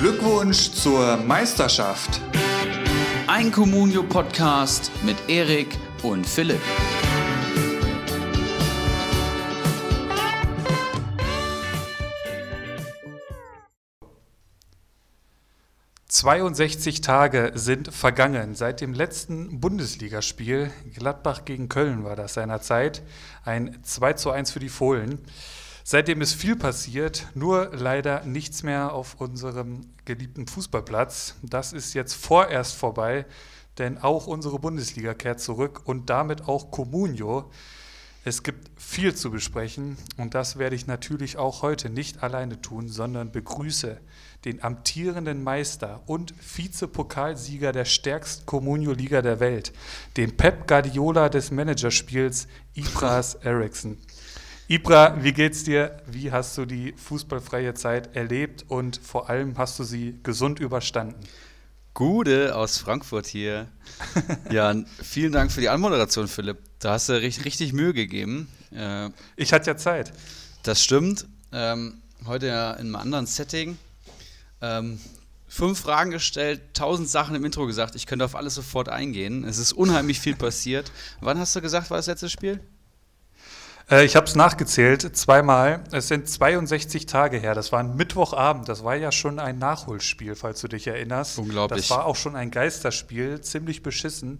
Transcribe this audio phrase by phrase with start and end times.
[0.00, 2.20] Glückwunsch zur Meisterschaft.
[3.26, 6.60] Ein Communio-Podcast mit Erik und Philipp.
[16.08, 20.70] »62 Tage sind vergangen seit dem letzten Bundesligaspiel.
[20.94, 23.02] Gladbach gegen Köln war das seinerzeit.
[23.44, 25.18] Ein 2 zu 1 für die Fohlen.
[25.90, 31.36] Seitdem ist viel passiert, nur leider nichts mehr auf unserem geliebten Fußballplatz.
[31.42, 33.24] Das ist jetzt vorerst vorbei,
[33.78, 37.50] denn auch unsere Bundesliga kehrt zurück und damit auch Comunio.
[38.22, 42.88] Es gibt viel zu besprechen und das werde ich natürlich auch heute nicht alleine tun,
[42.88, 43.98] sondern begrüße
[44.44, 49.72] den amtierenden Meister und Vizepokalsieger der stärksten Comunio-Liga der Welt,
[50.18, 53.96] den Pep Guardiola des Managerspiels, Ibras Eriksson.
[54.70, 55.96] Ibra, wie geht's dir?
[56.06, 61.14] Wie hast du die fußballfreie Zeit erlebt und vor allem hast du sie gesund überstanden?
[61.94, 63.68] Gude aus Frankfurt hier.
[64.50, 66.58] ja, vielen Dank für die Anmoderation, Philipp.
[66.80, 68.46] Da hast du richtig, richtig Mühe gegeben.
[68.70, 70.12] Äh, ich hatte ja Zeit.
[70.64, 71.26] Das stimmt.
[71.50, 73.78] Ähm, heute ja in einem anderen Setting.
[74.60, 75.00] Ähm,
[75.46, 77.94] fünf Fragen gestellt, tausend Sachen im Intro gesagt.
[77.94, 79.44] Ich könnte auf alles sofort eingehen.
[79.44, 80.92] Es ist unheimlich viel passiert.
[81.22, 82.60] Wann hast du gesagt, war das letzte Spiel?
[83.90, 85.82] Äh, ich habe es nachgezählt, zweimal.
[85.92, 87.54] Es sind 62 Tage her.
[87.54, 88.68] Das war ein Mittwochabend.
[88.68, 91.38] Das war ja schon ein Nachholspiel, falls du dich erinnerst.
[91.38, 91.88] Unglaublich.
[91.88, 94.38] Das war auch schon ein Geisterspiel, ziemlich beschissen.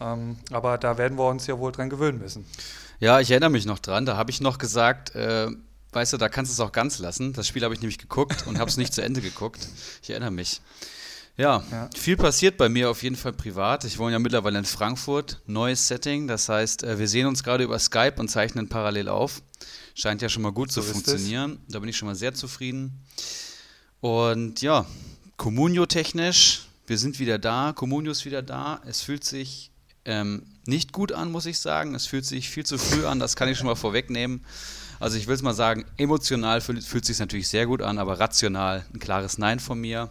[0.00, 2.46] Ähm, aber da werden wir uns ja wohl dran gewöhnen müssen.
[3.00, 4.06] Ja, ich erinnere mich noch dran.
[4.06, 5.48] Da habe ich noch gesagt, äh,
[5.92, 7.32] weißt du, da kannst du es auch ganz lassen.
[7.32, 9.68] Das Spiel habe ich nämlich geguckt und habe es nicht zu Ende geguckt.
[10.02, 10.60] Ich erinnere mich.
[11.36, 13.84] Ja, ja, viel passiert bei mir auf jeden Fall privat.
[13.84, 16.28] Ich wohne ja mittlerweile in Frankfurt, neues Setting.
[16.28, 19.42] Das heißt, äh, wir sehen uns gerade über Skype und zeichnen parallel auf.
[19.96, 21.58] Scheint ja schon mal gut so zu funktionieren.
[21.66, 21.72] Es.
[21.72, 23.04] Da bin ich schon mal sehr zufrieden.
[24.00, 24.86] Und ja,
[25.36, 27.72] Communio-technisch, wir sind wieder da.
[27.74, 28.80] Communio ist wieder da.
[28.86, 29.72] Es fühlt sich
[30.04, 31.94] ähm, nicht gut an, muss ich sagen.
[31.94, 34.44] Es fühlt sich viel zu früh an, das kann ich schon mal vorwegnehmen.
[35.00, 37.98] Also ich will es mal sagen, emotional fühlt, fühlt es sich natürlich sehr gut an,
[37.98, 40.10] aber rational ein klares Nein von mir.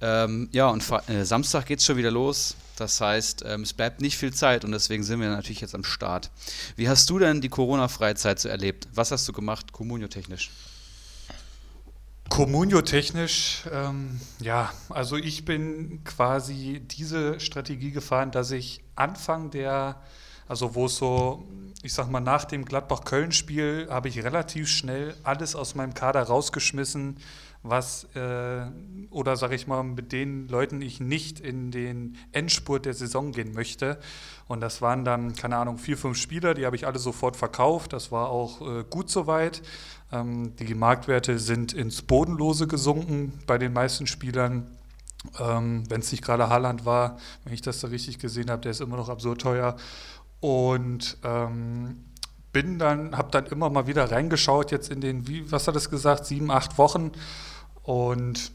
[0.00, 2.56] Ähm, ja, und äh, Samstag geht es schon wieder los.
[2.76, 5.82] Das heißt, ähm, es bleibt nicht viel Zeit und deswegen sind wir natürlich jetzt am
[5.82, 6.30] Start.
[6.76, 8.86] Wie hast du denn die Corona-Freizeit so erlebt?
[8.94, 10.50] Was hast du gemacht, kommunio-technisch?
[12.28, 20.00] Kommunio-technisch, ähm, ja, also ich bin quasi diese Strategie gefahren, dass ich Anfang der,
[20.46, 21.48] also wo es so,
[21.82, 27.16] ich sag mal, nach dem Gladbach-Köln-Spiel habe ich relativ schnell alles aus meinem Kader rausgeschmissen,
[27.70, 28.66] was äh,
[29.10, 33.52] oder sage ich mal mit den Leuten ich nicht in den Endspurt der Saison gehen
[33.52, 33.98] möchte.
[34.46, 37.92] Und das waren dann keine Ahnung vier fünf Spieler, die habe ich alle sofort verkauft.
[37.92, 39.62] Das war auch äh, gut soweit.
[40.12, 44.66] Ähm, die Marktwerte sind ins Bodenlose gesunken bei den meisten Spielern.
[45.38, 48.70] Ähm, Wenn es nicht gerade Haaland war, wenn ich das da richtig gesehen habe, der
[48.70, 49.76] ist immer noch absurd teuer.
[50.40, 52.04] Und ähm,
[52.52, 55.90] bin dann, habe dann immer mal wieder reingeschaut, jetzt in den, wie, was hat es
[55.90, 57.12] gesagt, sieben, acht Wochen
[57.88, 58.52] und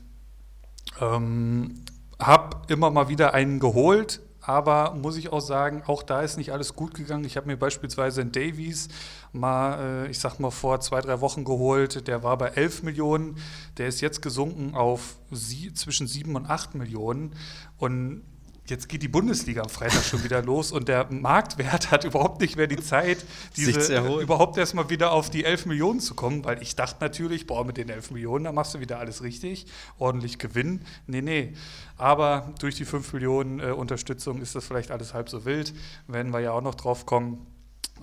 [1.01, 1.83] ähm,
[2.19, 6.53] habe immer mal wieder einen geholt, aber muss ich auch sagen, auch da ist nicht
[6.53, 7.25] alles gut gegangen.
[7.25, 8.89] Ich habe mir beispielsweise einen Davies
[9.31, 12.07] mal, äh, ich sag mal, vor zwei, drei Wochen geholt.
[12.07, 13.37] Der war bei 11 Millionen.
[13.77, 17.33] Der ist jetzt gesunken auf sie, zwischen 7 und 8 Millionen.
[17.79, 18.21] Und
[18.67, 22.55] jetzt geht die Bundesliga am Freitag schon wieder los und der Marktwert hat überhaupt nicht
[22.55, 23.25] mehr die Zeit,
[23.57, 27.65] diese, überhaupt erstmal wieder auf die 11 Millionen zu kommen, weil ich dachte natürlich, boah,
[27.65, 29.65] mit den 11 Millionen, da machst du wieder alles richtig,
[29.99, 30.81] ordentlich Gewinn.
[31.07, 31.53] Nee, nee.
[31.97, 35.73] Aber durch die 5 Millionen äh, Unterstützung ist das vielleicht alles halb so wild,
[36.07, 37.45] werden wir ja auch noch drauf kommen.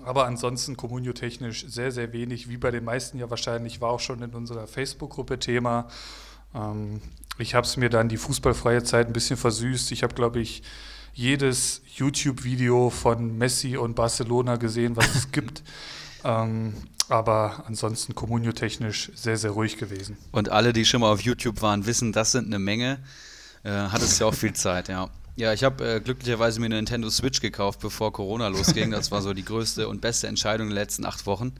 [0.03, 4.21] Aber ansonsten kommunio-technisch sehr, sehr wenig, wie bei den meisten ja wahrscheinlich, war auch schon
[4.23, 5.87] in unserer Facebook-Gruppe Thema.
[6.55, 7.01] Ähm,
[7.37, 9.91] ich habe es mir dann die fußballfreie Zeit ein bisschen versüßt.
[9.91, 10.63] Ich habe, glaube ich,
[11.13, 15.63] jedes YouTube-Video von Messi und Barcelona gesehen, was es gibt.
[16.23, 16.75] Ähm,
[17.09, 20.17] aber ansonsten kommunio-technisch sehr, sehr ruhig gewesen.
[20.31, 22.99] Und alle, die schon mal auf YouTube waren, wissen, das sind eine Menge.
[23.63, 25.09] Äh, hat es ja auch viel Zeit, ja.
[25.35, 28.91] Ja, ich habe äh, glücklicherweise mir eine Nintendo Switch gekauft, bevor Corona losging.
[28.91, 31.53] Das war so die größte und beste Entscheidung der letzten acht Wochen,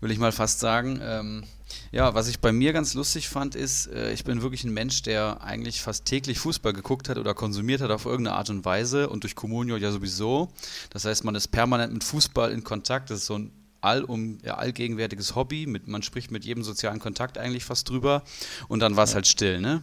[0.00, 1.00] will ich mal fast sagen.
[1.02, 1.44] Ähm,
[1.92, 5.02] ja, was ich bei mir ganz lustig fand, ist, äh, ich bin wirklich ein Mensch,
[5.02, 9.08] der eigentlich fast täglich Fußball geguckt hat oder konsumiert hat auf irgendeine Art und Weise
[9.08, 10.52] und durch Comunio ja sowieso.
[10.90, 13.10] Das heißt, man ist permanent mit Fußball in Kontakt.
[13.10, 15.66] Das ist so ein allum, ja, allgegenwärtiges Hobby.
[15.66, 18.22] Mit, man spricht mit jedem sozialen Kontakt eigentlich fast drüber.
[18.68, 19.16] Und dann war es ja.
[19.16, 19.82] halt still, ne?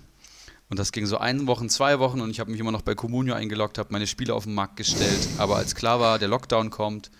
[0.67, 2.95] Und das ging so eine Woche, zwei Wochen und ich habe mich immer noch bei
[2.95, 5.27] Comunio eingeloggt, habe meine Spiele auf den Markt gestellt.
[5.37, 7.11] Aber als klar war, der Lockdown kommt,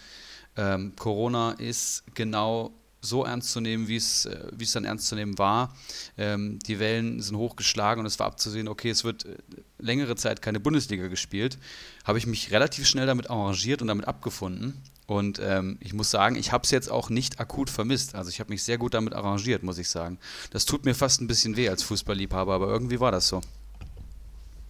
[0.58, 2.74] ähm, Corona ist genau
[3.06, 5.76] so ernst zu nehmen, wie es, äh, wie es dann ernst zu nehmen war.
[6.18, 9.38] Ähm, die Wellen sind hochgeschlagen und es war abzusehen, okay, es wird äh,
[9.78, 11.58] längere Zeit keine Bundesliga gespielt.
[12.04, 14.82] Habe ich mich relativ schnell damit arrangiert und damit abgefunden.
[15.08, 18.16] Und ähm, ich muss sagen, ich habe es jetzt auch nicht akut vermisst.
[18.16, 20.18] Also ich habe mich sehr gut damit arrangiert, muss ich sagen.
[20.50, 23.42] Das tut mir fast ein bisschen weh als Fußballliebhaber, aber irgendwie war das so.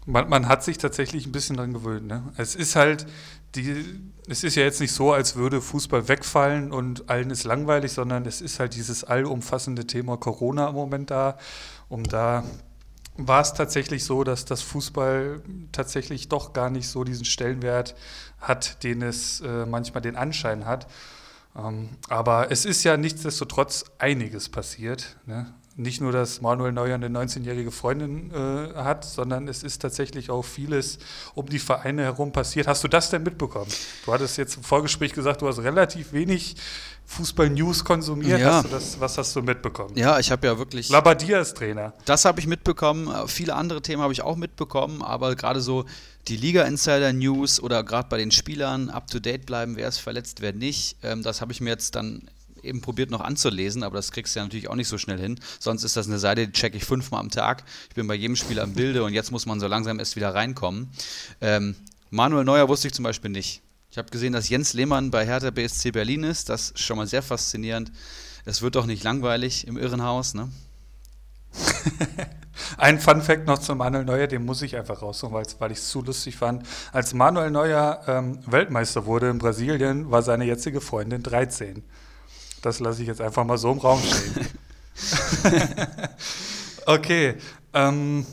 [0.05, 2.07] Man, man hat sich tatsächlich ein bisschen dran gewöhnt.
[2.07, 2.31] Ne?
[2.37, 3.07] Es ist halt,
[3.55, 3.85] die,
[4.27, 8.25] es ist ja jetzt nicht so, als würde Fußball wegfallen und allen ist langweilig, sondern
[8.25, 11.37] es ist halt dieses allumfassende Thema Corona im Moment da.
[11.89, 12.43] Um da
[13.17, 15.41] war es tatsächlich so, dass das Fußball
[15.71, 17.95] tatsächlich doch gar nicht so diesen Stellenwert
[18.39, 20.87] hat, den es äh, manchmal den Anschein hat.
[21.55, 25.17] Ähm, aber es ist ja nichtsdestotrotz einiges passiert.
[25.25, 25.53] Ne?
[25.77, 30.43] Nicht nur, dass Manuel Neuer eine 19-jährige Freundin äh, hat, sondern es ist tatsächlich auch
[30.43, 30.99] vieles
[31.33, 32.67] um die Vereine herum passiert.
[32.67, 33.69] Hast du das denn mitbekommen?
[34.05, 36.55] Du hattest jetzt im Vorgespräch gesagt, du hast relativ wenig
[37.07, 38.39] Fußball-News konsumiert.
[38.39, 38.63] Ja.
[38.63, 39.97] Hast das, was hast du mitbekommen?
[39.97, 40.89] Ja, ich habe ja wirklich.
[40.89, 41.93] Labadia ist Trainer.
[42.05, 43.27] Das habe ich mitbekommen.
[43.27, 45.85] Viele andere Themen habe ich auch mitbekommen, aber gerade so
[46.29, 50.53] die Liga-Insider-News oder gerade bei den Spielern up to date bleiben, wer ist verletzt, wer
[50.53, 50.97] nicht.
[51.03, 52.29] Ähm, das habe ich mir jetzt dann
[52.65, 55.39] eben probiert noch anzulesen, aber das kriegst du ja natürlich auch nicht so schnell hin.
[55.59, 57.63] Sonst ist das eine Seite, die checke ich fünfmal am Tag.
[57.89, 60.33] Ich bin bei jedem Spieler im Bilde und jetzt muss man so langsam erst wieder
[60.33, 60.89] reinkommen.
[61.41, 61.75] Ähm,
[62.09, 63.61] Manuel Neuer wusste ich zum Beispiel nicht.
[63.91, 66.49] Ich habe gesehen, dass Jens Lehmann bei Hertha BSC Berlin ist.
[66.49, 67.91] Das ist schon mal sehr faszinierend.
[68.43, 70.49] Es wird doch nicht langweilig im Irrenhaus, ne?
[72.77, 75.89] Ein Fun Fact noch zum Manuel Neuer, den muss ich einfach raussuchen, weil ich es
[75.89, 76.63] zu lustig fand.
[76.91, 81.83] Als Manuel Neuer ähm, Weltmeister wurde in Brasilien, war seine jetzige Freundin 13.
[82.65, 84.47] Das lasse ich jetzt einfach mal so im Raum stehen.
[86.87, 87.35] okay.
[87.75, 88.25] Ähm,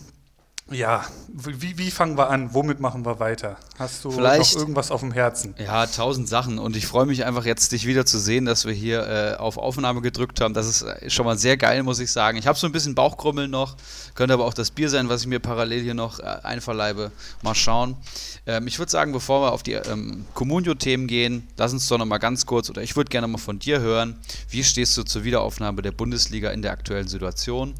[0.74, 2.52] ja, wie, wie fangen wir an?
[2.54, 3.56] Womit machen wir weiter?
[3.78, 5.54] Hast du Vielleicht, noch irgendwas auf dem Herzen?
[5.58, 6.58] Ja, tausend Sachen.
[6.58, 9.56] Und ich freue mich einfach jetzt, dich wieder zu sehen, dass wir hier äh, auf
[9.56, 10.54] Aufnahme gedrückt haben.
[10.54, 12.38] Das ist äh, schon mal sehr geil, muss ich sagen.
[12.38, 13.76] Ich habe so ein bisschen Bauchkrummeln noch.
[14.14, 17.12] Könnte aber auch das Bier sein, was ich mir parallel hier noch äh, einverleibe.
[17.42, 17.96] Mal schauen.
[18.46, 22.06] Ähm, ich würde sagen, bevor wir auf die ähm, Communio-Themen gehen, lass uns doch noch
[22.06, 24.18] mal ganz kurz, oder ich würde gerne mal von dir hören,
[24.50, 27.74] wie stehst du zur Wiederaufnahme der Bundesliga in der aktuellen Situation?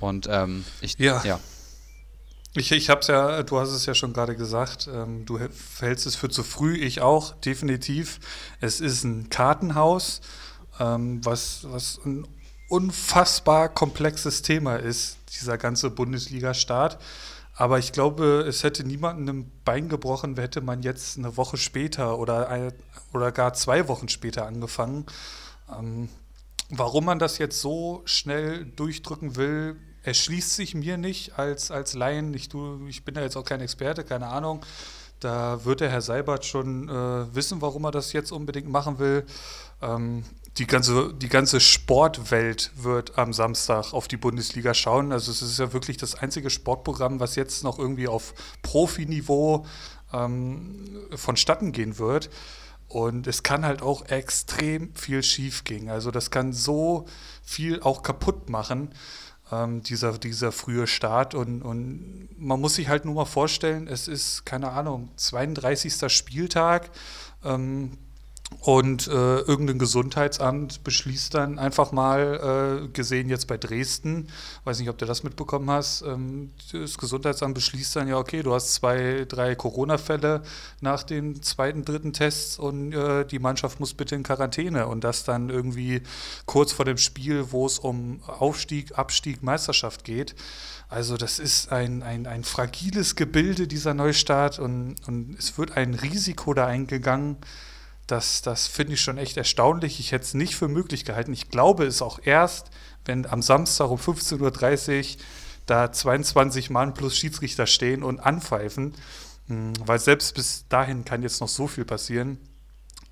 [0.00, 1.22] Und ähm, ich, ja.
[1.24, 1.38] ja.
[2.54, 6.06] Ich, ich habe es ja, du hast es ja schon gerade gesagt, ähm, du hältst
[6.06, 8.18] es für zu früh, ich auch, definitiv.
[8.60, 10.20] Es ist ein Kartenhaus,
[10.80, 12.26] ähm, was, was ein
[12.68, 16.98] unfassbar komplexes Thema ist, dieser ganze Bundesliga-Start.
[17.54, 22.18] Aber ich glaube, es hätte niemandem ein Bein gebrochen, hätte man jetzt eine Woche später
[22.18, 22.74] oder, eine,
[23.12, 25.06] oder gar zwei Wochen später angefangen.
[25.78, 26.08] Ähm,
[26.68, 32.34] warum man das jetzt so schnell durchdrücken will, erschließt sich mir nicht als, als Laien.
[32.34, 34.64] Ich, tu, ich bin da jetzt auch kein Experte, keine Ahnung.
[35.20, 39.26] Da wird der Herr Seibert schon äh, wissen, warum er das jetzt unbedingt machen will.
[39.82, 40.24] Ähm,
[40.56, 45.12] die ganze, die ganze Sportwelt wird am Samstag auf die Bundesliga schauen.
[45.12, 49.66] Also es ist ja wirklich das einzige Sportprogramm, was jetzt noch irgendwie auf Profiniveau
[50.12, 52.30] ähm, vonstatten gehen wird.
[52.88, 55.88] Und es kann halt auch extrem viel schief gehen.
[55.90, 57.04] Also das kann so
[57.42, 58.90] viel auch kaputt machen
[59.52, 61.34] ähm, dieser, dieser frühe Start.
[61.34, 66.12] Und, und man muss sich halt nur mal vorstellen, es ist, keine Ahnung, 32.
[66.12, 66.90] Spieltag.
[67.44, 67.92] Ähm,
[68.60, 74.28] und äh, irgendein Gesundheitsamt beschließt dann einfach mal, äh, gesehen jetzt bei Dresden,
[74.64, 78.52] weiß nicht, ob du das mitbekommen hast, ähm, das Gesundheitsamt beschließt dann ja, okay, du
[78.52, 80.42] hast zwei, drei Corona-Fälle
[80.82, 84.88] nach den zweiten, dritten Tests und äh, die Mannschaft muss bitte in Quarantäne.
[84.88, 86.02] Und das dann irgendwie
[86.44, 90.34] kurz vor dem Spiel, wo es um Aufstieg, Abstieg, Meisterschaft geht.
[90.90, 95.94] Also das ist ein, ein, ein fragiles Gebilde, dieser Neustart, und, und es wird ein
[95.94, 97.38] Risiko da eingegangen
[98.10, 100.00] das, das finde ich schon echt erstaunlich.
[100.00, 101.32] Ich hätte es nicht für möglich gehalten.
[101.32, 102.70] Ich glaube es auch erst,
[103.04, 105.22] wenn am Samstag um 15.30 Uhr
[105.66, 108.94] da 22 Mann plus Schiedsrichter stehen und anpfeifen.
[109.46, 112.38] Hm, weil selbst bis dahin kann jetzt noch so viel passieren.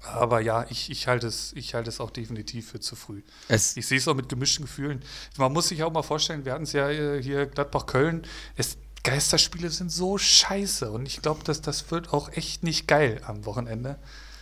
[0.00, 3.22] Aber ja, ich, ich halte es, ich halte es auch definitiv für zu früh.
[3.48, 5.02] Es ich sehe es auch mit gemischten Gefühlen.
[5.36, 8.24] Man muss sich auch mal vorstellen, wir hatten es ja äh, hier Gladbach-Köln.
[9.04, 13.46] Geisterspiele sind so scheiße und ich glaube, dass das wird auch echt nicht geil am
[13.46, 13.98] Wochenende.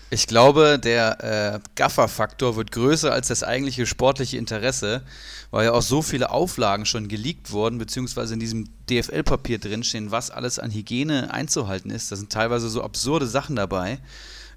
[0.08, 5.02] Ich glaube, der äh, Gaffer-Faktor wird größer als das eigentliche sportliche Interesse,
[5.50, 10.30] weil ja auch so viele Auflagen schon geleakt wurden, beziehungsweise in diesem DFL-Papier drinstehen, was
[10.30, 12.12] alles an Hygiene einzuhalten ist.
[12.12, 13.98] Da sind teilweise so absurde Sachen dabei,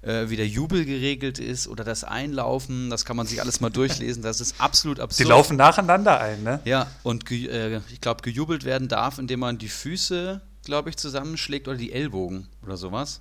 [0.02, 2.88] äh, wie der Jubel geregelt ist oder das Einlaufen.
[2.88, 4.22] Das kann man sich alles mal durchlesen.
[4.22, 5.26] Das ist absolut absurd.
[5.26, 6.60] Die laufen nacheinander ein, ne?
[6.64, 11.66] Ja, und äh, ich glaube, gejubelt werden darf, indem man die Füße, glaube ich, zusammenschlägt
[11.66, 13.20] oder die Ellbogen oder sowas.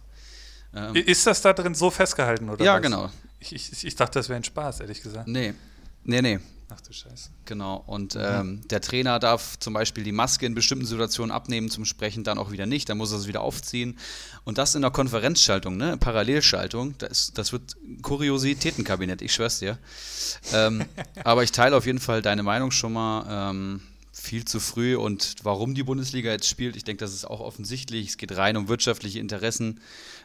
[0.74, 2.64] Ähm, ist das da drin so festgehalten, oder?
[2.64, 2.82] Ja, was?
[2.82, 3.10] genau.
[3.40, 5.28] Ich, ich, ich, dachte, das wäre ein Spaß, ehrlich gesagt.
[5.28, 5.54] Nee.
[6.04, 6.40] Nee, nee.
[6.72, 7.32] Ach du Scheiße.
[7.46, 7.84] Genau.
[7.88, 8.22] Und mhm.
[8.24, 12.38] ähm, der Trainer darf zum Beispiel die Maske in bestimmten Situationen abnehmen, zum Sprechen dann
[12.38, 12.90] auch wieder nicht.
[12.90, 13.98] Dann muss er es wieder aufziehen.
[14.44, 15.98] Und das in der Konferenzschaltung, ne?
[15.98, 16.96] Parallelschaltung.
[17.00, 19.80] Das, das wird Kuriositätenkabinett, ich schwör's dir.
[20.54, 20.86] Ähm,
[21.24, 23.50] aber ich teile auf jeden Fall deine Meinung schon mal.
[23.50, 23.82] Ähm,
[24.20, 28.10] viel zu früh und warum die Bundesliga jetzt spielt, ich denke, das ist auch offensichtlich.
[28.10, 29.80] Es geht rein um wirtschaftliche Interessen.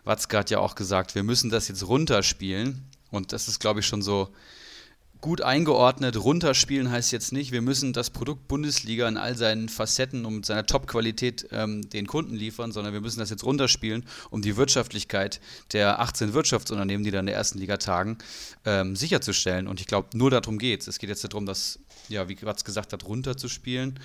[0.05, 2.83] Watzke hat ja auch gesagt, wir müssen das jetzt runterspielen.
[3.11, 4.29] Und das ist, glaube ich, schon so
[5.25, 6.23] gut eingeordnet.
[6.23, 10.67] Runterspielen heißt jetzt nicht, wir müssen das Produkt Bundesliga in all seinen Facetten und seiner
[10.67, 15.41] Top-Qualität ähm, den Kunden liefern, sondern wir müssen das jetzt runterspielen, um die Wirtschaftlichkeit
[15.73, 18.19] der 18 Wirtschaftsunternehmen, die da in der ersten Liga tagen,
[18.67, 19.67] ähm, sicherzustellen.
[19.67, 20.89] Und ich glaube, nur darum geht es.
[20.89, 21.79] Es geht jetzt darum, das,
[22.11, 23.99] ja, wie Quatsch gesagt hat, runterzuspielen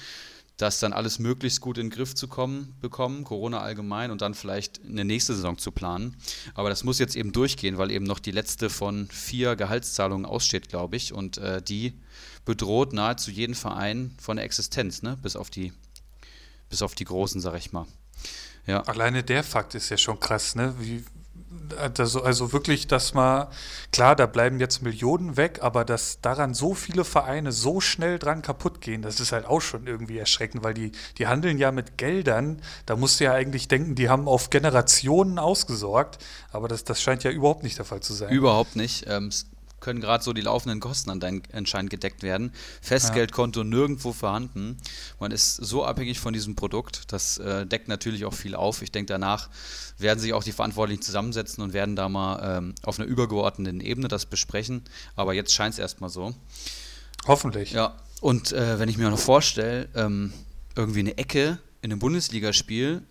[0.59, 4.33] das dann alles möglichst gut in den Griff zu kommen, bekommen, Corona allgemein und dann
[4.33, 6.17] vielleicht eine nächste Saison zu planen.
[6.53, 10.67] Aber das muss jetzt eben durchgehen, weil eben noch die letzte von vier Gehaltszahlungen aussteht,
[10.67, 11.13] glaube ich.
[11.13, 11.93] Und äh, die
[12.43, 15.17] bedroht nahezu jeden Verein von der Existenz, ne?
[15.21, 15.71] bis, auf die,
[16.69, 17.85] bis auf die Großen, sag ich mal.
[18.67, 18.81] Ja.
[18.81, 20.75] Alleine der Fakt ist ja schon krass, ne?
[20.77, 21.05] Wie,
[21.97, 23.47] also, also wirklich, dass man,
[23.91, 28.41] klar, da bleiben jetzt Millionen weg, aber dass daran so viele Vereine so schnell dran
[28.41, 31.97] kaputt gehen, das ist halt auch schon irgendwie erschreckend, weil die, die handeln ja mit
[31.97, 36.19] Geldern, da musst du ja eigentlich denken, die haben auf Generationen ausgesorgt,
[36.51, 38.31] aber das, das scheint ja überhaupt nicht der Fall zu sein.
[38.31, 39.05] Überhaupt nicht.
[39.07, 39.31] Ähm,
[39.79, 42.51] können gerade so die laufenden Kosten an dein anscheinend gedeckt werden.
[42.81, 43.63] Festgeldkonto ja.
[43.65, 44.77] nirgendwo vorhanden.
[45.19, 47.11] Man ist so abhängig von diesem Produkt.
[47.11, 48.81] Das äh, deckt natürlich auch viel auf.
[48.81, 49.49] Ich denke, danach
[49.97, 54.07] werden sich auch die Verantwortlichen zusammensetzen und werden da mal ähm, auf einer übergeordneten Ebene
[54.07, 54.83] das besprechen.
[55.15, 56.33] Aber jetzt scheint es erstmal so.
[57.27, 57.71] Hoffentlich.
[57.71, 57.95] Ja.
[58.21, 60.33] Und äh, wenn ich mir noch vorstelle, ähm,
[60.75, 63.03] irgendwie eine Ecke in einem Bundesligaspiel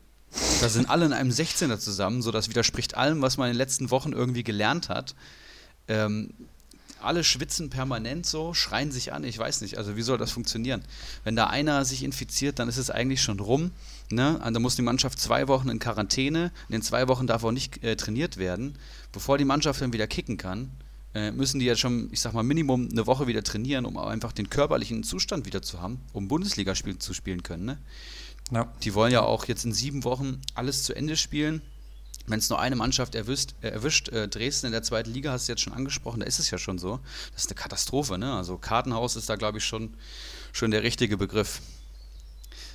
[0.60, 3.58] da sind alle in einem 16er zusammen, so das widerspricht allem, was man in den
[3.58, 5.14] letzten Wochen irgendwie gelernt hat.
[5.88, 6.34] Ähm,
[7.00, 10.82] alle schwitzen permanent so, schreien sich an, ich weiß nicht, also wie soll das funktionieren?
[11.24, 13.70] Wenn da einer sich infiziert, dann ist es eigentlich schon rum.
[14.10, 14.40] Ne?
[14.42, 17.82] Da muss die Mannschaft zwei Wochen in Quarantäne, in den zwei Wochen darf auch nicht
[17.84, 18.76] äh, trainiert werden.
[19.12, 20.70] Bevor die Mannschaft dann wieder kicken kann,
[21.14, 24.32] äh, müssen die ja schon, ich sag mal, Minimum eine Woche wieder trainieren, um einfach
[24.32, 27.64] den körperlichen Zustand wieder zu haben, um Bundesligaspiel zu spielen können.
[27.64, 27.78] Ne?
[28.50, 28.72] Ja.
[28.82, 31.62] Die wollen ja auch jetzt in sieben Wochen alles zu Ende spielen
[32.28, 35.48] wenn es nur eine Mannschaft erwischt, äh, erwischt äh, Dresden in der zweiten Liga hast
[35.48, 37.00] du jetzt schon angesprochen, da ist es ja schon so.
[37.32, 38.34] Das ist eine Katastrophe, ne?
[38.34, 39.94] Also Kartenhaus ist da, glaube ich, schon,
[40.52, 41.60] schon der richtige Begriff.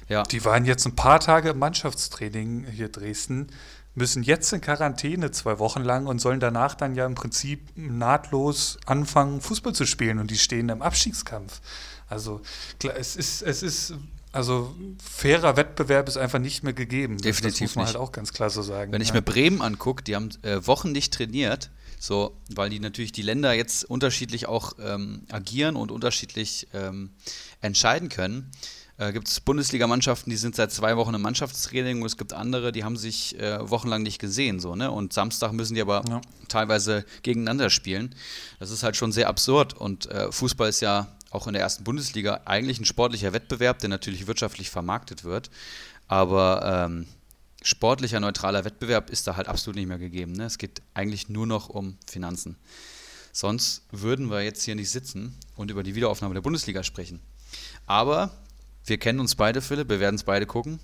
[0.10, 0.24] Ja.
[0.24, 3.48] Die waren jetzt ein paar Tage im Mannschaftstraining hier Dresden,
[3.96, 8.80] müssen jetzt in Quarantäne zwei Wochen lang und sollen danach dann ja im Prinzip nahtlos
[8.86, 11.62] anfangen, Fußball zu spielen und die stehen im Abstiegskampf.
[12.10, 12.42] Also
[12.80, 13.94] klar, es ist, es ist
[14.34, 17.18] also fairer Wettbewerb ist einfach nicht mehr gegeben.
[17.18, 17.94] Definitiv das muss man nicht.
[17.94, 18.92] halt auch ganz klar so sagen.
[18.92, 23.12] Wenn ich mir Bremen angucke, die haben äh, Wochen nicht trainiert, so, weil die natürlich
[23.12, 27.12] die Länder jetzt unterschiedlich auch ähm, agieren und unterschiedlich ähm,
[27.62, 28.52] entscheiden können.
[28.98, 32.72] Äh, gibt es Bundesligamannschaften, die sind seit zwei Wochen im Mannschaftstraining und es gibt andere,
[32.72, 34.60] die haben sich äh, wochenlang nicht gesehen.
[34.60, 34.92] So, ne?
[34.92, 36.22] Und Samstag müssen die aber ja.
[36.48, 38.16] teilweise gegeneinander spielen.
[38.60, 41.84] Das ist halt schon sehr absurd und äh, Fußball ist ja auch in der ersten
[41.84, 45.50] Bundesliga eigentlich ein sportlicher Wettbewerb, der natürlich wirtschaftlich vermarktet wird.
[46.08, 47.08] Aber ähm,
[47.64, 50.34] sportlicher, neutraler Wettbewerb ist da halt absolut nicht mehr gegeben.
[50.34, 50.46] Ne?
[50.46, 52.58] Es geht eigentlich nur noch um Finanzen.
[53.32, 57.20] Sonst würden wir jetzt hier nicht sitzen und über die Wiederaufnahme der Bundesliga sprechen.
[57.88, 58.32] Aber
[58.86, 60.80] wir kennen uns beide, Philipp, wir werden es beide gucken.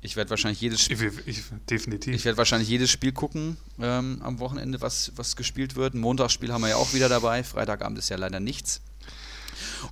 [0.00, 1.12] Ich werde wahrscheinlich jedes Spiel.
[1.26, 2.14] Ich, ich, definitiv.
[2.14, 5.94] Ich werde wahrscheinlich jedes Spiel gucken ähm, am Wochenende, was, was gespielt wird.
[5.94, 7.42] Ein Montagsspiel haben wir ja auch wieder dabei.
[7.42, 8.80] Freitagabend ist ja leider nichts.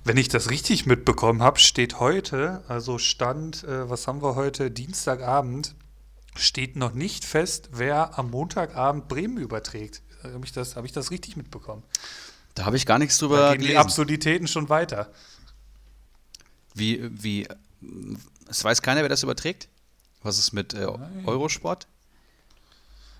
[0.03, 4.71] Wenn ich das richtig mitbekommen habe, steht heute, also Stand, äh, was haben wir heute,
[4.71, 5.75] Dienstagabend,
[6.35, 10.01] steht noch nicht fest, wer am Montagabend Bremen überträgt.
[10.23, 11.83] Habe ich, das, hab ich das richtig mitbekommen?
[12.55, 13.73] Da habe ich gar nichts drüber da gehen gelesen.
[13.73, 15.11] die Absurditäten schon weiter.
[16.73, 17.47] Wie, wie,
[18.47, 19.69] es weiß keiner, wer das überträgt?
[20.23, 20.87] Was ist mit äh,
[21.25, 21.87] Eurosport?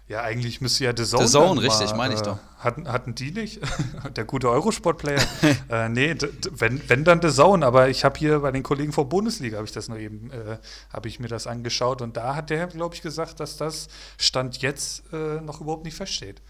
[0.08, 1.28] Ja, eigentlich müsste ja The Zone.
[1.28, 2.40] The Zone, richtig, meine ich äh, doch.
[2.60, 3.60] Hatten, hatten die nicht?
[4.16, 5.22] Der gute Eurosport-Player.
[5.70, 6.16] äh, nee,
[6.52, 9.68] wenn, wenn dann The Zone, aber ich habe hier bei den Kollegen vor Bundesliga, habe
[9.68, 10.60] ich das nur eben, äh,
[10.94, 14.62] habe ich mir das angeschaut und da hat der, glaube ich, gesagt, dass das Stand
[14.62, 16.42] jetzt äh, noch überhaupt nicht feststeht.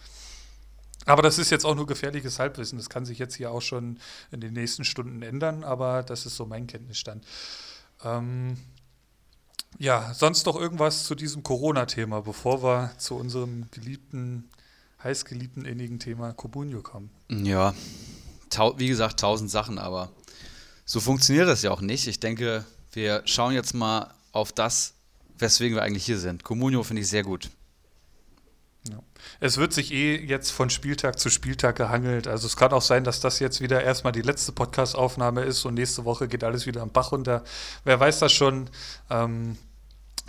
[1.08, 2.78] Aber das ist jetzt auch nur gefährliches Halbwissen.
[2.78, 3.98] Das kann sich jetzt hier auch schon
[4.30, 7.26] in den nächsten Stunden ändern, aber das ist so mein Kenntnisstand.
[8.04, 8.58] Ähm,
[9.80, 14.50] ja, sonst noch irgendwas zu diesem Corona-Thema, bevor wir zu unserem geliebten,
[15.04, 17.10] heißgeliebten, innigen Thema Comunio kommen?
[17.30, 17.74] Ja,
[18.78, 20.10] wie gesagt, tausend Sachen, aber
[20.86, 22.08] so funktioniert das ja auch nicht.
[22.08, 24.94] Ich denke, wir schauen jetzt mal auf das,
[25.38, 26.44] weswegen wir eigentlich hier sind.
[26.44, 27.50] Comunio finde ich sehr gut.
[28.90, 29.00] Ja.
[29.40, 32.28] Es wird sich eh jetzt von Spieltag zu Spieltag gehangelt.
[32.28, 35.76] Also es kann auch sein, dass das jetzt wieder erstmal die letzte Podcast-Aufnahme ist und
[35.76, 37.44] nächste Woche geht alles wieder am Bach runter.
[37.84, 38.70] Wer weiß das schon.
[39.10, 39.58] Ähm,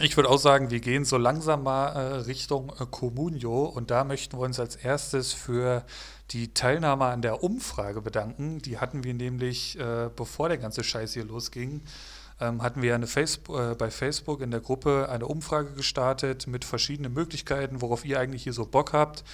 [0.00, 4.04] ich würde auch sagen, wir gehen so langsam mal äh, Richtung äh, Comunio und da
[4.04, 5.84] möchten wir uns als erstes für
[6.30, 8.60] die Teilnahme an der Umfrage bedanken.
[8.60, 11.82] Die hatten wir nämlich, äh, bevor der ganze Scheiß hier losging,
[12.40, 16.64] ähm, hatten wir eine Facebook, äh, bei Facebook in der Gruppe eine Umfrage gestartet mit
[16.64, 19.24] verschiedenen Möglichkeiten, worauf ihr eigentlich hier so Bock habt.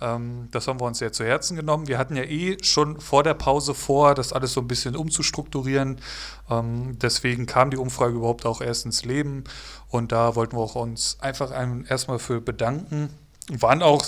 [0.00, 1.88] Ähm, das haben wir uns sehr zu Herzen genommen.
[1.88, 6.00] Wir hatten ja eh schon vor der Pause vor, das alles so ein bisschen umzustrukturieren.
[6.48, 9.44] Ähm, deswegen kam die Umfrage überhaupt auch erst ins Leben
[9.88, 11.50] und da wollten wir auch uns einfach
[11.88, 13.10] erstmal für bedanken.
[13.50, 14.04] Waren auch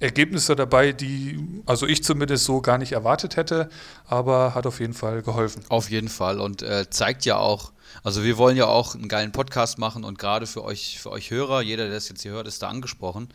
[0.00, 3.68] Ergebnisse dabei, die also ich zumindest so gar nicht erwartet hätte,
[4.06, 5.64] aber hat auf jeden Fall geholfen.
[5.68, 7.72] Auf jeden Fall und äh, zeigt ja auch,
[8.04, 11.30] also wir wollen ja auch einen geilen Podcast machen und gerade für euch, für euch
[11.30, 13.28] Hörer, jeder, der das jetzt hier hört, ist da angesprochen.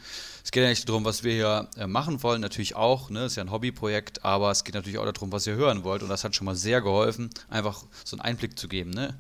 [0.44, 3.36] Es geht ja nicht darum, was wir hier äh, machen wollen, natürlich auch, ne, ist
[3.36, 6.24] ja ein Hobbyprojekt, aber es geht natürlich auch darum, was ihr hören wollt und das
[6.24, 9.20] hat schon mal sehr geholfen, einfach so einen Einblick zu geben, ne,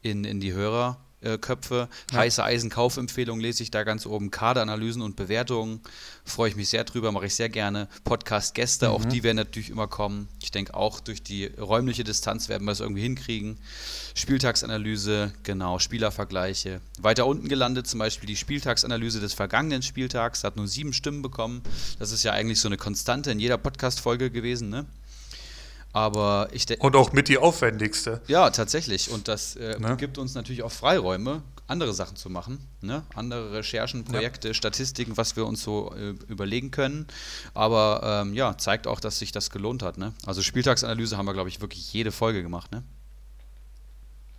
[0.00, 0.98] in, in die Hörer
[1.40, 1.88] Köpfe.
[2.12, 2.18] Ja.
[2.18, 4.30] Heiße Eisen Kaufempfehlungen lese ich da ganz oben.
[4.30, 5.80] Kaderanalysen und Bewertungen.
[6.24, 7.88] Freue ich mich sehr drüber, mache ich sehr gerne.
[8.04, 8.92] Podcast-Gäste, mhm.
[8.94, 10.28] auch die werden natürlich immer kommen.
[10.42, 13.58] Ich denke auch durch die räumliche Distanz werden wir es irgendwie hinkriegen.
[14.14, 16.80] Spieltagsanalyse, genau, Spielervergleiche.
[17.00, 21.62] Weiter unten gelandet zum Beispiel die Spieltagsanalyse des vergangenen Spieltags, hat nur sieben Stimmen bekommen.
[21.98, 24.86] Das ist ja eigentlich so eine Konstante in jeder Podcast-Folge gewesen, ne?
[25.92, 28.20] Aber ich Und auch mit die aufwendigste.
[28.28, 29.10] Ja, tatsächlich.
[29.10, 29.96] Und das äh, ne?
[29.96, 32.58] gibt uns natürlich auch Freiräume, andere Sachen zu machen.
[32.82, 33.04] Ne?
[33.14, 34.54] Andere Recherchen, Projekte, ja.
[34.54, 37.06] Statistiken, was wir uns so äh, überlegen können.
[37.54, 39.98] Aber ähm, ja, zeigt auch, dass sich das gelohnt hat.
[39.98, 40.12] Ne?
[40.26, 42.70] Also Spieltagsanalyse haben wir, glaube ich, wirklich jede Folge gemacht.
[42.70, 42.82] Ne?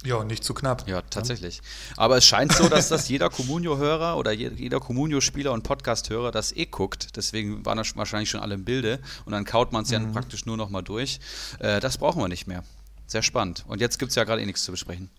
[0.05, 0.87] Ja, nicht zu knapp.
[0.87, 1.61] Ja, tatsächlich.
[1.97, 6.67] Aber es scheint so, dass das jeder Communio-Hörer oder jeder Communio-Spieler und Podcast-Hörer das eh
[6.67, 7.17] guckt.
[7.17, 8.99] Deswegen waren das wahrscheinlich schon alle im Bilde.
[9.25, 10.05] Und dann kaut man es mhm.
[10.05, 11.19] ja praktisch nur noch mal durch.
[11.59, 12.63] Äh, das brauchen wir nicht mehr.
[13.07, 13.65] Sehr spannend.
[13.67, 15.09] Und jetzt gibt es ja gerade eh nichts zu besprechen.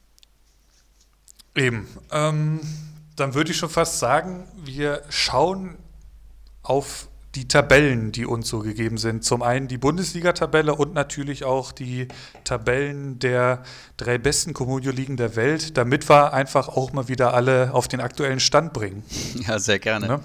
[1.55, 1.87] Eben.
[2.11, 2.61] Ähm,
[3.17, 5.77] dann würde ich schon fast sagen, wir schauen
[6.63, 9.25] auf die Tabellen, die uns so gegeben sind.
[9.25, 12.09] Zum einen die Bundesliga-Tabelle und natürlich auch die
[12.43, 13.63] Tabellen der
[13.97, 18.41] drei besten Communio-Ligen der Welt, damit wir einfach auch mal wieder alle auf den aktuellen
[18.41, 19.05] Stand bringen.
[19.47, 20.07] Ja, sehr gerne.
[20.07, 20.21] Ne?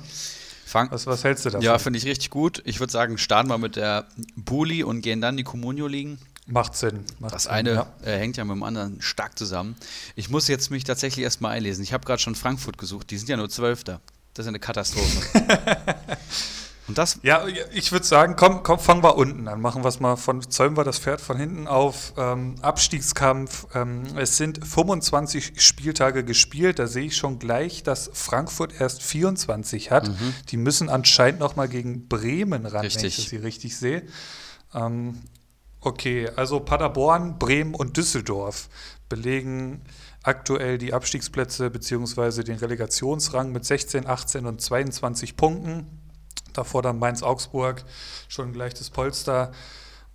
[0.71, 1.63] Was, was hältst du davon?
[1.63, 2.61] Ja, finde ich richtig gut.
[2.65, 6.19] Ich würde sagen, starten wir mit der Buli und gehen dann die Communio-Ligen.
[6.47, 7.05] Macht Sinn.
[7.19, 7.87] Macht das Sinn, eine ja.
[8.03, 9.75] äh, hängt ja mit dem anderen stark zusammen.
[10.15, 11.83] Ich muss jetzt mich tatsächlich erstmal einlesen.
[11.83, 13.09] Ich habe gerade schon Frankfurt gesucht.
[13.09, 14.01] Die sind ja nur Zwölfter.
[14.33, 15.21] Das ist eine Katastrophe.
[16.87, 17.19] Und das?
[17.23, 19.59] Ja, ich würde sagen, komm, komm, fangen wir unten an.
[19.59, 22.13] Machen wir es mal von, zäumen wir das Pferd von hinten auf.
[22.15, 23.67] Ähm, Abstiegskampf.
[23.73, 26.77] Ähm, es sind 25 Spieltage gespielt.
[26.77, 30.09] Da sehe ich schon gleich, dass Frankfurt erst 24 hat.
[30.09, 30.33] Mhm.
[30.49, 33.01] Die müssen anscheinend noch mal gegen Bremen ran, richtig.
[33.01, 34.03] wenn ich das hier richtig sehe.
[34.73, 35.21] Ähm,
[35.81, 38.69] okay, also Paderborn, Bremen und Düsseldorf
[39.09, 39.81] belegen
[40.21, 42.43] aktuell die Abstiegsplätze bzw.
[42.43, 46.04] den Relegationsrang mit 16, 18 und 22 Punkten.
[46.57, 47.83] Davor dann Mainz-Augsburg,
[48.27, 49.51] schon gleich das Polster.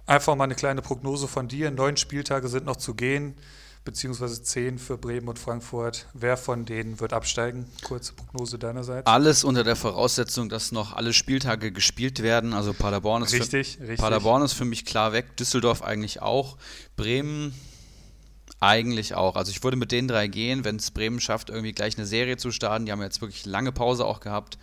[0.07, 1.70] Einfach mal eine kleine Prognose von dir.
[1.70, 3.35] Neun Spieltage sind noch zu gehen,
[3.85, 6.07] beziehungsweise zehn für Bremen und Frankfurt.
[6.14, 7.66] Wer von denen wird absteigen?
[7.85, 9.07] Kurze Prognose deinerseits.
[9.07, 12.55] Alles unter der Voraussetzung, dass noch alle Spieltage gespielt werden.
[12.55, 13.98] Also Paderborn ist, richtig, für, richtig.
[13.98, 15.37] Paderborn ist für mich klar weg.
[15.37, 16.57] Düsseldorf eigentlich auch.
[16.96, 17.55] Bremen
[18.59, 19.37] eigentlich auch.
[19.37, 22.37] Also ich würde mit den drei gehen, wenn es Bremen schafft, irgendwie gleich eine Serie
[22.37, 22.87] zu starten.
[22.87, 24.59] Die haben jetzt wirklich lange Pause auch gehabt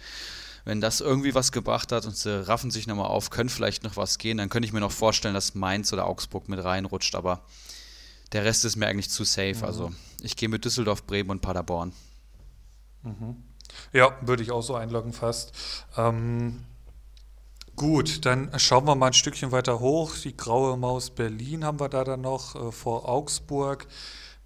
[0.68, 3.96] wenn das irgendwie was gebracht hat und sie raffen sich nochmal auf, können vielleicht noch
[3.96, 7.40] was gehen, dann könnte ich mir noch vorstellen, dass Mainz oder Augsburg mit reinrutscht, aber
[8.34, 9.56] der Rest ist mir eigentlich zu safe.
[9.56, 9.64] Mhm.
[9.64, 11.94] Also ich gehe mit Düsseldorf, Bremen und Paderborn.
[13.04, 13.38] Mhm.
[13.94, 15.54] Ja, würde ich auch so einloggen fast.
[15.96, 16.66] Ähm,
[17.78, 20.18] gut, dann schauen wir mal ein Stückchen weiter hoch.
[20.22, 23.88] Die graue Maus Berlin haben wir da dann noch äh, vor Augsburg.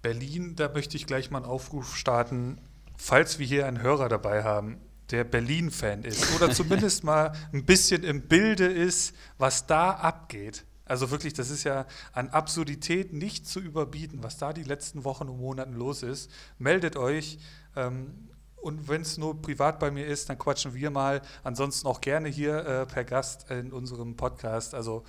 [0.02, 2.60] Berlin, da möchte ich gleich mal einen Aufruf starten.
[2.96, 4.80] Falls wir hier einen Hörer dabei haben,
[5.12, 10.64] der Berlin-Fan ist oder zumindest mal ein bisschen im Bilde ist, was da abgeht.
[10.84, 15.28] Also wirklich, das ist ja an Absurdität nicht zu überbieten, was da die letzten Wochen
[15.28, 16.30] und Monaten los ist.
[16.58, 17.38] Meldet euch.
[17.76, 21.20] Ähm, und wenn es nur privat bei mir ist, dann quatschen wir mal.
[21.42, 24.74] Ansonsten auch gerne hier äh, per Gast in unserem Podcast.
[24.74, 25.04] Also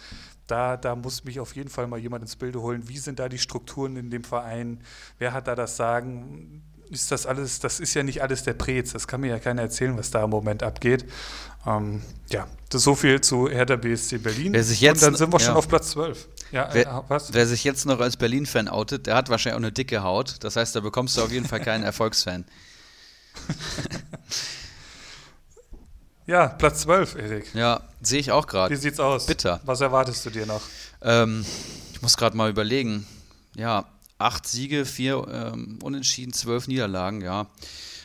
[0.48, 2.88] da, da muss mich auf jeden Fall mal jemand ins Bilde holen.
[2.90, 4.82] Wie sind da die Strukturen in dem Verein?
[5.20, 6.64] Wer hat da das Sagen?
[6.94, 8.94] Ist das alles, das ist ja nicht alles der Prez.
[8.94, 11.06] Das kann mir ja keiner erzählen, was da im Moment abgeht.
[11.66, 14.54] Ähm, ja, das so viel zu Hertha BSC Berlin.
[14.54, 15.46] Wer sich jetzt, Und dann sind wir ja.
[15.46, 16.28] schon auf Platz 12.
[16.52, 17.34] Ja, wer, äh, was?
[17.34, 20.38] wer sich jetzt noch als Berlin-Fan outet, der hat wahrscheinlich auch eine dicke Haut.
[20.42, 22.46] Das heißt, da bekommst du auf jeden Fall keinen Erfolgsfan.
[26.26, 27.54] Ja, Platz 12, Erik.
[27.54, 28.74] Ja, sehe ich auch gerade.
[28.74, 29.26] Wie sieht's aus?
[29.26, 29.60] Bitter.
[29.66, 30.62] Was erwartest du dir noch?
[31.02, 31.46] Ähm,
[31.92, 33.06] ich muss gerade mal überlegen.
[33.56, 33.86] Ja,
[34.24, 37.48] acht Siege, vier ähm, Unentschieden, zwölf Niederlagen, ja.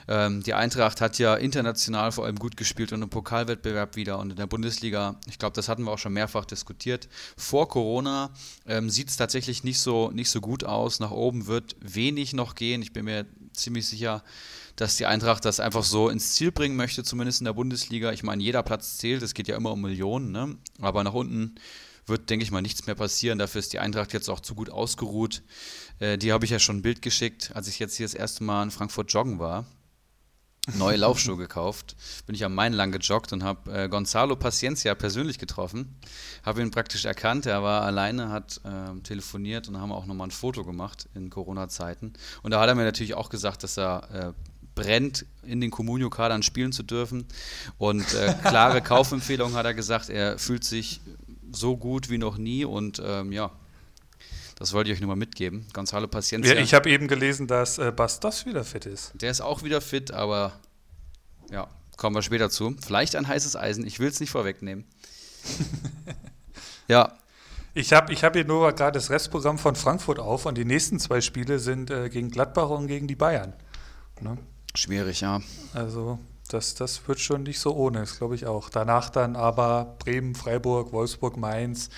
[0.09, 4.31] Ähm, die Eintracht hat ja international vor allem gut gespielt und im Pokalwettbewerb wieder und
[4.31, 7.09] in der Bundesliga, ich glaube, das hatten wir auch schon mehrfach diskutiert.
[7.37, 8.31] Vor Corona
[8.67, 10.99] ähm, sieht es tatsächlich nicht so, nicht so gut aus.
[10.99, 12.81] Nach oben wird wenig noch gehen.
[12.81, 14.25] Ich bin mir ziemlich sicher,
[14.77, 18.11] dass die Eintracht das einfach so ins Ziel bringen möchte, zumindest in der Bundesliga.
[18.13, 20.57] Ich meine, jeder Platz zählt, es geht ja immer um Millionen, ne?
[20.81, 21.57] aber nach unten
[22.09, 23.39] wird, denke ich mal, nichts mehr passieren.
[23.39, 25.43] Dafür ist die Eintracht jetzt auch zu gut ausgeruht.
[25.99, 28.45] Äh, die habe ich ja schon ein Bild geschickt, als ich jetzt hier das erste
[28.45, 29.67] Mal in Frankfurt joggen war
[30.77, 31.97] neue Laufschuhe gekauft.
[32.27, 35.97] Bin ich am Main lang gejoggt und habe äh, Gonzalo Paciencia persönlich getroffen.
[36.43, 37.47] Habe ihn praktisch erkannt.
[37.47, 42.13] Er war alleine, hat äh, telefoniert und haben auch nochmal ein Foto gemacht in Corona-Zeiten.
[42.43, 44.33] Und da hat er mir natürlich auch gesagt, dass er äh,
[44.75, 47.27] brennt, in den Comunio-Kadern spielen zu dürfen.
[47.79, 50.09] Und äh, klare Kaufempfehlung hat er gesagt.
[50.09, 51.01] Er fühlt sich
[51.53, 53.51] so gut wie noch nie und ähm, ja,
[54.59, 55.67] das wollte ich euch nur mal mitgeben.
[55.73, 56.55] Gonzalo Paciencia.
[56.55, 59.13] Ja, ich habe eben gelesen, dass äh, Bastos wieder fit ist.
[59.15, 60.53] Der ist auch wieder fit, aber
[61.51, 62.75] ja, kommen wir später zu.
[62.85, 63.87] Vielleicht ein heißes Eisen.
[63.87, 64.85] Ich will es nicht vorwegnehmen.
[66.89, 67.13] ja.
[67.75, 70.99] Ich habe ich hab hier nur gerade das Restprogramm von Frankfurt auf und die nächsten
[70.99, 73.53] zwei Spiele sind äh, gegen Gladbach und gegen die Bayern.
[74.21, 74.39] Ne?
[74.75, 75.41] Schwierig, ja.
[75.75, 78.71] Also das, das wird schon nicht so ohne, das glaube ich auch.
[78.71, 81.91] Danach dann aber Bremen, Freiburg, Wolfsburg, Mainz,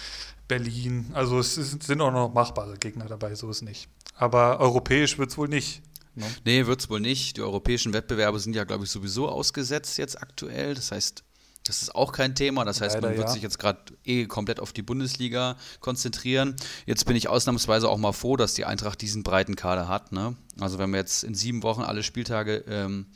[0.49, 1.11] Berlin.
[1.15, 3.89] Also es sind auch noch machbare Gegner dabei, so ist nicht.
[4.17, 5.83] Aber europäisch wird es wohl nicht.
[6.15, 6.27] Ne?
[6.45, 7.37] Nee, wird es wohl nicht.
[7.37, 10.75] Die europäischen Wettbewerbe sind ja, glaube ich, sowieso ausgesetzt jetzt aktuell.
[10.75, 11.23] Das heißt,
[11.65, 12.65] das ist auch kein Thema.
[12.65, 13.33] Das heißt, Leider, man wird ja.
[13.35, 16.57] sich jetzt gerade eh komplett auf die Bundesliga konzentrieren.
[16.87, 20.13] Jetzt bin ich ausnahmsweise auch mal froh, dass die Eintracht diesen breiten Kader hat.
[20.13, 20.37] Ne?
[20.59, 23.07] Also wenn wir jetzt in sieben Wochen alle Spieltage ähm,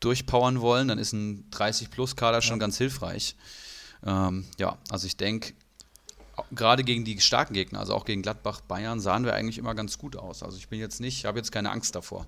[0.00, 2.60] durchpowern wollen, dann ist ein 30-Plus-Kader schon ja.
[2.60, 3.36] ganz hilfreich.
[4.04, 5.52] Ähm, ja, also ich denke,
[6.50, 9.98] gerade gegen die starken Gegner, also auch gegen Gladbach, Bayern, sahen wir eigentlich immer ganz
[9.98, 10.42] gut aus.
[10.42, 12.26] Also ich bin jetzt nicht, habe jetzt keine Angst davor.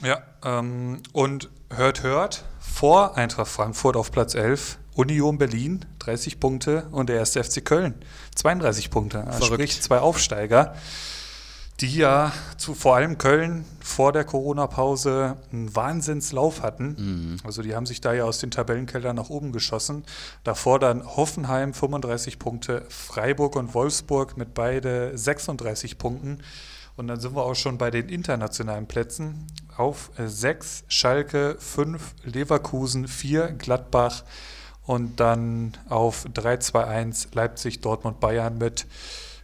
[0.00, 6.88] Ja, ähm, und hört, hört, vor Eintracht Frankfurt auf Platz 11, Union Berlin, 30 Punkte
[6.90, 7.94] und der erste FC Köln,
[8.34, 9.26] 32 Punkte.
[9.26, 10.74] Also sprich, zwei Aufsteiger
[11.82, 16.96] die ja zu vor allem Köln vor der Corona-Pause einen Wahnsinnslauf hatten.
[16.96, 17.36] Mhm.
[17.44, 20.04] Also die haben sich da ja aus den Tabellenkeller nach oben geschossen.
[20.44, 26.38] Davor dann Hoffenheim 35 Punkte, Freiburg und Wolfsburg mit beide 36 Punkten.
[26.96, 29.46] Und dann sind wir auch schon bei den internationalen Plätzen.
[29.76, 34.24] Auf 6 Schalke, 5 Leverkusen, 4 Gladbach
[34.84, 38.86] und dann auf 3, 2, 1 Leipzig, Dortmund, Bayern mit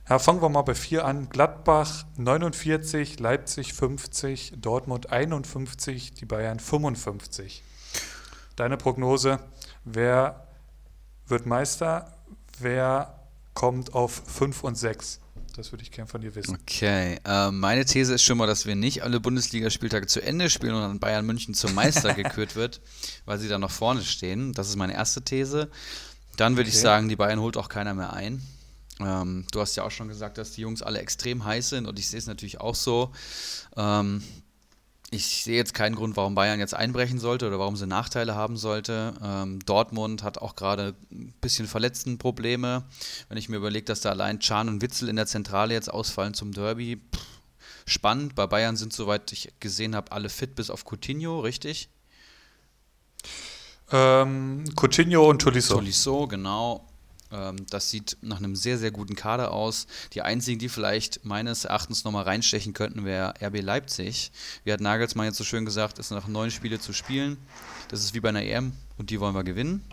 [0.08, 1.28] ja, fangen wir mal bei 4 an.
[1.28, 7.62] Gladbach 49, Leipzig 50, Dortmund 51, die Bayern 55.
[8.56, 9.38] Deine Prognose,
[9.84, 10.46] wer
[11.26, 12.14] wird Meister?
[12.58, 13.20] Wer
[13.52, 15.20] kommt auf 5 und 6?
[15.58, 16.56] Das würde ich gerne von dir wissen.
[16.62, 20.72] Okay, äh, meine These ist schon mal, dass wir nicht alle Bundesligaspieltage zu Ende spielen
[20.72, 22.80] und dann Bayern München zum Meister gekürt wird,
[23.24, 24.52] weil sie da noch vorne stehen.
[24.52, 25.68] Das ist meine erste These.
[26.36, 26.76] Dann würde okay.
[26.76, 28.40] ich sagen, die Bayern holt auch keiner mehr ein.
[29.00, 31.98] Ähm, du hast ja auch schon gesagt, dass die Jungs alle extrem heiß sind und
[31.98, 33.10] ich sehe es natürlich auch so.
[33.76, 34.22] Ähm,
[35.10, 38.58] ich sehe jetzt keinen Grund, warum Bayern jetzt einbrechen sollte oder warum sie Nachteile haben
[38.58, 39.14] sollte.
[39.22, 42.84] Ähm, Dortmund hat auch gerade ein bisschen Verletztenprobleme.
[43.28, 46.34] Wenn ich mir überlege, dass da allein Chan und Witzel in der Zentrale jetzt ausfallen
[46.34, 47.22] zum Derby, pff,
[47.86, 48.34] spannend.
[48.34, 51.88] Bei Bayern sind, soweit ich gesehen habe, alle fit bis auf Coutinho, richtig?
[53.90, 55.76] Ähm, Coutinho und Tolisso.
[55.76, 56.86] Tolisso, genau.
[57.30, 59.86] Ähm, das sieht nach einem sehr, sehr guten Kader aus.
[60.12, 64.32] Die einzigen, die vielleicht meines Erachtens nochmal reinstechen könnten, wäre RB Leipzig.
[64.64, 67.36] Wie hat Nagelsmann jetzt so schön gesagt, ist nach neun Spiele zu spielen.
[67.88, 69.84] Das ist wie bei einer EM und die wollen wir gewinnen.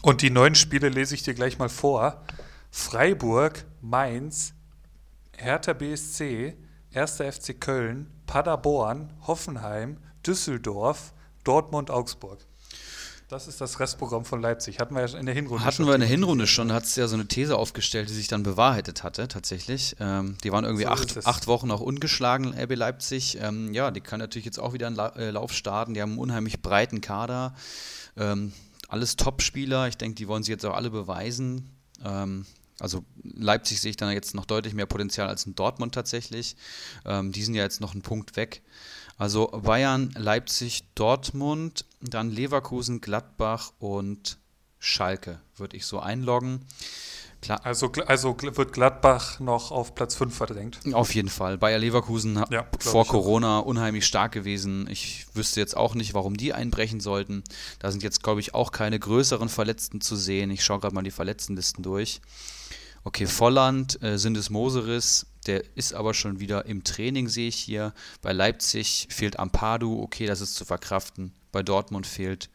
[0.00, 2.24] Und die neun Spiele lese ich dir gleich mal vor.
[2.70, 4.54] Freiburg, Mainz,
[5.36, 6.56] Hertha BSC,
[6.94, 7.16] 1.
[7.16, 11.12] FC Köln, Paderborn, Hoffenheim, Düsseldorf,
[11.44, 12.38] Dortmund, Augsburg.
[13.32, 14.78] Das ist das Restprogramm von Leipzig.
[14.78, 15.86] Hatten wir ja in der Hinrunde Hatten schon.
[15.86, 18.28] wir in der Hinrunde schon, da hat es ja so eine These aufgestellt, die sich
[18.28, 19.96] dann bewahrheitet hatte, tatsächlich.
[20.00, 23.38] Ähm, die waren irgendwie so acht, acht Wochen noch ungeschlagen, RB Leipzig.
[23.40, 25.94] Ähm, ja, die kann natürlich jetzt auch wieder einen La äh, Lauf starten.
[25.94, 27.54] Die haben einen unheimlich breiten Kader.
[28.18, 28.52] Ähm,
[28.88, 29.88] alles Top-Spieler.
[29.88, 31.70] Ich denke, die wollen sie jetzt auch alle beweisen.
[32.04, 32.44] Ähm,
[32.80, 36.54] also Leipzig sehe ich dann jetzt noch deutlich mehr Potenzial als in Dortmund tatsächlich.
[37.06, 38.60] Ähm, die sind ja jetzt noch einen Punkt weg.
[39.18, 44.38] Also Bayern, Leipzig, Dortmund, dann Leverkusen, Gladbach und
[44.78, 46.66] Schalke würde ich so einloggen.
[47.42, 47.60] Klar.
[47.64, 50.78] Also, also wird Gladbach noch auf Platz 5 verdrängt?
[50.92, 51.58] Auf jeden Fall.
[51.58, 53.66] Bayer Leverkusen ja, vor Corona auch.
[53.66, 54.88] unheimlich stark gewesen.
[54.88, 57.42] Ich wüsste jetzt auch nicht, warum die einbrechen sollten.
[57.80, 60.52] Da sind jetzt, glaube ich, auch keine größeren Verletzten zu sehen.
[60.52, 62.20] Ich schaue gerade mal die Verletztenlisten durch.
[63.02, 67.92] Okay, Volland, äh, Sindes Moseris, der ist aber schon wieder im Training, sehe ich hier.
[68.20, 71.32] Bei Leipzig fehlt Ampadu, okay, das ist zu verkraften.
[71.50, 72.48] Bei Dortmund fehlt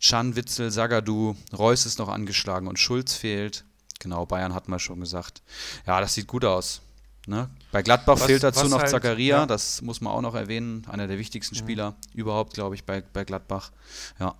[0.00, 3.64] Chan, Witzel, Sagadu, Reus ist noch angeschlagen und Schulz fehlt.
[3.98, 5.42] Genau, Bayern hatten wir schon gesagt.
[5.86, 6.80] Ja, das sieht gut aus.
[7.26, 7.50] Ne?
[7.72, 9.46] Bei Gladbach was, fehlt dazu noch halt, Zakaria, ja.
[9.46, 10.86] das muss man auch noch erwähnen.
[10.88, 11.56] Einer der wichtigsten.
[11.56, 11.96] Spieler mhm.
[12.20, 13.70] überhaupt, glaube ich, bei, bei Gladbach.
[14.18, 14.34] Ja.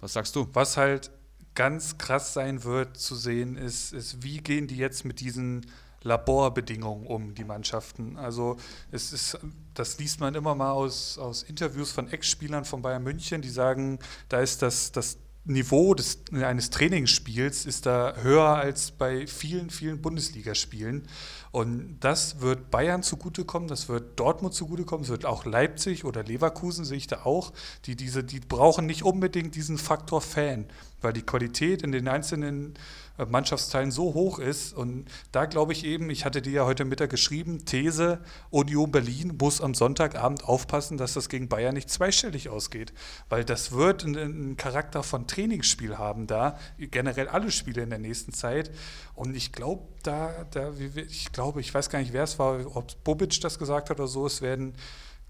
[0.00, 0.48] Was sagst du?
[0.54, 1.10] Was halt
[1.54, 5.66] ganz krass sein wird zu sehen, ist, ist wie gehen die jetzt mit diesen
[6.02, 8.16] Laborbedingungen um, die Mannschaften.
[8.16, 8.56] Also
[8.90, 9.38] es ist,
[9.74, 13.98] das liest man immer mal aus, aus Interviews von Ex-Spielern von Bayern München, die sagen,
[14.28, 20.02] da ist das, das Niveau des, eines Trainingsspiels ist da höher als bei vielen, vielen
[20.02, 21.08] Bundesligaspielen.
[21.52, 26.84] Und das wird Bayern zugutekommen, das wird Dortmund zugutekommen, es wird auch Leipzig oder Leverkusen,
[26.84, 27.52] sehe ich da auch.
[27.86, 30.66] Die, diese, die brauchen nicht unbedingt diesen Faktor Fan,
[31.00, 32.74] weil die Qualität in den einzelnen
[33.18, 34.72] äh, Mannschaftsteilen so hoch ist.
[34.72, 39.36] Und da glaube ich eben, ich hatte dir ja heute Mittag geschrieben, These, Union Berlin
[39.38, 42.92] muss am Sonntagabend aufpassen, dass das gegen Bayern nicht zweistellig ausgeht.
[43.28, 48.32] Weil das wird einen Charakter von Trainingsspiel haben da, generell alle Spiele in der nächsten
[48.32, 48.70] Zeit.
[49.14, 50.72] Und ich glaube, da, da,
[51.08, 54.08] ich glaube, ich weiß gar nicht, wer es war, ob Bobic das gesagt hat oder
[54.08, 54.74] so, es werden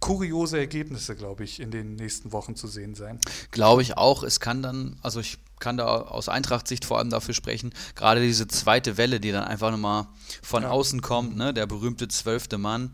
[0.00, 3.18] kuriose Ergebnisse, glaube ich, in den nächsten Wochen zu sehen sein.
[3.50, 4.22] Glaube ich auch.
[4.22, 8.46] Es kann dann, also ich kann da aus Eintracht-Sicht vor allem dafür sprechen, gerade diese
[8.46, 10.06] zweite Welle, die dann einfach nochmal
[10.42, 10.70] von ja.
[10.70, 12.92] außen kommt, ne, der berühmte zwölfte Mann.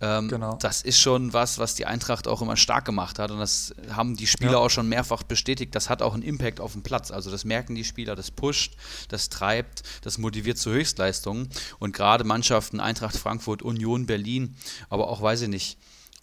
[0.00, 0.56] Ähm, genau.
[0.60, 4.16] Das ist schon was, was die Eintracht auch immer stark gemacht hat und das haben
[4.16, 4.58] die Spieler ja.
[4.58, 5.74] auch schon mehrfach bestätigt.
[5.74, 7.10] Das hat auch einen Impact auf den Platz.
[7.10, 8.76] Also das merken die Spieler, das pusht,
[9.08, 11.48] das treibt, das motiviert zu Höchstleistungen
[11.80, 14.56] und gerade Mannschaften Eintracht Frankfurt, Union Berlin,
[14.88, 15.78] aber auch, weiß ich nicht,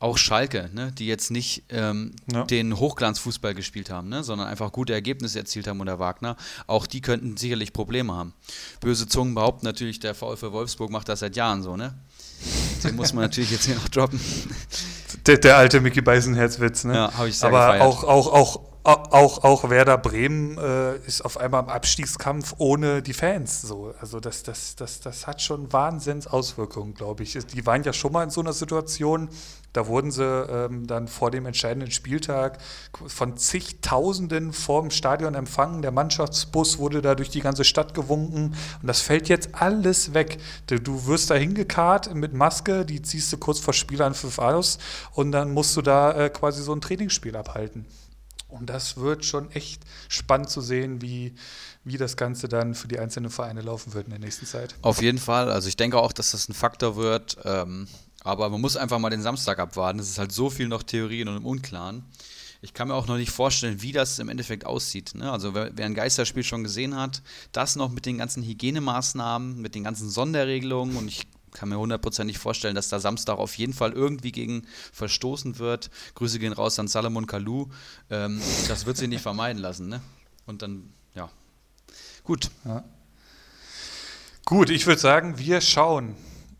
[0.06, 2.44] auch Schalke, ne, die jetzt nicht ähm, ja.
[2.44, 6.38] den Hochglanzfußball gespielt haben, ne, sondern einfach gute Ergebnisse erzielt haben unter Wagner,
[6.68, 8.34] auch die könnten sicherlich Probleme haben.
[8.82, 11.96] Böse Zungen behaupten natürlich, der VfL Wolfsburg macht das seit Jahren so, ne?
[12.84, 14.20] Den muss man natürlich jetzt hier noch droppen.
[15.26, 16.94] Der, der alte Mickey Beisenherz-Witz, ne?
[16.94, 17.82] Ja, habe ich sehr Aber gefeiert.
[17.82, 23.14] auch, auch, auch, auch, auch Werder Bremen äh, ist auf einmal im Abstiegskampf ohne die
[23.14, 23.64] Fans.
[23.64, 23.94] So.
[24.00, 27.34] Also das, das, das, das hat schon Wahnsinnsauswirkungen, glaube ich.
[27.34, 29.30] Die waren ja schon mal in so einer Situation,
[29.74, 32.60] da wurden sie ähm, dann vor dem entscheidenden Spieltag
[33.08, 35.82] von zigtausenden vorm Stadion empfangen.
[35.82, 38.56] Der Mannschaftsbus wurde da durch die ganze Stadt gewunken.
[38.82, 40.38] Und das fällt jetzt alles weg.
[40.68, 44.78] Du, du wirst da hingekarrt mit Maske, die ziehst du kurz vor Spielanpfiff aus
[45.14, 47.86] und dann musst du da äh, quasi so ein Trainingsspiel abhalten.
[48.56, 51.36] Und das wird schon echt spannend zu sehen, wie,
[51.84, 54.76] wie das Ganze dann für die einzelnen Vereine laufen wird in der nächsten Zeit.
[54.82, 55.52] Auf jeden Fall.
[55.52, 57.38] Also ich denke auch, dass das ein Faktor wird.
[57.44, 57.88] Ähm,
[58.24, 60.00] aber man muss einfach mal den Samstag abwarten.
[60.00, 62.04] Es ist halt so viel noch Theorien und im Unklaren.
[62.62, 65.14] Ich kann mir auch noch nicht vorstellen, wie das im Endeffekt aussieht.
[65.14, 65.32] Ne?
[65.32, 69.76] Also wer, wer, ein Geisterspiel schon gesehen hat, das noch mit den ganzen Hygienemaßnahmen, mit
[69.76, 73.94] den ganzen Sonderregelungen und ich kann mir hundertprozentig vorstellen, dass da Samstag auf jeden Fall
[73.94, 75.90] irgendwie gegen verstoßen wird.
[76.14, 77.70] Grüße gehen raus an Salomon Kalou.
[78.10, 79.90] Ähm, das wird sie nicht vermeiden lassen.
[79.90, 80.02] Ne?
[80.46, 81.30] Und dann, ja.
[82.24, 82.52] Gut.
[82.66, 82.84] Ja.
[84.46, 86.16] Gut, ich würde sagen, wir schauen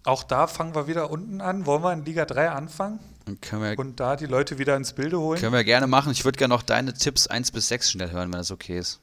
[0.06, 1.66] auch da fangen wir wieder unten an.
[1.66, 3.00] Wollen wir in Liga 3 anfangen?
[3.26, 5.40] Wir, und da die Leute wieder ins Bilde holen?
[5.40, 6.12] Können wir gerne machen.
[6.12, 9.00] Ich würde gerne noch deine Tipps 1 bis 6 schnell hören, wenn das okay ist.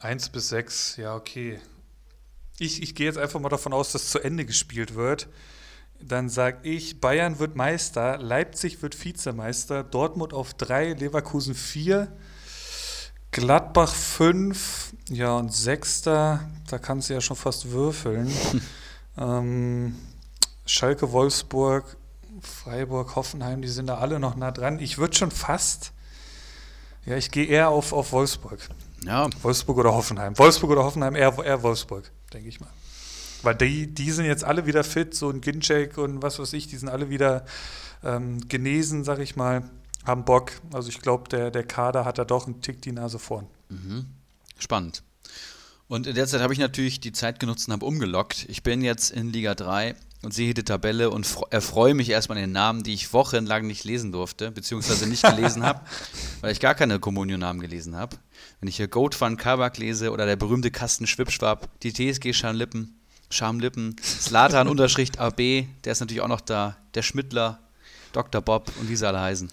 [0.00, 1.60] 1 bis 6, ja, okay.
[2.60, 5.28] Ich, ich gehe jetzt einfach mal davon aus, dass zu Ende gespielt wird.
[6.00, 12.10] Dann sage ich, Bayern wird Meister, Leipzig wird Vizemeister, Dortmund auf 3, Leverkusen 4,
[13.32, 18.30] Gladbach 5, ja und Sechster, da kannst du ja schon fast würfeln.
[19.18, 19.96] Ähm,
[20.64, 21.96] Schalke, Wolfsburg,
[22.40, 24.78] Freiburg, Hoffenheim, die sind da alle noch nah dran.
[24.78, 25.92] Ich würde schon fast,
[27.04, 28.60] ja, ich gehe eher auf, auf Wolfsburg.
[29.04, 29.28] Ja.
[29.42, 30.38] Wolfsburg oder Hoffenheim.
[30.38, 32.70] Wolfsburg oder Hoffenheim, eher, eher Wolfsburg, denke ich mal.
[33.42, 36.66] Weil die, die sind jetzt alle wieder fit, so ein Ginczek und was weiß ich,
[36.66, 37.44] die sind alle wieder
[38.04, 39.62] ähm, genesen, sag ich mal,
[40.04, 40.52] haben Bock.
[40.72, 43.46] Also ich glaube, der, der Kader hat da doch einen Tick die Nase vorn.
[43.68, 44.06] Mhm.
[44.58, 45.02] Spannend.
[45.88, 48.46] Und in der Zeit habe ich natürlich die Zeit genutzt und habe umgelockt.
[48.48, 52.44] Ich bin jetzt in Liga 3 und sehe die Tabelle und erfreue mich erstmal an
[52.44, 55.80] den Namen, die ich wochenlang nicht lesen durfte, beziehungsweise nicht gelesen habe,
[56.42, 58.16] weil ich gar keine Kommunionnamen gelesen habe.
[58.60, 62.94] Wenn ich hier Goat van Kabak lese oder der berühmte Kasten Schwipschwab, die TSG Schamlippen,
[63.30, 67.58] Schamlippen, Slatan Unterschrift AB, der ist natürlich auch noch da, der Schmittler,
[68.12, 68.42] Dr.
[68.42, 69.50] Bob und wie sie alle heißen.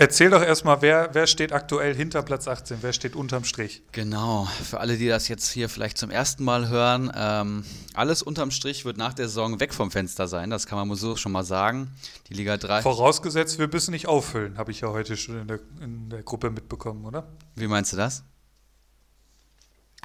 [0.00, 3.82] Erzähl doch erstmal, wer, wer steht aktuell hinter Platz 18, wer steht unterm Strich?
[3.92, 8.50] Genau, für alle, die das jetzt hier vielleicht zum ersten Mal hören, ähm, alles unterm
[8.50, 11.44] Strich wird nach der Saison weg vom Fenster sein, das kann man so schon mal
[11.44, 11.90] sagen.
[12.30, 12.80] Die Liga 3.
[12.80, 16.48] Vorausgesetzt, wir müssen nicht auffüllen, habe ich ja heute schon in der, in der Gruppe
[16.48, 17.28] mitbekommen, oder?
[17.56, 18.24] Wie meinst du das?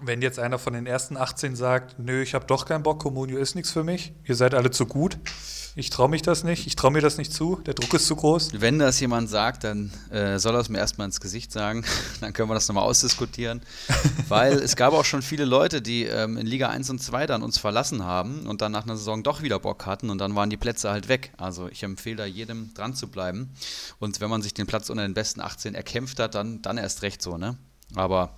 [0.03, 3.37] Wenn jetzt einer von den ersten 18 sagt, nö, ich habe doch keinen Bock, Comunio
[3.37, 5.17] ist nichts für mich, ihr seid alle zu gut,
[5.77, 8.15] ich traue mich das nicht, ich traue mir das nicht zu, der Druck ist zu
[8.15, 8.61] groß.
[8.61, 11.85] Wenn das jemand sagt, dann äh, soll er es mir erstmal ins Gesicht sagen,
[12.21, 13.61] dann können wir das nochmal ausdiskutieren,
[14.27, 17.41] weil es gab auch schon viele Leute, die ähm, in Liga 1 und 2 dann
[17.41, 20.49] uns verlassen haben und dann nach einer Saison doch wieder Bock hatten und dann waren
[20.49, 21.31] die Plätze halt weg.
[21.37, 23.49] Also ich empfehle da jedem dran zu bleiben.
[23.99, 27.01] Und wenn man sich den Platz unter den besten 18 erkämpft hat, dann, dann erst
[27.01, 27.57] recht so, ne?
[27.93, 28.35] Aber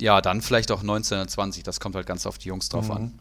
[0.00, 1.62] ja, dann vielleicht auch 1920.
[1.62, 2.92] Das kommt halt ganz auf die Jungs drauf mhm.
[2.92, 3.18] an.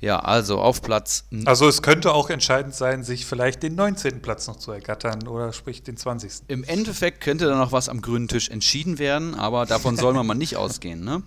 [0.00, 1.24] Ja, also auf Platz.
[1.44, 4.22] Also es könnte auch entscheidend sein, sich vielleicht den 19.
[4.22, 6.44] Platz noch zu ergattern oder sprich den 20.
[6.48, 10.26] Im Endeffekt könnte da noch was am grünen Tisch entschieden werden, aber davon soll man
[10.26, 11.22] mal nicht ausgehen, ne?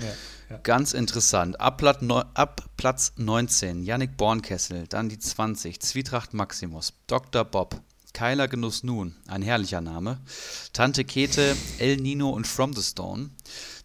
[0.00, 0.06] Ja,
[0.50, 0.60] ja.
[0.64, 1.60] Ganz interessant.
[1.60, 2.00] Ab, Platz,
[2.34, 7.44] ab Platz 19, Yannick Bornkessel, dann die 20, Zwietracht Maximus, Dr.
[7.44, 7.80] Bob,
[8.12, 10.20] Keiler Genuss Nun, ein herrlicher Name,
[10.72, 13.30] Tante Kete, El Nino und From the Stone.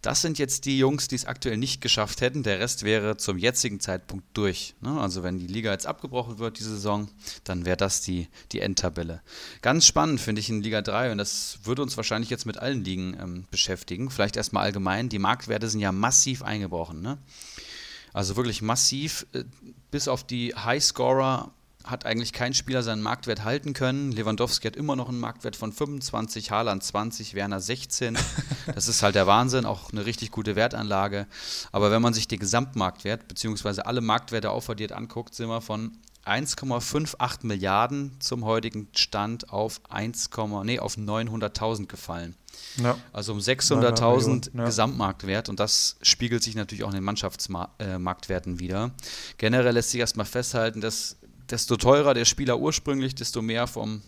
[0.01, 2.43] Das sind jetzt die Jungs, die es aktuell nicht geschafft hätten.
[2.43, 4.73] Der Rest wäre zum jetzigen Zeitpunkt durch.
[4.79, 4.99] Ne?
[4.99, 7.09] Also wenn die Liga jetzt abgebrochen wird, diese Saison,
[7.43, 9.21] dann wäre das die, die Endtabelle.
[9.61, 12.85] Ganz spannend finde ich in Liga 3 und das würde uns wahrscheinlich jetzt mit allen
[12.85, 14.09] Ligen ähm, beschäftigen.
[14.09, 15.09] Vielleicht erstmal allgemein.
[15.09, 17.01] Die Marktwerte sind ja massiv eingebrochen.
[17.01, 17.17] Ne?
[18.13, 19.25] Also wirklich massiv.
[19.33, 19.43] Äh,
[19.91, 21.51] bis auf die Highscorer
[21.85, 24.11] hat eigentlich kein Spieler seinen Marktwert halten können.
[24.11, 28.17] Lewandowski hat immer noch einen Marktwert von 25, Haaland 20, Werner 16.
[28.75, 31.25] Das ist halt der Wahnsinn, auch eine richtig gute Wertanlage.
[31.71, 33.81] Aber wenn man sich den Gesamtmarktwert bzw.
[33.81, 40.29] alle Marktwerte aufaddiert anguckt, sind wir von 1,58 Milliarden zum heutigen Stand auf 1,
[40.63, 42.35] nee, auf 900.000 gefallen.
[42.77, 42.97] Ja.
[43.13, 44.65] Also um 600.000 ja.
[44.65, 48.91] Gesamtmarktwert und das spiegelt sich natürlich auch in den Mannschaftsmarktwerten äh, wieder.
[49.37, 51.17] Generell lässt sich erstmal festhalten, dass
[51.49, 54.01] desto teurer der Spieler ursprünglich, desto mehr vom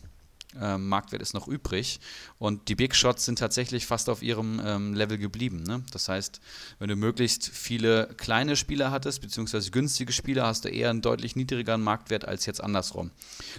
[0.60, 2.00] ähm, Marktwert ist noch übrig.
[2.38, 5.64] Und die Big Shots sind tatsächlich fast auf ihrem ähm, Level geblieben.
[5.64, 5.84] Ne?
[5.92, 6.42] Das heißt,
[6.80, 11.36] wenn du möglichst viele kleine Spieler hattest, beziehungsweise günstige Spieler, hast du eher einen deutlich
[11.36, 13.12] niedrigeren Marktwert als jetzt andersrum.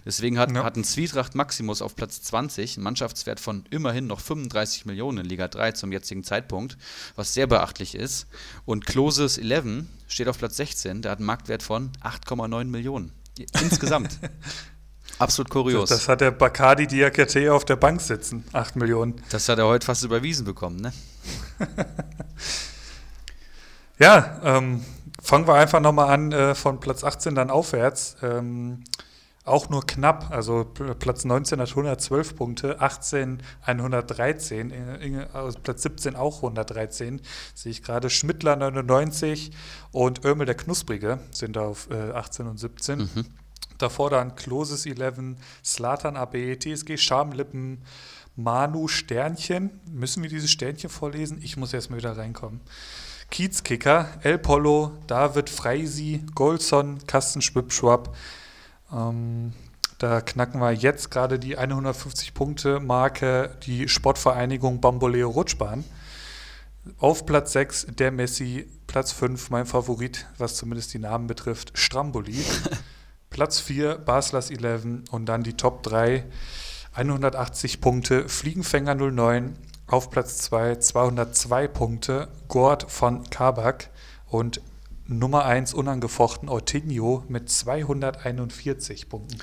[0.05, 0.65] Deswegen hat, ja.
[0.65, 5.27] hat ein Zwietracht Maximus auf Platz 20 einen Mannschaftswert von immerhin noch 35 Millionen in
[5.27, 6.77] Liga 3 zum jetzigen Zeitpunkt,
[7.17, 8.27] was sehr beachtlich ist.
[8.67, 13.13] Und Closes 11 steht auf Platz 16, der hat einen Marktwert von 8,9 Millionen.
[13.61, 14.19] Insgesamt.
[15.19, 15.89] Absolut kurios.
[15.89, 18.45] Das, das, hat der Bacardi Diakate auf der Bank sitzen.
[18.53, 19.23] 8 Millionen.
[19.31, 20.93] Das hat er heute fast überwiesen bekommen, ne?
[23.99, 24.85] ja, ähm,
[25.23, 28.17] fangen wir einfach nochmal an äh, von Platz 18 dann aufwärts.
[28.23, 28.83] Ähm,
[29.45, 36.15] auch nur knapp, also Platz 19 hat 112 Punkte, 18 113, äh, also Platz 17
[36.15, 37.21] auch 113,
[37.55, 38.09] sehe ich gerade.
[38.09, 39.51] Schmittler 99
[39.91, 42.99] und Örmel der Knusprige sind auf äh, 18 und 17.
[42.99, 43.27] Mhm.
[43.79, 47.83] Davor dann Kloses 11, Slatan AB, TSG Schamlippen,
[48.37, 49.81] Manu Sternchen.
[49.91, 51.41] Müssen wir dieses Sternchen vorlesen?
[51.43, 52.61] Ich muss erstmal wieder reinkommen.
[53.33, 58.15] Kiezkicker, El Polo, David Freisi, Golson, Kasten Schwab,
[58.93, 59.53] ähm,
[59.99, 65.85] da knacken wir jetzt gerade die 150-Punkte-Marke, die Sportvereinigung Bamboleo Rutschbahn.
[66.99, 72.45] Auf Platz 6 der Messi, Platz 5 mein Favorit, was zumindest die Namen betrifft, Stramboli.
[73.31, 76.25] Platz 4 Baslers 11 und dann die Top 3
[76.95, 79.57] 180 Punkte Fliegenfänger 09.
[79.87, 83.91] Auf Platz 2 202 Punkte Gord von Kabak
[84.27, 84.61] und
[85.19, 89.39] Nummer 1 unangefochten Ortinho mit 241 Punkten.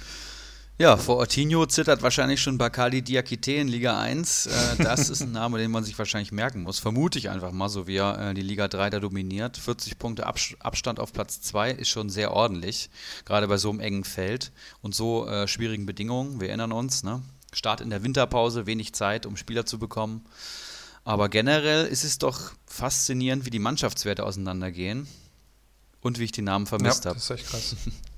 [0.82, 4.46] Ja, vor Ortinho zittert wahrscheinlich schon Bakali Diakite in Liga 1.
[4.46, 4.52] Äh,
[4.82, 6.80] das ist ein Name, den man sich wahrscheinlich merken muss.
[6.80, 9.58] Vermute ich einfach mal, so wie er äh, die Liga 3 da dominiert.
[9.58, 12.90] 40 Punkte Abstand auf Platz 2 ist schon sehr ordentlich,
[13.26, 16.40] gerade bei so einem engen Feld und so äh, schwierigen Bedingungen.
[16.40, 17.22] Wir erinnern uns, ne?
[17.52, 20.24] Start in der Winterpause, wenig Zeit, um Spieler zu bekommen.
[21.04, 25.10] Aber generell ist es doch faszinierend, wie die Mannschaftswerte auseinandergehen.
[26.02, 27.20] Und wie ich die Namen vermisst ja, habe.
[27.20, 27.76] Das ist echt krass.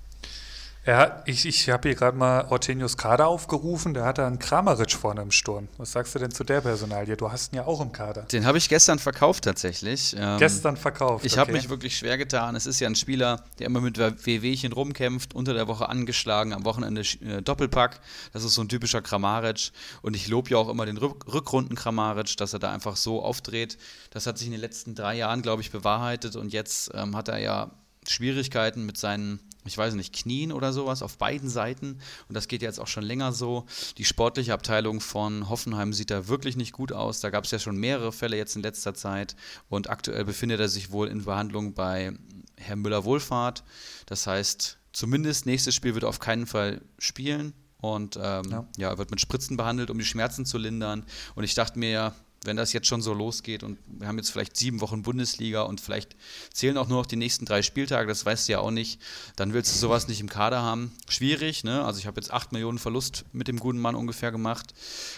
[0.84, 4.94] Ja, ich, ich habe hier gerade mal Ortenius Kader aufgerufen, der hat da einen Kramaric
[4.94, 5.68] vorne im Sturm.
[5.78, 7.16] Was sagst du denn zu der Personalie?
[7.16, 8.24] Du hast ihn ja auch im Kader.
[8.24, 10.16] Den habe ich gestern verkauft tatsächlich.
[10.18, 11.24] Ähm, gestern verkauft.
[11.24, 11.40] Ich okay.
[11.40, 12.56] habe mich wirklich schwer getan.
[12.56, 16.66] Es ist ja ein Spieler, der immer mit WWchen rumkämpft, unter der Woche angeschlagen, am
[16.66, 18.00] Wochenende äh, Doppelpack.
[18.34, 19.72] Das ist so ein typischer Kramaric.
[20.02, 23.22] Und ich lobe ja auch immer den Rück Rückrunden Kramaric, dass er da einfach so
[23.22, 23.78] aufdreht.
[24.10, 26.36] Das hat sich in den letzten drei Jahren, glaube ich, bewahrheitet.
[26.36, 27.70] Und jetzt ähm, hat er ja
[28.08, 32.00] Schwierigkeiten mit seinen ich weiß nicht, Knien oder sowas auf beiden Seiten.
[32.28, 33.66] Und das geht jetzt auch schon länger so.
[33.98, 37.20] Die sportliche Abteilung von Hoffenheim sieht da wirklich nicht gut aus.
[37.20, 39.36] Da gab es ja schon mehrere Fälle jetzt in letzter Zeit.
[39.70, 42.14] Und aktuell befindet er sich wohl in Behandlung bei
[42.58, 43.64] Herrn Müller-Wohlfahrt.
[44.08, 47.54] Das heißt, zumindest nächstes Spiel wird er auf keinen Fall spielen.
[47.78, 48.68] Und ähm, ja.
[48.78, 51.04] ja, wird mit Spritzen behandelt, um die Schmerzen zu lindern.
[51.34, 54.32] Und ich dachte mir ja, wenn das jetzt schon so losgeht und wir haben jetzt
[54.32, 56.16] vielleicht sieben Wochen Bundesliga und vielleicht
[56.52, 59.00] zählen auch nur noch die nächsten drei Spieltage, das weißt du ja auch nicht,
[59.36, 60.92] dann willst du sowas nicht im Kader haben.
[61.08, 61.86] Schwierig, ne?
[61.86, 64.74] Also ich habe jetzt acht Millionen Verlust mit dem guten Mann ungefähr gemacht.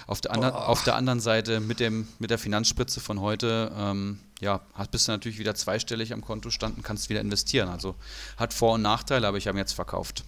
[0.06, 4.20] Auf der, andre, auf der anderen Seite mit, dem, mit der Finanzspritze von heute, ähm,
[4.42, 7.70] ja, hast, bist du natürlich wieder zweistellig am Konto standen, kannst wieder investieren.
[7.70, 7.96] Also
[8.36, 10.26] hat Vor- und Nachteile, aber ich habe ihn jetzt verkauft.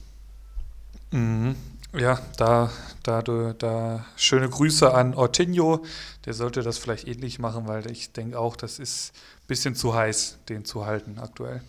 [1.12, 1.56] Mhm.
[1.98, 2.72] Ja, da,
[3.04, 5.86] da, da schöne Grüße an Ortinho.
[6.26, 9.96] Der sollte das vielleicht ähnlich machen, weil ich denke auch, das ist ein bisschen zu
[9.96, 11.62] heiß, den zu halten aktuell.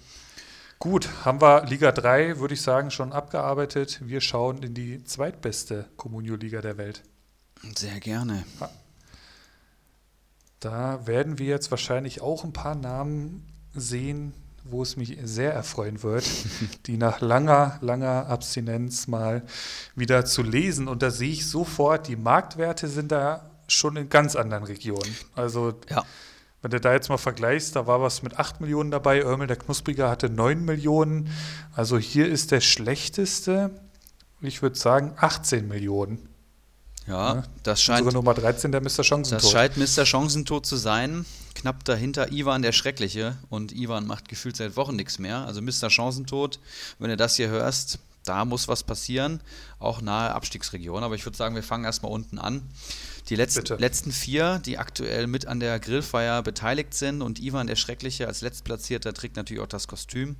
[0.80, 4.00] Gut, haben wir Liga 3, würde ich sagen, schon abgearbeitet.
[4.02, 7.02] Wir schauen in die zweitbeste Comunio-Liga der Welt.
[7.76, 8.44] Sehr gerne.
[10.58, 14.34] Da werden wir jetzt wahrscheinlich auch ein paar Namen sehen,
[14.70, 16.24] wo es mich sehr erfreuen wird,
[16.86, 19.42] die nach langer, langer Abstinenz mal
[19.94, 20.88] wieder zu lesen.
[20.88, 25.14] Und da sehe ich sofort, die Marktwerte sind da schon in ganz anderen Regionen.
[25.34, 26.04] Also ja.
[26.62, 29.56] wenn du da jetzt mal vergleichst, da war was mit 8 Millionen dabei, Örmel der
[29.56, 31.30] Knuspriger hatte 9 Millionen.
[31.74, 33.70] Also hier ist der schlechteste,
[34.40, 36.28] ich würde sagen, 18 Millionen.
[37.06, 38.00] Ja, das scheint.
[38.00, 39.04] Sogar Nummer 13 der Mr.
[39.04, 39.44] Chancentod.
[39.44, 40.04] Das scheint Mr.
[40.04, 41.24] Chancentod zu sein.
[41.54, 43.36] Knapp dahinter Ivan der Schreckliche.
[43.48, 45.46] Und Ivan macht gefühlt seit Wochen nichts mehr.
[45.46, 45.88] Also Mr.
[45.88, 46.58] Chancentod,
[46.98, 49.40] wenn du das hier hörst, da muss was passieren.
[49.78, 51.04] Auch nahe Abstiegsregion.
[51.04, 52.62] Aber ich würde sagen, wir fangen erstmal unten an.
[53.28, 57.22] Die letzten, letzten vier, die aktuell mit an der Grillfeier beteiligt sind.
[57.22, 60.36] Und Ivan der Schreckliche als Letztplatzierter trägt natürlich auch das Kostüm.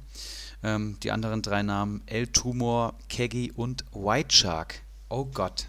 [0.62, 4.82] Ähm, die anderen drei Namen El Tumor, Keggy und White Shark.
[5.08, 5.68] Oh Gott,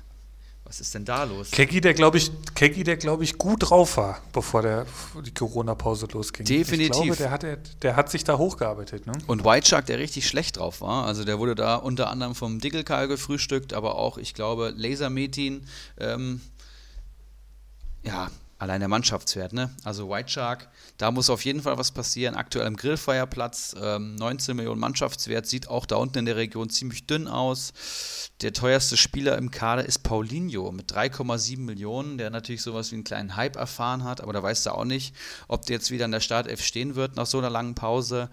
[0.67, 1.49] was ist denn da los?
[1.51, 4.85] Keki, der glaube ich, Keki, der glaube ich gut drauf war, bevor der,
[5.25, 6.45] die Corona-Pause losging.
[6.45, 6.89] Definitiv.
[6.89, 9.07] Ich glaube, der hat, der hat sich da hochgearbeitet.
[9.07, 9.13] Ne?
[9.27, 11.05] Und White Shark, der richtig schlecht drauf war.
[11.05, 15.65] Also der wurde da unter anderem vom Dickelkarl gefrühstückt, aber auch, ich glaube, Lasermetin.
[15.99, 16.41] Ähm,
[18.03, 18.29] ja,
[18.59, 19.69] allein der Mannschaftswert, ne?
[19.83, 22.35] Also White Shark, da muss auf jeden Fall was passieren.
[22.35, 27.05] Aktuell am Grillfeierplatz, ähm, 19 Millionen Mannschaftswert, sieht auch da unten in der Region ziemlich
[27.05, 27.73] dünn aus.
[28.41, 33.03] Der teuerste Spieler im Kader ist Paulinho mit 3,7 Millionen, der natürlich sowas wie einen
[33.03, 35.15] kleinen Hype erfahren hat, aber da weißt du auch nicht,
[35.47, 38.29] ob der jetzt wieder in der Startelf stehen wird nach so einer langen Pause.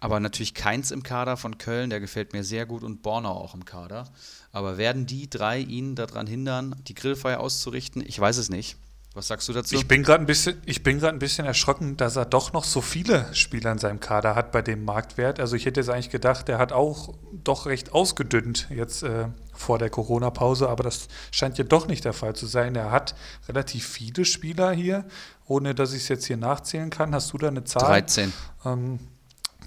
[0.00, 3.54] Aber natürlich keins im Kader von Köln, der gefällt mir sehr gut und Bornau auch
[3.54, 4.10] im Kader.
[4.52, 8.02] Aber werden die drei ihn daran hindern, die Grillfeier auszurichten?
[8.06, 8.76] Ich weiß es nicht.
[9.16, 9.74] Was sagst du dazu?
[9.74, 12.64] Ich bin gerade ein bisschen, ich bin gerade ein bisschen erschrocken, dass er doch noch
[12.64, 15.40] so viele Spieler in seinem Kader hat bei dem Marktwert.
[15.40, 19.78] Also ich hätte jetzt eigentlich gedacht, der hat auch doch recht ausgedünnt jetzt äh, vor
[19.78, 22.76] der Corona-Pause, aber das scheint ja doch nicht der Fall zu sein.
[22.76, 23.14] Er hat
[23.48, 25.06] relativ viele Spieler hier,
[25.46, 27.14] ohne dass ich es jetzt hier nachzählen kann.
[27.14, 27.86] Hast du da eine Zahl?
[27.86, 28.34] 13.
[28.66, 28.98] Ähm,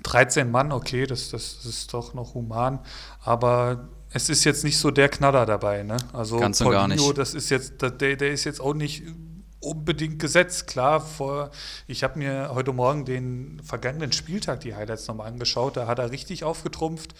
[0.03, 2.81] 13 Mann, okay, das, das ist doch noch human,
[3.23, 5.97] aber es ist jetzt nicht so der Knaller dabei, ne?
[6.13, 7.17] Also Ganz Paulinho, gar nicht.
[7.17, 9.03] das ist jetzt, der, der ist jetzt auch nicht
[9.59, 10.67] unbedingt gesetzt.
[10.67, 11.51] Klar, vor,
[11.87, 16.11] ich habe mir heute Morgen den vergangenen Spieltag die Highlights nochmal angeschaut, da hat er
[16.11, 17.13] richtig aufgetrumpft.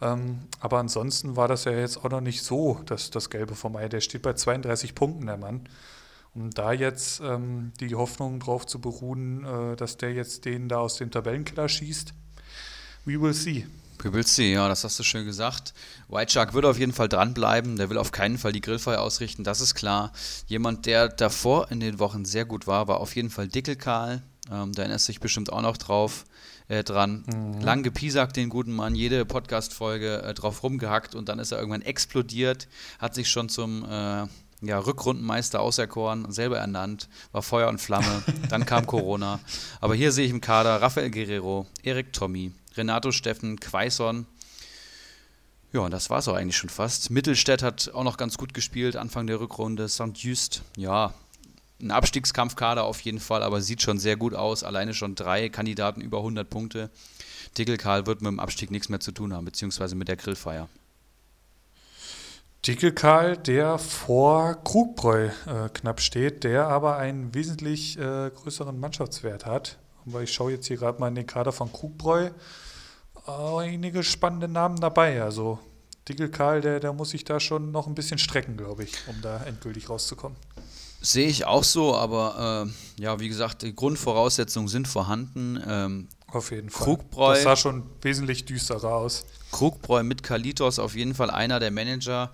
[0.00, 3.76] Ähm, aber ansonsten war das ja jetzt auch noch nicht so, das, das Gelbe vom
[3.76, 3.88] Ei.
[3.88, 5.68] Der steht bei 32 Punkten, der Mann.
[6.34, 10.78] Und da jetzt ähm, die Hoffnung drauf zu beruhen, äh, dass der jetzt den da
[10.78, 12.14] aus dem Tabellenkeller schießt,
[13.04, 13.66] we will see.
[14.22, 15.74] See, ja, das hast du schön gesagt.
[16.08, 17.76] White Shark wird auf jeden Fall dranbleiben.
[17.76, 20.12] Der will auf keinen Fall die Grillfeuer ausrichten, das ist klar.
[20.46, 24.22] Jemand, der davor in den Wochen sehr gut war, war auf jeden Fall Dickelkarl.
[24.50, 26.24] Ähm, da erinnerst du dich bestimmt auch noch drauf
[26.68, 27.24] äh, dran.
[27.26, 27.60] Mhm.
[27.60, 31.82] Lang gepiesackt, den guten Mann, jede Podcast-Folge äh, drauf rumgehackt und dann ist er irgendwann
[31.82, 34.26] explodiert, hat sich schon zum äh,
[34.62, 38.22] ja, Rückrundenmeister auserkoren, selber ernannt, war Feuer und Flamme.
[38.50, 39.40] Dann kam Corona.
[39.80, 44.26] Aber hier sehe ich im Kader Rafael Guerrero, Erik Tommy, Renato Steffen, Quaison.
[45.72, 47.10] Ja, und das war es auch eigentlich schon fast.
[47.10, 49.88] Mittelstädt hat auch noch ganz gut gespielt, Anfang der Rückrunde.
[49.88, 50.16] St.
[50.16, 51.14] Just, ja,
[51.80, 54.64] ein Abstiegskampfkader auf jeden Fall, aber sieht schon sehr gut aus.
[54.64, 56.90] Alleine schon drei Kandidaten über 100 Punkte.
[57.56, 60.68] Dickelkarl wird mit dem Abstieg nichts mehr zu tun haben, beziehungsweise mit der Grillfeier.
[62.66, 69.78] Dickelkarl, der vor Krugbräu äh, knapp steht, der aber einen wesentlich äh, größeren Mannschaftswert hat.
[70.06, 72.30] Aber ich schaue jetzt hier gerade mal in den Kader von Krugbräu.
[73.26, 75.22] Einige spannende Namen dabei.
[75.22, 75.58] Also
[76.08, 79.42] Dickelkarl, der, der muss sich da schon noch ein bisschen strecken, glaube ich, um da
[79.44, 80.36] endgültig rauszukommen.
[81.02, 85.62] Sehe ich auch so, aber äh, ja, wie gesagt, die Grundvoraussetzungen sind vorhanden.
[85.66, 86.84] Ähm, Auf jeden Fall.
[86.84, 89.24] Krugbräu, das sah schon wesentlich düsterer aus.
[89.50, 92.30] Krugbräu mit Kalitos auf jeden Fall einer der Manager,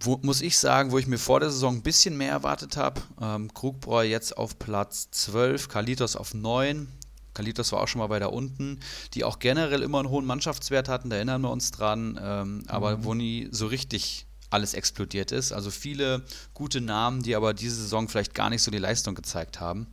[0.00, 3.00] wo, muss ich sagen, wo ich mir vor der Saison ein bisschen mehr erwartet habe.
[3.20, 6.88] Ähm, Krugbräu jetzt auf Platz 12, Kalitos auf 9.
[7.34, 8.80] Kalitos war auch schon mal bei da unten,
[9.14, 12.98] die auch generell immer einen hohen Mannschaftswert hatten, da erinnern wir uns dran, ähm, aber
[12.98, 13.04] mhm.
[13.04, 15.52] wo nie so richtig alles explodiert ist.
[15.52, 16.22] Also viele
[16.54, 19.86] gute Namen, die aber diese Saison vielleicht gar nicht so die Leistung gezeigt haben.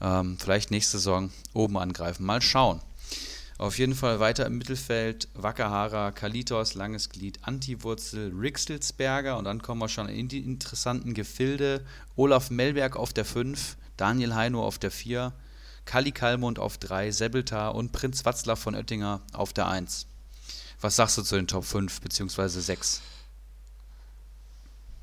[0.00, 2.24] Ähm, vielleicht nächste Saison oben angreifen.
[2.26, 2.80] Mal schauen.
[3.58, 9.80] Auf jeden Fall weiter im Mittelfeld Wakahara, Kalitos, Langes Glied, Antiwurzel, Rixelsberger und dann kommen
[9.80, 11.82] wir schon in die interessanten Gefilde.
[12.16, 15.32] Olaf Melberg auf der 5, Daniel Heino auf der 4,
[15.86, 20.06] Kali Kalmund auf 3, Sebeltar und Prinz Watzlaw von Oettinger auf der 1.
[20.82, 22.48] Was sagst du zu den Top 5 bzw.
[22.60, 23.00] 6?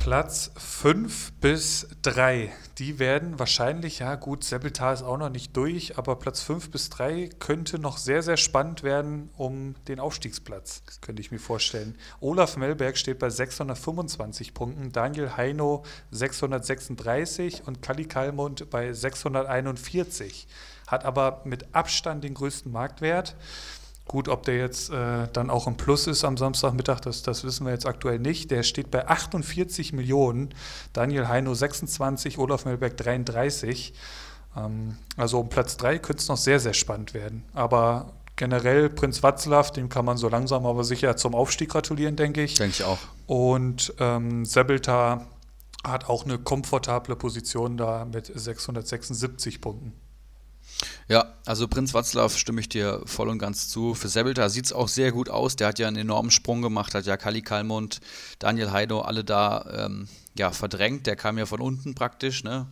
[0.03, 5.97] Platz 5 bis 3, die werden wahrscheinlich, ja gut, Sebeltar ist auch noch nicht durch,
[5.97, 11.21] aber Platz 5 bis 3 könnte noch sehr, sehr spannend werden um den Aufstiegsplatz, könnte
[11.21, 11.97] ich mir vorstellen.
[12.19, 20.49] Olaf Melberg steht bei 625 Punkten, Daniel Heino 636 und Kali Kalmund bei 641,
[20.85, 23.37] hat aber mit Abstand den größten Marktwert.
[24.05, 27.65] Gut, ob der jetzt äh, dann auch im Plus ist am Samstagmittag, das, das wissen
[27.65, 28.51] wir jetzt aktuell nicht.
[28.51, 30.53] Der steht bei 48 Millionen,
[30.91, 33.93] Daniel Heino 26, Olaf Melberg 33.
[34.57, 37.43] Ähm, also um Platz 3 könnte es noch sehr, sehr spannend werden.
[37.53, 42.43] Aber generell Prinz Watzlaw, dem kann man so langsam aber sicher zum Aufstieg gratulieren, denke
[42.43, 42.55] ich.
[42.55, 42.99] Denke ich auch.
[43.25, 45.27] Und ähm, Sebelta
[45.85, 49.93] hat auch eine komfortable Position da mit 676 Punkten.
[51.07, 53.93] Ja, also Prinz Watzlaw stimme ich dir voll und ganz zu.
[53.93, 55.55] Für Sebelta sieht es auch sehr gut aus.
[55.55, 57.99] Der hat ja einen enormen Sprung gemacht, hat ja Kali Kalmund,
[58.39, 60.07] Daniel Heido alle da ähm,
[60.37, 61.07] ja, verdrängt.
[61.07, 62.67] Der kam ja von unten praktisch, ne?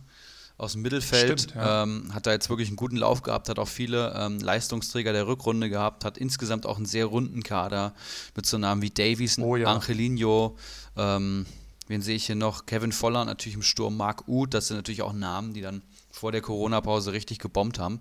[0.62, 1.40] aus dem Mittelfeld.
[1.40, 1.82] Stimmt, ja.
[1.82, 5.26] ähm, hat da jetzt wirklich einen guten Lauf gehabt, hat auch viele ähm, Leistungsträger der
[5.26, 7.94] Rückrunde gehabt, hat insgesamt auch einen sehr runden Kader
[8.36, 9.72] mit so Namen wie Davies, oh, ja.
[9.72, 10.56] Angelino,
[10.96, 11.46] ähm,
[11.88, 12.66] wen sehe ich hier noch?
[12.66, 15.82] Kevin Voller natürlich im Sturm, Marc Uth, das sind natürlich auch Namen, die dann
[16.12, 18.00] vor der Corona-Pause richtig gebombt haben.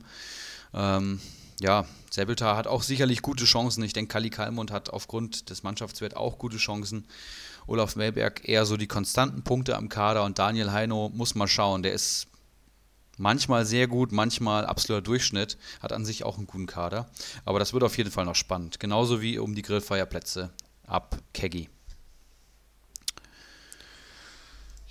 [0.73, 1.19] Ähm,
[1.59, 3.83] ja, Sebeltar hat auch sicherlich gute Chancen.
[3.83, 7.07] Ich denke, Kali Kalmund hat aufgrund des Mannschaftswerts auch gute Chancen.
[7.67, 11.83] Olaf Melberg eher so die konstanten Punkte am Kader und Daniel Heino muss mal schauen.
[11.83, 12.27] Der ist
[13.17, 17.09] manchmal sehr gut, manchmal absoluter Durchschnitt, hat an sich auch einen guten Kader.
[17.45, 18.79] Aber das wird auf jeden Fall noch spannend.
[18.79, 20.49] Genauso wie um die Grillfeierplätze
[20.87, 21.69] ab Keggy.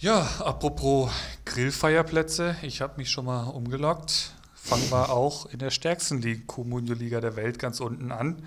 [0.02, 1.10] Ja, apropos
[1.44, 4.34] Grillfeierplätze, ich habe mich schon mal umgeloggt.
[4.54, 8.46] Fangen wir auch in der stärksten Kommunio-Liga der Welt ganz unten an.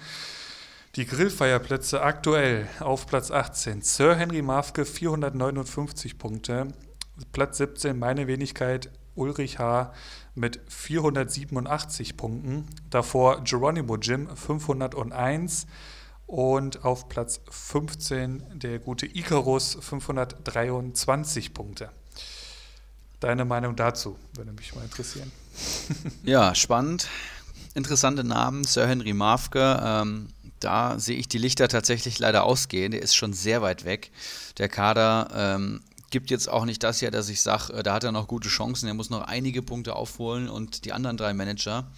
[0.96, 3.84] Die Grillfeierplätze aktuell auf Platz 18.
[3.84, 6.70] Sir Henry Mafke 459 Punkte.
[7.34, 9.94] Platz 17 meine Wenigkeit Ulrich H.
[10.34, 12.66] mit 487 Punkten.
[12.90, 15.68] Davor Geronimo Jim 501.
[16.34, 21.92] Und auf Platz 15 der gute Icarus, 523 Punkte.
[23.20, 25.32] Deine Meinung dazu würde mich mal interessieren.
[26.24, 27.08] ja, spannend.
[27.76, 29.80] Interessante Namen, Sir Henry Mafke.
[29.80, 30.30] Ähm,
[30.60, 32.94] da sehe ich die Lichter tatsächlich leider ausgehen.
[32.94, 34.10] Der ist schon sehr weit weg.
[34.58, 38.06] Der Kader ähm, gibt jetzt auch nicht das her, dass ich sage, äh, da hat
[38.06, 38.88] er noch gute Chancen.
[38.88, 41.92] Er muss noch einige Punkte aufholen und die anderen drei Manager.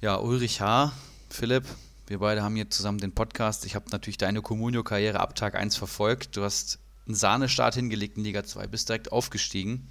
[0.00, 0.92] Ja, Ulrich H.,
[1.28, 1.66] Philipp,
[2.10, 3.64] wir beide haben hier zusammen den Podcast.
[3.64, 6.36] Ich habe natürlich deine Comunio-Karriere ab Tag 1 verfolgt.
[6.36, 9.88] Du hast einen Sahnestart hingelegt in Liga 2, bist direkt aufgestiegen.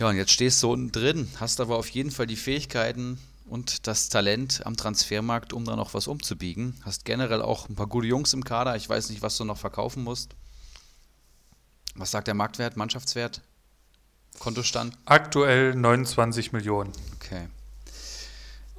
[0.00, 3.86] Ja, und jetzt stehst du unten drin, hast aber auf jeden Fall die Fähigkeiten und
[3.86, 6.74] das Talent am Transfermarkt, um da noch was umzubiegen.
[6.84, 8.74] Hast generell auch ein paar gute Jungs im Kader.
[8.74, 10.34] Ich weiß nicht, was du noch verkaufen musst.
[11.94, 13.42] Was sagt der Marktwert, Mannschaftswert,
[14.40, 14.98] Kontostand?
[15.04, 16.90] Aktuell 29 Millionen.
[17.14, 17.46] Okay.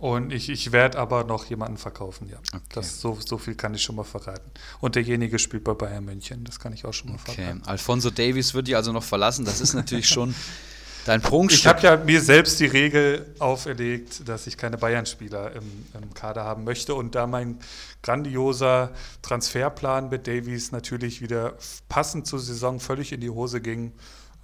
[0.04, 2.38] Und ich, ich werde aber noch jemanden verkaufen, ja.
[2.54, 2.62] Okay.
[2.74, 4.51] Das, so, so viel kann ich schon mal verraten.
[4.82, 7.36] Und derjenige spielt bei Bayern München, das kann ich auch schon mal okay.
[7.36, 7.62] verraten.
[7.66, 10.36] Alfonso Davies wird die also noch verlassen, das ist natürlich schon
[11.06, 11.62] dein Prunkstück.
[11.62, 16.43] Ich habe ja mir selbst die Regel auferlegt, dass ich keine Bayern-Spieler im, im, Kader
[16.43, 16.95] haben möchte.
[16.95, 17.60] Und da mein
[18.01, 18.91] grandioser
[19.22, 21.54] Transferplan mit Davies natürlich wieder
[21.88, 23.93] passend zur Saison völlig in die Hose ging,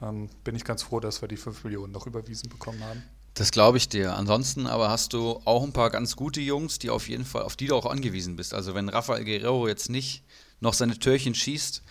[0.02, 3.04] ähm, bin ich ganz froh, dass wir die 5 Millionen noch überwiesen bekommen haben.
[3.40, 4.18] Das glaube ich dir.
[4.18, 7.56] Ansonsten aber hast du auch ein paar ganz gute Jungs, die auf jeden Fall, auf
[7.56, 8.54] die du auch angewiesen bist.
[8.54, 10.24] Also wenn Rafael Guerrero jetzt nicht
[10.60, 11.82] noch seine Türchen schießt,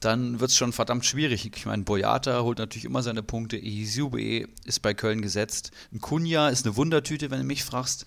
[0.00, 1.50] dann wird es schon verdammt schwierig.
[1.56, 3.56] Ich meine, Boyata holt natürlich immer seine Punkte.
[3.56, 5.70] Isube ist bei Köln gesetzt.
[5.94, 8.04] Ein Kunja ist eine Wundertüte, wenn du mich fragst.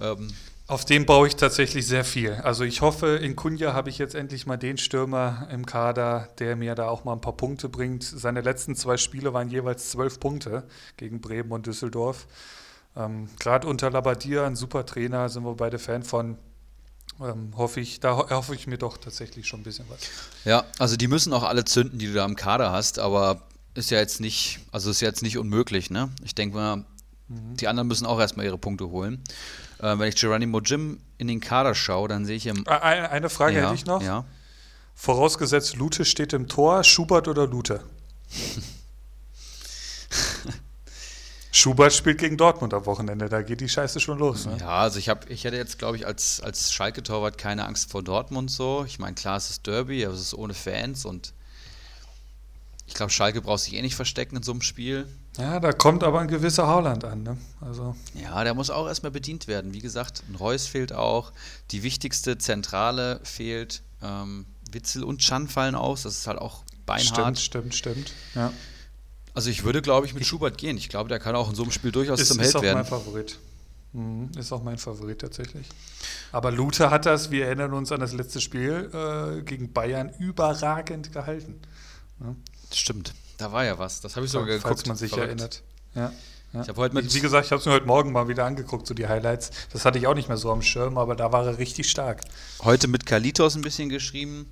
[0.00, 0.32] Ähm,
[0.70, 2.32] auf den baue ich tatsächlich sehr viel.
[2.32, 6.54] Also ich hoffe, in Kunja habe ich jetzt endlich mal den Stürmer im Kader, der
[6.54, 8.04] mir da auch mal ein paar Punkte bringt.
[8.04, 10.64] Seine letzten zwei Spiele waren jeweils zwölf Punkte
[10.96, 12.26] gegen Bremen und Düsseldorf.
[12.96, 16.38] Ähm, Gerade unter Labadier, ein super Trainer, sind wir beide Fan von.
[17.20, 20.00] ähm, hoffe ich, da hoffe ich mir doch tatsächlich schon ein bisschen was.
[20.44, 23.42] Ja, also die müssen auch alle zünden, die du da im Kader hast, aber
[23.74, 26.10] ist ja jetzt nicht, also ist jetzt nicht unmöglich, ne?
[26.22, 26.76] Ich denke mal,
[27.28, 27.56] mhm.
[27.56, 29.22] die anderen müssen auch erstmal ihre Punkte holen.
[29.80, 32.66] Äh, wenn ich Geronimo Jim in den Kader schaue, dann sehe ich im.
[32.66, 34.02] Eine, eine Frage ja, hätte ich noch.
[34.02, 34.24] Ja.
[34.94, 37.82] Vorausgesetzt, Lute steht im Tor, Schubert oder Lute?
[41.52, 44.46] Schubert spielt gegen Dortmund am Wochenende, da geht die Scheiße schon los.
[44.46, 44.58] Ne?
[44.60, 48.02] Ja, also ich, hab, ich hätte jetzt, glaube ich, als, als Schalke-Torwart keine Angst vor
[48.02, 48.84] Dortmund so.
[48.86, 51.32] Ich meine, klar, es ist Derby, aber es ist ohne Fans und
[52.86, 55.08] ich glaube, Schalke braucht sich eh nicht verstecken in so einem Spiel.
[55.40, 57.22] Ja, da kommt aber ein gewisser Haaland an.
[57.22, 57.36] Ne?
[57.60, 57.96] Also.
[58.14, 59.72] Ja, der muss auch erstmal bedient werden.
[59.72, 61.32] Wie gesagt, ein Reus fehlt auch,
[61.70, 67.38] die wichtigste Zentrale fehlt, ähm, Witzel und Chan fallen aus, das ist halt auch beinhart.
[67.38, 68.12] Stimmt, stimmt, stimmt.
[68.34, 68.52] Ja.
[69.34, 70.76] Also ich würde, glaube ich, mit Schubert gehen.
[70.76, 72.64] Ich glaube, der kann auch in so einem Spiel durchaus ist, zum Held werden.
[72.64, 73.38] Ist auch mein Favorit.
[73.92, 75.66] Mhm, ist auch mein Favorit tatsächlich.
[76.32, 81.12] Aber Luther hat das, wir erinnern uns an das letzte Spiel äh, gegen Bayern, überragend
[81.12, 81.60] gehalten.
[82.20, 82.34] Ja.
[82.72, 84.00] Stimmt, da war ja was.
[84.00, 84.62] Das habe ich sogar geguckt.
[84.62, 85.28] Falls man sich Verrückt.
[85.28, 85.62] erinnert.
[85.94, 86.12] Ja.
[86.52, 86.62] Ja.
[86.62, 88.86] Ich habe heute mit Wie gesagt, ich habe es mir heute Morgen mal wieder angeguckt,
[88.86, 89.50] so die Highlights.
[89.72, 92.22] Das hatte ich auch nicht mehr so am Schirm, aber da war er richtig stark.
[92.62, 94.50] Heute mit Kalitos ein bisschen geschrieben.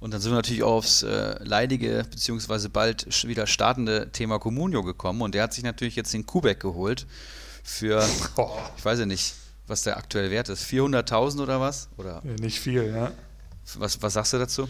[0.00, 4.82] Und dann sind wir natürlich auch aufs äh, leidige, beziehungsweise bald wieder startende Thema Comunio
[4.82, 5.22] gekommen.
[5.22, 7.06] Und der hat sich natürlich jetzt den Kubek geholt
[7.64, 8.58] für, oh.
[8.76, 9.34] ich weiß ja nicht,
[9.66, 10.64] was der aktuell wert ist.
[10.64, 11.88] 400.000 oder was?
[11.96, 12.22] Oder?
[12.24, 13.12] Nicht viel, ja.
[13.76, 14.68] Was, was sagst du dazu?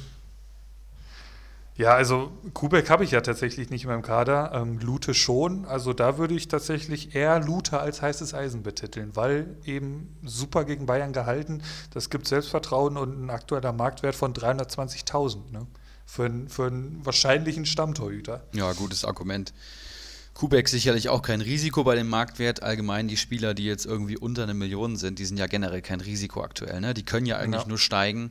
[1.78, 4.50] Ja, also Kubek habe ich ja tatsächlich nicht in meinem Kader.
[4.52, 5.64] Ähm, Lute schon.
[5.64, 10.86] Also da würde ich tatsächlich eher Lute als heißes Eisen betiteln, weil eben super gegen
[10.86, 11.62] Bayern gehalten.
[11.94, 15.68] Das gibt Selbstvertrauen und ein aktueller Marktwert von 320.000 ne?
[16.04, 18.42] für, für einen wahrscheinlichen Stammtorhüter.
[18.54, 19.54] Ja, gutes Argument.
[20.38, 22.62] Kubek sicherlich auch kein Risiko bei dem Marktwert.
[22.62, 26.00] Allgemein die Spieler, die jetzt irgendwie unter eine Million sind, die sind ja generell kein
[26.00, 26.80] Risiko aktuell.
[26.80, 26.94] Ne?
[26.94, 27.68] Die können ja eigentlich ja.
[27.68, 28.30] nur steigen.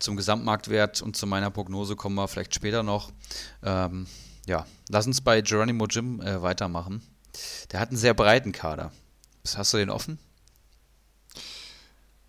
[0.00, 3.12] Zum Gesamtmarktwert und zu meiner Prognose kommen wir vielleicht später noch.
[3.62, 4.08] Ähm,
[4.46, 7.02] ja, lass uns bei Geronimo Jim äh, weitermachen.
[7.70, 8.90] Der hat einen sehr breiten Kader.
[9.54, 10.18] Hast du den offen?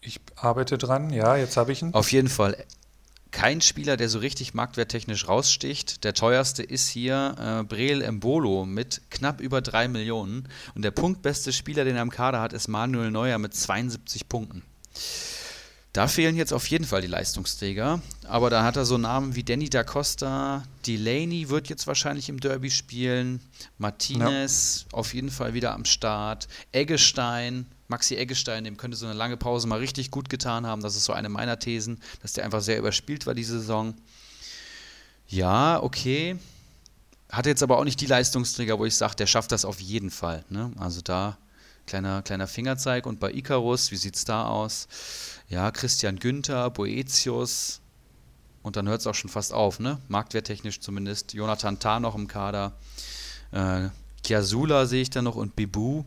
[0.02, 1.96] Ich arbeite dran, ja, jetzt habe ich ihn.
[1.96, 2.64] Auf jeden Fall
[3.46, 6.04] kein Spieler, der so richtig marktwerttechnisch raussticht.
[6.04, 10.50] Der teuerste ist hier äh, Breel Embolo mit knapp über 3 Millionen.
[10.74, 14.64] Und der punktbeste Spieler, den er im Kader hat, ist Manuel Neuer mit 72 Punkten.
[15.94, 18.02] Da fehlen jetzt auf jeden Fall die Leistungsträger.
[18.24, 22.40] Aber da hat er so Namen wie Danny da Costa, Delaney wird jetzt wahrscheinlich im
[22.40, 23.42] Derby spielen,
[23.78, 24.98] Martinez ja.
[24.98, 29.68] auf jeden Fall wieder am Start, Eggestein, Maxi Eggestein, dem könnte so eine lange Pause
[29.68, 30.82] mal richtig gut getan haben.
[30.82, 33.96] Das ist so eine meiner Thesen, dass der einfach sehr überspielt war diese Saison.
[35.28, 36.38] Ja, okay.
[37.30, 40.12] Hatte jetzt aber auch nicht die Leistungsträger, wo ich sage, der schafft das auf jeden
[40.12, 40.46] Fall.
[40.50, 40.72] Ne?
[40.78, 41.38] Also da
[41.86, 43.06] kleiner, kleiner Fingerzeig.
[43.06, 44.88] Und bei Icarus, wie sieht es da aus?
[45.50, 47.82] Ja, Christian Günther, Boetius.
[48.64, 50.00] Und dann hört es auch schon fast auf, ne?
[50.08, 51.34] Marktwerttechnisch zumindest.
[51.34, 52.74] Jonathan Tah noch im Kader.
[53.52, 53.90] Äh,
[54.24, 56.04] Kiasula sehe ich da noch und Bibu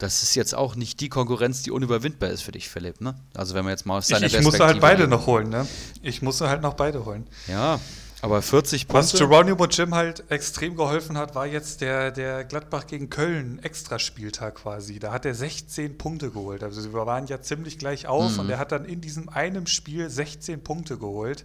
[0.00, 3.00] das ist jetzt auch nicht die Konkurrenz, die unüberwindbar ist für dich, Philipp.
[3.00, 3.14] Ne?
[3.34, 5.66] Also wenn man jetzt mal aus seiner Ich, ich musste halt beide noch holen, ne?
[6.02, 7.26] Ich musste halt noch beide holen.
[7.46, 7.78] Ja,
[8.22, 9.12] aber 40 Punkte.
[9.12, 14.56] Was Geronimo Jim halt extrem geholfen hat, war jetzt der, der Gladbach gegen Köln Extraspieltag
[14.56, 14.98] quasi.
[14.98, 16.62] Da hat er 16 Punkte geholt.
[16.62, 18.40] Also wir waren ja ziemlich gleich auf mhm.
[18.40, 21.44] und er hat dann in diesem einen Spiel 16 Punkte geholt.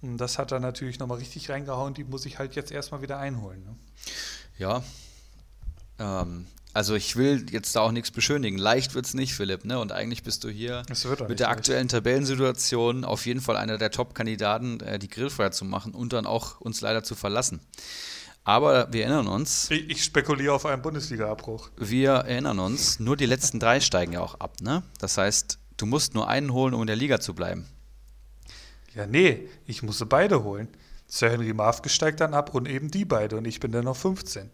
[0.00, 1.92] Und das hat er natürlich nochmal richtig reingehauen.
[1.92, 3.62] Die muss ich halt jetzt erstmal wieder einholen.
[3.64, 3.76] Ne?
[4.58, 4.82] Ja.
[5.98, 8.58] Ähm, also ich will jetzt da auch nichts beschönigen.
[8.58, 9.64] Leicht wird es nicht, Philipp.
[9.64, 9.78] Ne?
[9.78, 10.82] Und eigentlich bist du hier
[11.28, 15.94] mit der aktuellen Tabellensituation auf jeden Fall einer der Top-Kandidaten, äh, die Grillfeuer zu machen
[15.94, 17.60] und dann auch uns leider zu verlassen.
[18.44, 19.70] Aber wir erinnern uns.
[19.70, 21.70] Ich, ich spekuliere auf einen Bundesliga-Abbruch.
[21.76, 24.56] Wir erinnern uns, nur die letzten drei steigen ja auch ab.
[24.62, 24.82] Ne?
[24.98, 27.66] Das heißt, du musst nur einen holen, um in der Liga zu bleiben.
[28.94, 30.68] Ja, nee, ich musste beide holen.
[31.06, 33.96] Sir Henry Marv steigt dann ab und eben die beide und ich bin dann noch
[33.96, 34.50] 15.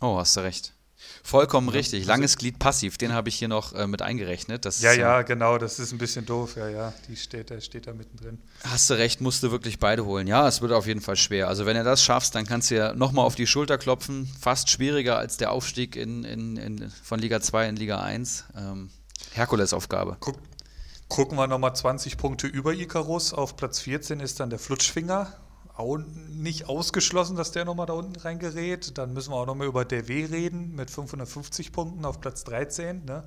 [0.00, 0.75] Oh, hast du recht.
[1.22, 2.06] Vollkommen richtig.
[2.06, 4.64] Langes Glied passiv, den habe ich hier noch äh, mit eingerechnet.
[4.64, 6.56] Das ja, ja, genau, das ist ein bisschen doof.
[6.56, 8.38] Ja, ja, die steht, der steht da mittendrin.
[8.62, 10.26] Hast du recht, musst du wirklich beide holen.
[10.26, 11.48] Ja, es wird auf jeden Fall schwer.
[11.48, 14.30] Also, wenn du das schaffst, dann kannst du ja nochmal auf die Schulter klopfen.
[14.40, 18.44] Fast schwieriger als der Aufstieg in, in, in, von Liga 2 in Liga 1.
[18.56, 18.90] Ähm,
[19.32, 20.16] Herkulesaufgabe.
[20.20, 20.36] Guck,
[21.08, 23.32] gucken wir nochmal 20 Punkte über Icarus.
[23.32, 25.32] Auf Platz 14 ist dann der Flutschfinger
[25.76, 25.98] auch
[26.28, 28.96] nicht ausgeschlossen, dass der nochmal da unten reingerät.
[28.96, 33.04] Dann müssen wir auch nochmal über DW reden mit 550 Punkten auf Platz 13.
[33.04, 33.24] Ne?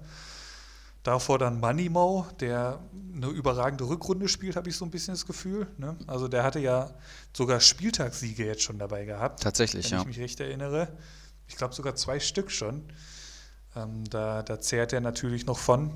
[1.04, 2.80] Davor dann Moneymo, der
[3.16, 5.68] eine überragende Rückrunde spielt, habe ich so ein bisschen das Gefühl.
[5.78, 5.96] Ne?
[6.08, 6.92] Also der hatte ja
[7.36, 9.42] sogar Spieltagssiege jetzt schon dabei gehabt.
[9.44, 10.04] Tatsächlich, wenn ja.
[10.04, 10.90] Wenn ich mich recht erinnere.
[11.48, 12.84] Ich glaube sogar zwei Stück schon.
[13.76, 15.92] Ähm, da, da zehrt er natürlich noch von.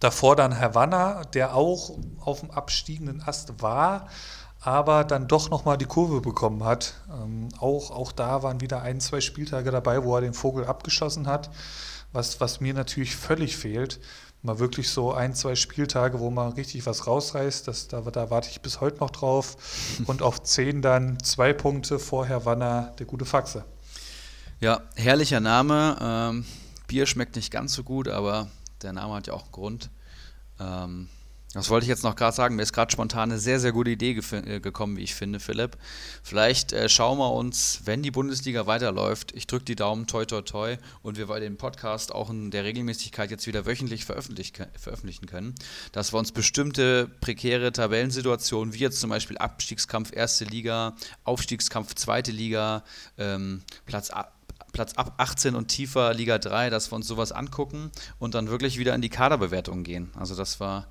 [0.00, 4.08] Davor dann Havanna, der auch auf dem abstiegenden Ast war,
[4.64, 6.94] aber dann doch nochmal die Kurve bekommen hat.
[7.12, 11.26] Ähm, auch, auch da waren wieder ein, zwei Spieltage dabei, wo er den Vogel abgeschossen
[11.26, 11.50] hat,
[12.12, 14.00] was, was mir natürlich völlig fehlt.
[14.40, 18.48] Mal wirklich so ein, zwei Spieltage, wo man richtig was rausreißt, das, da, da warte
[18.50, 19.56] ich bis heute noch drauf.
[20.06, 23.64] Und auf zehn dann zwei Punkte vorher Wanner, der gute Faxe.
[24.60, 25.98] Ja, herrlicher Name.
[26.00, 26.46] Ähm,
[26.86, 28.48] Bier schmeckt nicht ganz so gut, aber
[28.82, 29.90] der Name hat ja auch einen Grund.
[30.58, 31.08] Ähm,
[31.54, 32.56] das wollte ich jetzt noch gerade sagen.
[32.56, 35.76] Mir ist gerade spontan eine sehr, sehr gute Idee äh, gekommen, wie ich finde, Philipp.
[36.22, 40.42] Vielleicht äh, schauen wir uns, wenn die Bundesliga weiterläuft, ich drücke die Daumen, toi, toi,
[40.42, 45.54] toi, und wir den Podcast auch in der Regelmäßigkeit jetzt wieder wöchentlich veröffentlichen können,
[45.92, 52.32] dass wir uns bestimmte prekäre Tabellensituationen, wie jetzt zum Beispiel Abstiegskampf erste Liga, Aufstiegskampf zweite
[52.32, 52.82] Liga,
[53.16, 54.10] ähm, Platz
[54.72, 58.76] Platz ab 18 und tiefer Liga 3, dass wir uns sowas angucken und dann wirklich
[58.76, 60.10] wieder in die Kaderbewertung gehen.
[60.16, 60.88] Also das war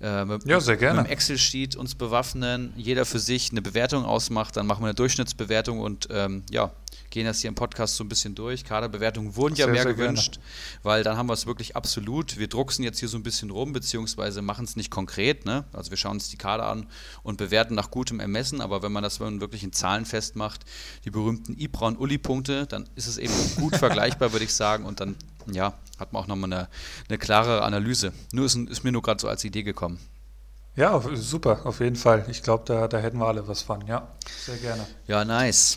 [0.00, 0.98] äh, mit, ja, sehr gerne.
[0.98, 4.94] mit einem Excel-Sheet uns bewaffnen, jeder für sich eine Bewertung ausmacht, dann machen wir eine
[4.94, 6.70] Durchschnittsbewertung und ähm, ja,
[7.10, 8.64] gehen das hier im Podcast so ein bisschen durch.
[8.64, 10.44] Kaderbewertungen wurden sehr, ja mehr gewünscht, gerne.
[10.82, 12.38] weil dann haben wir es wirklich absolut.
[12.38, 15.44] Wir drucksen jetzt hier so ein bisschen rum, beziehungsweise machen es nicht konkret.
[15.44, 15.64] Ne?
[15.72, 16.86] Also wir schauen uns die Kader an
[17.22, 20.64] und bewerten nach gutem Ermessen, aber wenn man das wirklich in Zahlen festmacht,
[21.04, 25.00] die berühmten Ibra- und Uli-Punkte, dann ist es eben gut vergleichbar, würde ich sagen, und
[25.00, 25.16] dann
[25.50, 26.68] ja, hat man auch nochmal eine,
[27.08, 28.12] eine klare Analyse.
[28.32, 29.98] Nur ist, ist mir nur gerade so als Idee gekommen.
[30.76, 32.24] Ja, super, auf jeden Fall.
[32.28, 33.84] Ich glaube, da, da hätten wir alle was von.
[33.88, 34.06] Ja,
[34.44, 34.86] sehr gerne.
[35.08, 35.76] Ja, nice.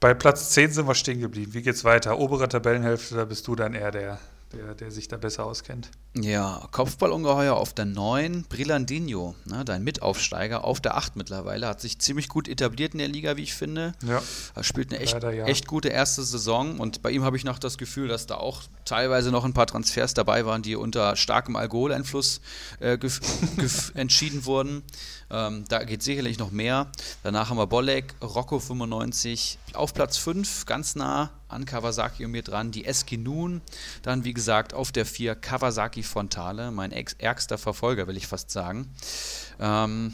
[0.00, 1.52] Bei Platz 10 sind wir stehen geblieben.
[1.52, 2.18] Wie geht's weiter?
[2.18, 4.18] Obere Tabellenhälfte, da bist du dann eher der,
[4.50, 5.90] der, der sich da besser auskennt.
[6.18, 11.98] Ja, Kopfballungeheuer auf der 9, Brilandinho, ne, dein Mitaufsteiger, auf der 8 mittlerweile, hat sich
[11.98, 13.92] ziemlich gut etabliert in der Liga, wie ich finde.
[14.02, 14.22] Ja.
[14.54, 15.44] Er spielt eine echt, Leider, ja.
[15.44, 18.62] echt gute erste Saison und bei ihm habe ich noch das Gefühl, dass da auch
[18.86, 22.40] teilweise noch ein paar Transfers dabei waren, die unter starkem Alkoholeinfluss
[22.80, 22.98] äh,
[23.94, 24.82] entschieden wurden.
[25.30, 26.90] Ähm, da geht sicherlich noch mehr.
[27.22, 32.42] Danach haben wir Bolek, Rocco 95, auf Platz 5, ganz nah an Kawasaki und mir
[32.42, 33.60] dran, die Eski Nun.
[34.02, 38.88] Dann, wie gesagt, auf der 4 Kawasaki Fontale, mein ärgster Verfolger, will ich fast sagen.
[39.58, 40.12] Ähm,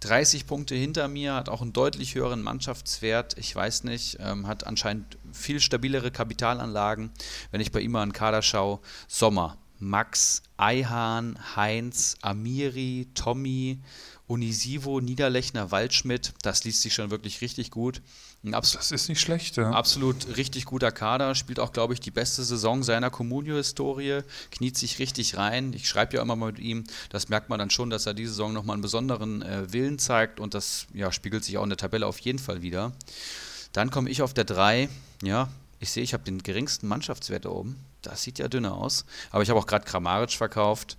[0.00, 3.36] 30 Punkte hinter mir, hat auch einen deutlich höheren Mannschaftswert.
[3.36, 7.10] Ich weiß nicht, ähm, hat anscheinend viel stabilere Kapitalanlagen.
[7.50, 13.80] Wenn ich bei ihm mal an Kader schaue, Sommer, Max, Eihahn, Heinz, Amiri, Tommy
[14.28, 18.02] Unisivo, Niederlechner, Waldschmidt, das liest sich schon wirklich richtig gut.
[18.42, 19.70] das ist nicht schlecht, ja.
[19.70, 24.20] Absolut richtig guter Kader, spielt auch, glaube ich, die beste Saison seiner Comunio-Historie,
[24.50, 25.72] kniet sich richtig rein.
[25.72, 28.32] Ich schreibe ja immer mal mit ihm, das merkt man dann schon, dass er diese
[28.32, 31.78] Saison nochmal einen besonderen äh, Willen zeigt und das ja, spiegelt sich auch in der
[31.78, 32.92] Tabelle auf jeden Fall wieder.
[33.72, 34.90] Dann komme ich auf der 3,
[35.22, 35.48] ja,
[35.80, 37.78] ich sehe, ich habe den geringsten Mannschaftswert da oben.
[38.02, 39.04] Das sieht ja dünner aus.
[39.30, 40.96] Aber ich habe auch gerade Kramaric verkauft.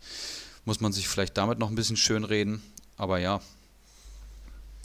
[0.65, 2.61] Muss man sich vielleicht damit noch ein bisschen schön reden.
[2.97, 3.41] Aber ja.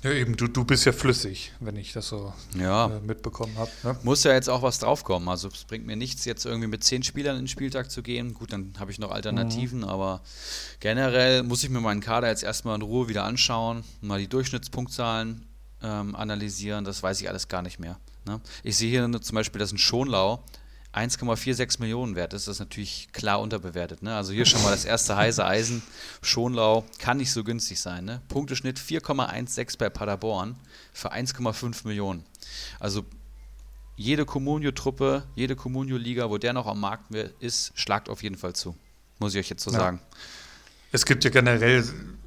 [0.02, 2.88] Ja, eben, du, du bist ja flüssig, wenn ich das so ja.
[2.88, 3.70] äh, mitbekommen habe.
[3.82, 3.96] Ne?
[4.02, 5.30] Muss ja jetzt auch was draufkommen.
[5.30, 8.34] Also es bringt mir nichts, jetzt irgendwie mit zehn Spielern in den Spieltag zu gehen.
[8.34, 9.88] Gut, dann habe ich noch Alternativen, mhm.
[9.88, 10.20] aber
[10.80, 15.46] generell muss ich mir meinen Kader jetzt erstmal in Ruhe wieder anschauen, mal die Durchschnittspunktzahlen
[15.82, 16.84] ähm, analysieren.
[16.84, 17.98] Das weiß ich alles gar nicht mehr.
[18.26, 18.40] Ne?
[18.62, 20.42] Ich sehe hier zum Beispiel, dass ein Schonlau
[20.94, 24.02] 1,46 Millionen wert ist, das natürlich klar unterbewertet.
[24.02, 24.14] Ne?
[24.14, 25.82] Also hier schon mal das erste heiße Eisen.
[26.22, 28.04] Schonlau kann nicht so günstig sein.
[28.04, 28.22] Ne?
[28.28, 30.56] Punkteschnitt 4,16 bei Paderborn
[30.92, 32.24] für 1,5 Millionen.
[32.78, 33.04] Also
[33.96, 38.76] jede Comunio-Truppe, jede Comunio-Liga, wo der noch am Markt ist, schlagt auf jeden Fall zu.
[39.18, 39.78] Muss ich euch jetzt so ja.
[39.78, 40.00] sagen.
[40.92, 41.84] Es gibt ja generell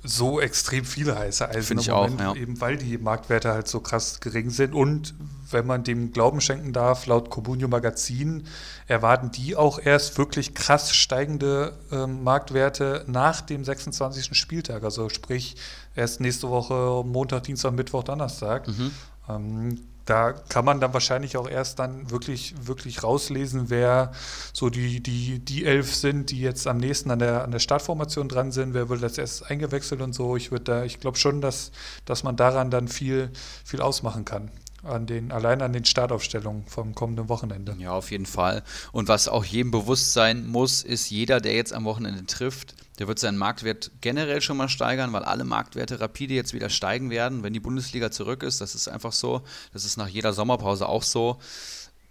[0.08, 2.42] so extrem viele heiße Eisen ich Moment, auch, ja.
[2.42, 5.14] eben weil die Marktwerte halt so krass gering sind und
[5.52, 8.48] wenn man dem Glauben schenken darf, laut Cobunio Magazin
[8.88, 14.38] erwarten die auch erst wirklich krass steigende ähm, Marktwerte nach dem 26.
[14.38, 15.56] Spieltag, also sprich
[15.96, 18.68] erst nächste Woche Montag, Dienstag, Mittwoch, Donnerstag.
[18.68, 18.92] Mhm.
[19.30, 24.14] Ähm, da kann man dann wahrscheinlich auch erst dann wirklich, wirklich rauslesen, wer
[24.54, 28.30] so die, die, die elf sind, die jetzt am nächsten an der, an der Startformation
[28.30, 30.38] dran sind, wer wird als erstes eingewechselt und so.
[30.38, 31.72] Ich würde da, ich glaube schon, dass,
[32.06, 33.32] dass man daran dann viel,
[33.66, 34.50] viel ausmachen kann
[34.88, 37.76] an den, allein an den Startaufstellungen vom kommenden Wochenende.
[37.78, 38.64] Ja, auf jeden Fall.
[38.92, 43.08] Und was auch jedem bewusst sein muss, ist, jeder, der jetzt am Wochenende trifft, der
[43.08, 47.44] wird seinen Marktwert generell schon mal steigern, weil alle Marktwerte rapide jetzt wieder steigen werden,
[47.44, 48.60] wenn die Bundesliga zurück ist.
[48.62, 49.42] Das ist einfach so.
[49.74, 51.38] Das ist nach jeder Sommerpause auch so.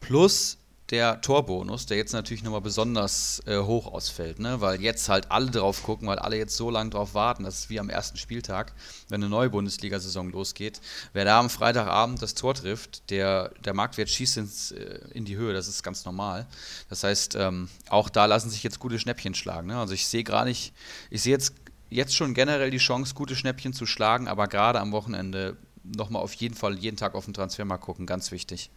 [0.01, 0.59] Plus,
[0.91, 4.61] der Torbonus, der jetzt natürlich nochmal besonders äh, hoch ausfällt, ne?
[4.61, 7.43] weil jetzt halt alle drauf gucken, weil alle jetzt so lange drauf warten.
[7.43, 8.73] Das ist wie am ersten Spieltag,
[9.09, 10.81] wenn eine neue Bundesliga-Saison losgeht.
[11.13, 15.37] Wer da am Freitagabend das Tor trifft, der, der Marktwert schießt ins, äh, in die
[15.37, 16.47] Höhe, das ist ganz normal.
[16.89, 19.67] Das heißt, ähm, auch da lassen sich jetzt gute Schnäppchen schlagen.
[19.67, 19.79] Ne?
[19.79, 20.73] Also ich sehe gar nicht,
[21.11, 21.55] ich sehe jetzt,
[21.91, 26.35] jetzt schon generell die Chance, gute Schnäppchen zu schlagen, aber gerade am Wochenende nochmal auf
[26.35, 28.71] jeden Fall jeden Tag auf den Transfermarkt gucken, ganz wichtig.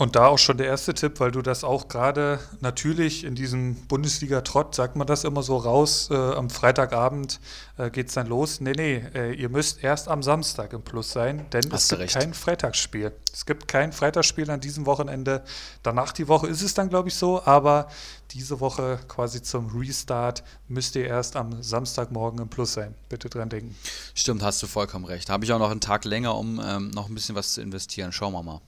[0.00, 3.74] Und da auch schon der erste Tipp, weil du das auch gerade natürlich in diesem
[3.86, 7.38] Bundesliga-Trott, sagt man das immer so raus, äh, am Freitagabend
[7.76, 8.62] äh, geht es dann los.
[8.62, 12.00] Nee, nee, äh, ihr müsst erst am Samstag im Plus sein, denn Hast es gibt
[12.00, 12.14] recht.
[12.14, 13.12] kein Freitagsspiel.
[13.30, 15.44] Es gibt kein Freitagsspiel an diesem Wochenende.
[15.82, 17.86] Danach die Woche ist es dann, glaube ich, so, aber
[18.30, 22.94] diese Woche quasi zum Restart müsst ihr erst am Samstagmorgen im Plus sein.
[23.10, 23.76] Bitte dran denken.
[24.14, 25.28] Stimmt, hast du vollkommen recht.
[25.28, 28.12] Habe ich auch noch einen Tag länger, um ähm, noch ein bisschen was zu investieren.
[28.12, 28.62] Schauen wir mal.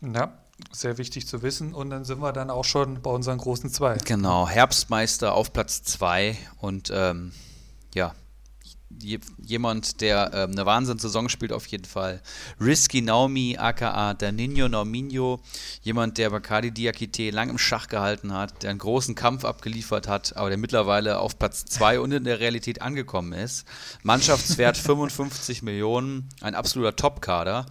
[0.00, 0.32] Ja,
[0.72, 1.74] sehr wichtig zu wissen.
[1.74, 3.96] Und dann sind wir dann auch schon bei unseren großen zwei.
[4.04, 7.32] Genau, Herbstmeister auf Platz zwei und ähm,
[7.94, 8.14] ja,
[9.38, 12.22] jemand, der ähm, eine Wahnsinnssaison spielt auf jeden Fall.
[12.60, 15.40] Risky Naomi, aka Danino Norminho,
[15.82, 20.36] jemand, der Bacardi Diakite lang im Schach gehalten hat, der einen großen Kampf abgeliefert hat,
[20.36, 23.66] aber der mittlerweile auf Platz 2 und in der Realität angekommen ist.
[24.02, 27.66] Mannschaftswert 55 Millionen, ein absoluter Top-Kader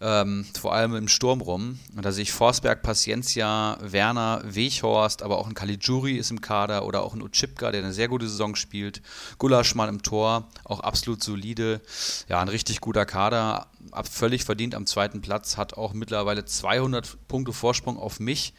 [0.00, 1.78] ähm, vor allem im Sturm rum.
[1.94, 6.84] Und da sehe ich Forsberg, Paciencia, Werner, Weghorst, aber auch ein Caligiuri ist im Kader
[6.84, 9.02] oder auch ein Uchipka, der eine sehr gute Saison spielt.
[9.38, 11.80] Gulaschmann im Tor, auch absolut solide.
[12.28, 13.68] Ja, ein richtig guter Kader,
[14.10, 18.54] völlig verdient am zweiten Platz, hat auch mittlerweile 200 Punkte Vorsprung auf mich.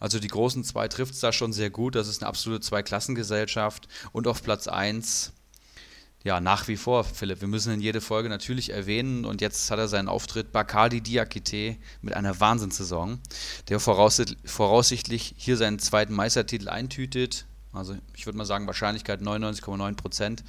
[0.00, 1.94] Also die großen zwei trifft es da schon sehr gut.
[1.94, 3.86] Das ist eine absolute Zweiklassengesellschaft.
[4.10, 5.32] Und auf Platz 1
[6.24, 7.40] ja, nach wie vor, Philipp.
[7.40, 11.76] Wir müssen in jede Folge natürlich erwähnen und jetzt hat er seinen Auftritt Bacardi Diakite
[12.00, 13.20] mit einer Wahnsinnssaison,
[13.68, 17.46] der voraussichtlich hier seinen zweiten Meistertitel eintütet.
[17.72, 20.44] Also ich würde mal sagen, Wahrscheinlichkeit 99,9 Prozent.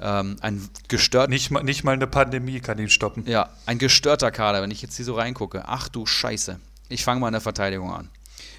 [0.00, 3.26] Ähm, ein gestört nicht, mal, nicht mal eine Pandemie kann ihn stoppen.
[3.26, 5.64] Ja, ein gestörter Kader, wenn ich jetzt hier so reingucke.
[5.66, 6.60] Ach du Scheiße.
[6.88, 8.08] Ich fange mal in der Verteidigung an.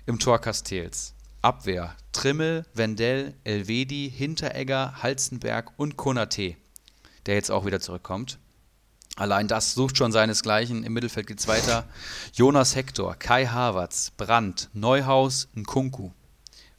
[0.05, 1.13] Im Tor Castells.
[1.41, 6.55] Abwehr: Trimmel, Wendell, Elvedi, Hinteregger, Halzenberg und Konate,
[7.25, 8.39] der jetzt auch wieder zurückkommt.
[9.15, 10.83] Allein das sucht schon seinesgleichen.
[10.83, 11.85] Im Mittelfeld geht es weiter.
[12.33, 16.11] Jonas Hector, Kai Havertz, Brandt, Neuhaus, Nkunku.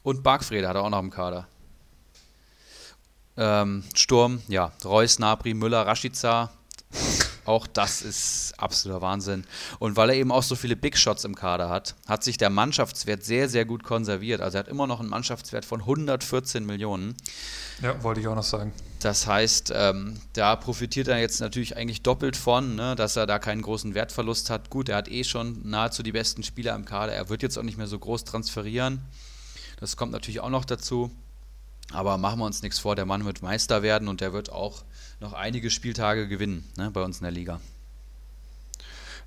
[0.03, 1.49] Und Bargfrede hat er auch noch im Kader.
[3.37, 6.51] Ähm, Sturm, ja, Reus, Nabri, Müller, Rashica,
[7.51, 9.45] auch das ist absoluter Wahnsinn.
[9.79, 12.51] Und weil er eben auch so viele Big Shots im Kader hat, hat sich der
[12.51, 14.41] Mannschaftswert sehr, sehr gut konserviert.
[14.41, 17.17] Also er hat immer noch einen Mannschaftswert von 114 Millionen.
[17.83, 18.73] Ja, wollte ich auch noch sagen.
[19.01, 23.39] Das heißt, ähm, da profitiert er jetzt natürlich eigentlich doppelt von, ne, dass er da
[23.39, 24.71] keinen großen Wertverlust hat.
[24.71, 27.13] Gut, er hat eh schon nahezu die besten Spieler im Kader.
[27.13, 29.01] Er wird jetzt auch nicht mehr so groß transferieren.
[29.79, 31.11] Das kommt natürlich auch noch dazu.
[31.93, 34.85] Aber machen wir uns nichts vor, der Mann wird Meister werden und der wird auch
[35.21, 37.61] noch einige Spieltage gewinnen ne, bei uns in der Liga.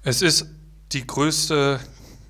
[0.04, 0.48] Es ist
[0.92, 1.80] die größte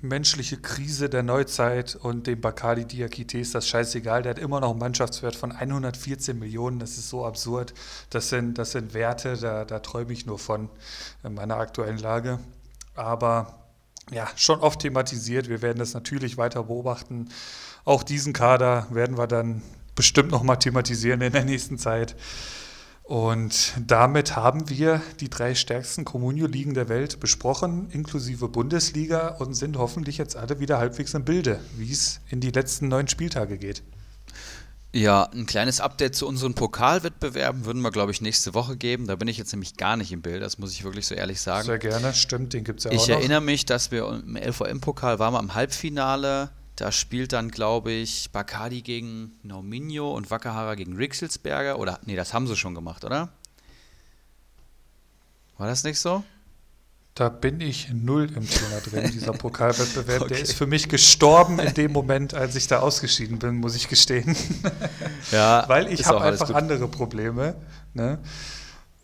[0.04, 4.22] menschliche Krise der Neuzeit und dem Bacardi Diakite ist das scheißegal.
[4.22, 6.78] Der hat immer noch einen Mannschaftswert von 114 Millionen.
[6.78, 7.74] Das ist so absurd.
[8.10, 10.68] Das sind, das sind Werte, da, da träume ich nur von
[11.24, 12.38] in meiner aktuellen Lage.
[12.94, 13.64] Aber
[14.12, 15.48] ja, schon oft thematisiert.
[15.48, 17.30] Wir werden das natürlich weiter beobachten.
[17.84, 19.62] Auch diesen Kader werden wir dann
[19.94, 22.14] bestimmt nochmal thematisieren in der nächsten Zeit.
[23.04, 29.76] Und damit haben wir die drei stärksten Communio-Ligen der Welt besprochen, inklusive Bundesliga, und sind
[29.76, 33.82] hoffentlich jetzt alle wieder halbwegs im Bilde, wie es in die letzten neun Spieltage geht.
[34.94, 39.06] Ja, ein kleines Update zu unseren Pokalwettbewerben würden wir, glaube ich, nächste Woche geben.
[39.06, 41.42] Da bin ich jetzt nämlich gar nicht im Bild, das muss ich wirklich so ehrlich
[41.42, 41.66] sagen.
[41.66, 43.02] Sehr gerne, stimmt, den gibt es ja ich auch.
[43.02, 47.92] Ich erinnere mich, dass wir im LVM-Pokal waren wir im Halbfinale da spielt dann, glaube
[47.92, 51.78] ich, Bacardi gegen Nauminho und Wakahara gegen Rixelsberger.
[51.78, 53.32] Oder, nee, das haben sie schon gemacht, oder?
[55.56, 56.24] War das nicht so?
[57.14, 60.22] Da bin ich null im Thema drin, dieser Pokalwettbewerb.
[60.22, 60.34] okay.
[60.34, 63.88] Der ist für mich gestorben in dem Moment, als ich da ausgeschieden bin, muss ich
[63.88, 64.34] gestehen.
[65.30, 67.54] Ja, Weil ich habe einfach andere Probleme.
[67.92, 68.18] Ne?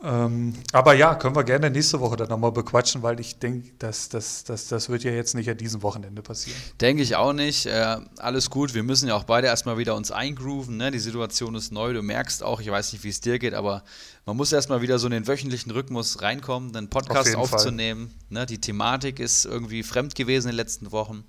[0.02, 4.08] Ähm, aber ja, können wir gerne nächste Woche dann nochmal bequatschen, weil ich denke, dass
[4.08, 6.58] das, das, das wird ja jetzt nicht an diesem Wochenende passieren.
[6.80, 7.66] Denke ich auch nicht.
[7.66, 8.72] Äh, alles gut.
[8.72, 10.78] Wir müssen ja auch beide erstmal wieder uns eingrooven.
[10.78, 10.90] Ne?
[10.90, 11.92] Die Situation ist neu.
[11.92, 13.82] Du merkst auch, ich weiß nicht, wie es dir geht, aber
[14.24, 18.14] man muss erstmal wieder so in den wöchentlichen Rhythmus reinkommen, einen Podcast Auf aufzunehmen.
[18.30, 18.46] Ne?
[18.46, 21.24] Die Thematik ist irgendwie fremd gewesen in den letzten Wochen.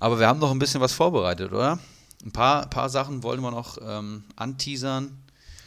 [0.00, 1.78] Aber wir haben noch ein bisschen was vorbereitet, oder?
[2.24, 5.10] Ein paar, paar Sachen wollen wir noch ähm, anteasern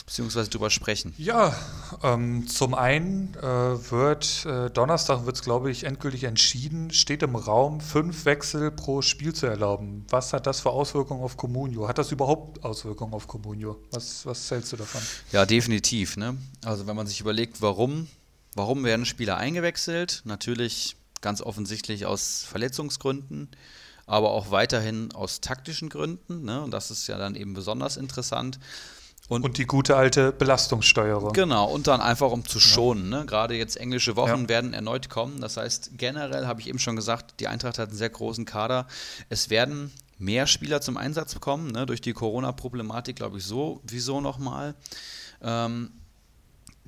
[0.09, 1.13] beziehungsweise drüber sprechen?
[1.19, 1.55] Ja,
[2.01, 7.35] ähm, zum einen äh, wird äh, Donnerstag wird es, glaube ich, endgültig entschieden, steht im
[7.35, 10.05] Raum, fünf Wechsel pro Spiel zu erlauben.
[10.09, 11.87] Was hat das für Auswirkungen auf Comunio?
[11.87, 13.79] Hat das überhaupt Auswirkungen auf Comunio?
[13.91, 15.01] Was, was hältst du davon?
[15.31, 16.17] Ja, definitiv.
[16.17, 16.35] Ne?
[16.65, 18.07] Also wenn man sich überlegt, warum,
[18.55, 20.23] warum werden Spieler eingewechselt?
[20.25, 23.49] Natürlich ganz offensichtlich aus Verletzungsgründen
[24.07, 26.43] aber auch weiterhin aus taktischen Gründen.
[26.43, 26.63] Ne?
[26.63, 28.57] Und das ist ja dann eben besonders interessant.
[29.29, 31.33] Und, und, die gute alte Belastungssteuerung.
[31.33, 33.09] Genau, und dann einfach um zu schonen.
[33.09, 33.25] Ne?
[33.27, 34.49] Gerade jetzt englische Wochen ja.
[34.49, 35.39] werden erneut kommen.
[35.39, 38.87] Das heißt, generell habe ich eben schon gesagt, die Eintracht hat einen sehr großen Kader.
[39.29, 41.71] Es werden mehr Spieler zum Einsatz kommen.
[41.71, 41.85] Ne?
[41.85, 44.73] Durch die Corona-Problematik, glaube ich, so wieso nochmal.
[45.43, 45.91] Ähm,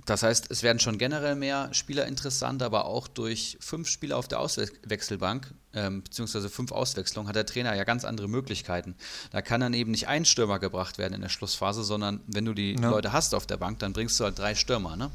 [0.06, 4.28] das heißt, es werden schon generell mehr Spieler interessant, aber auch durch fünf Spieler auf
[4.28, 8.96] der Auswechselbank, ähm, beziehungsweise fünf Auswechslungen, hat der Trainer ja ganz andere Möglichkeiten.
[9.32, 12.54] Da kann dann eben nicht ein Stürmer gebracht werden in der Schlussphase, sondern wenn du
[12.54, 12.90] die ja.
[12.90, 15.12] Leute hast auf der Bank, dann bringst du halt drei Stürmer, ne?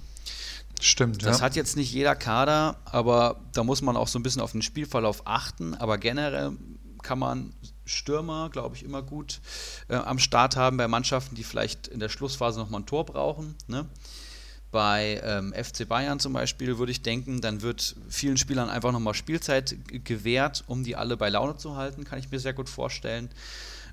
[0.81, 1.25] Stimmt.
[1.25, 1.45] Das ja.
[1.45, 4.63] hat jetzt nicht jeder Kader, aber da muss man auch so ein bisschen auf den
[4.63, 5.75] Spielverlauf achten.
[5.75, 6.53] Aber generell
[7.03, 7.55] kann man
[7.87, 9.41] Stürmer, glaube ich, immer gut
[9.89, 13.55] äh, am Start haben bei Mannschaften, die vielleicht in der Schlussphase nochmal ein Tor brauchen.
[13.69, 13.87] Ne?
[14.73, 19.15] Bei ähm, FC Bayern zum Beispiel würde ich denken, dann wird vielen Spielern einfach nochmal
[19.15, 23.31] Spielzeit gewährt, um die alle bei Laune zu halten, kann ich mir sehr gut vorstellen.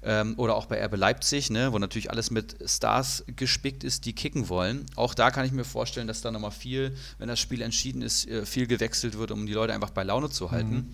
[0.06, 4.14] Ähm, oder auch bei RB Leipzig, ne, wo natürlich alles mit Stars gespickt ist, die
[4.14, 4.86] kicken wollen.
[4.96, 8.28] Auch da kann ich mir vorstellen, dass da nochmal viel, wenn das Spiel entschieden ist,
[8.28, 10.76] äh, viel gewechselt wird, um die Leute einfach bei Laune zu halten.
[10.76, 10.90] Mhm.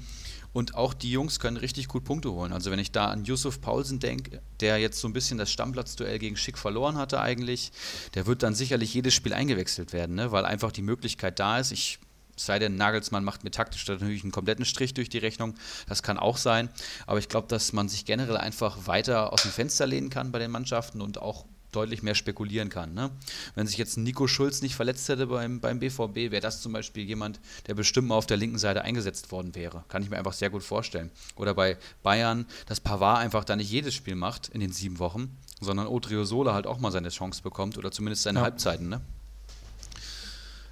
[0.51, 2.53] Und auch die Jungs können richtig gut Punkte holen.
[2.53, 6.17] Also wenn ich da an Yusuf Paulsen denke, der jetzt so ein bisschen das Stammplatz-Duell
[6.17, 7.71] gegen Schick verloren hatte eigentlich,
[8.15, 10.31] der wird dann sicherlich jedes Spiel eingewechselt werden, ne?
[10.31, 11.71] weil einfach die Möglichkeit da ist.
[11.71, 11.99] Ich
[12.35, 15.55] sei denn, Nagelsmann macht mir taktisch natürlich einen kompletten Strich durch die Rechnung.
[15.87, 16.69] Das kann auch sein.
[17.05, 20.39] Aber ich glaube, dass man sich generell einfach weiter aus dem Fenster lehnen kann bei
[20.39, 22.93] den Mannschaften und auch deutlich mehr spekulieren kann.
[22.93, 23.11] Ne?
[23.55, 27.03] Wenn sich jetzt Nico Schulz nicht verletzt hätte beim, beim BVB, wäre das zum Beispiel
[27.03, 29.83] jemand, der bestimmt mal auf der linken Seite eingesetzt worden wäre.
[29.87, 31.11] Kann ich mir einfach sehr gut vorstellen.
[31.35, 35.37] Oder bei Bayern, dass Pavard einfach da nicht jedes Spiel macht in den sieben Wochen,
[35.61, 38.43] sondern Odriozola halt auch mal seine Chance bekommt oder zumindest seine ja.
[38.43, 38.89] Halbzeiten.
[38.89, 39.01] Ne?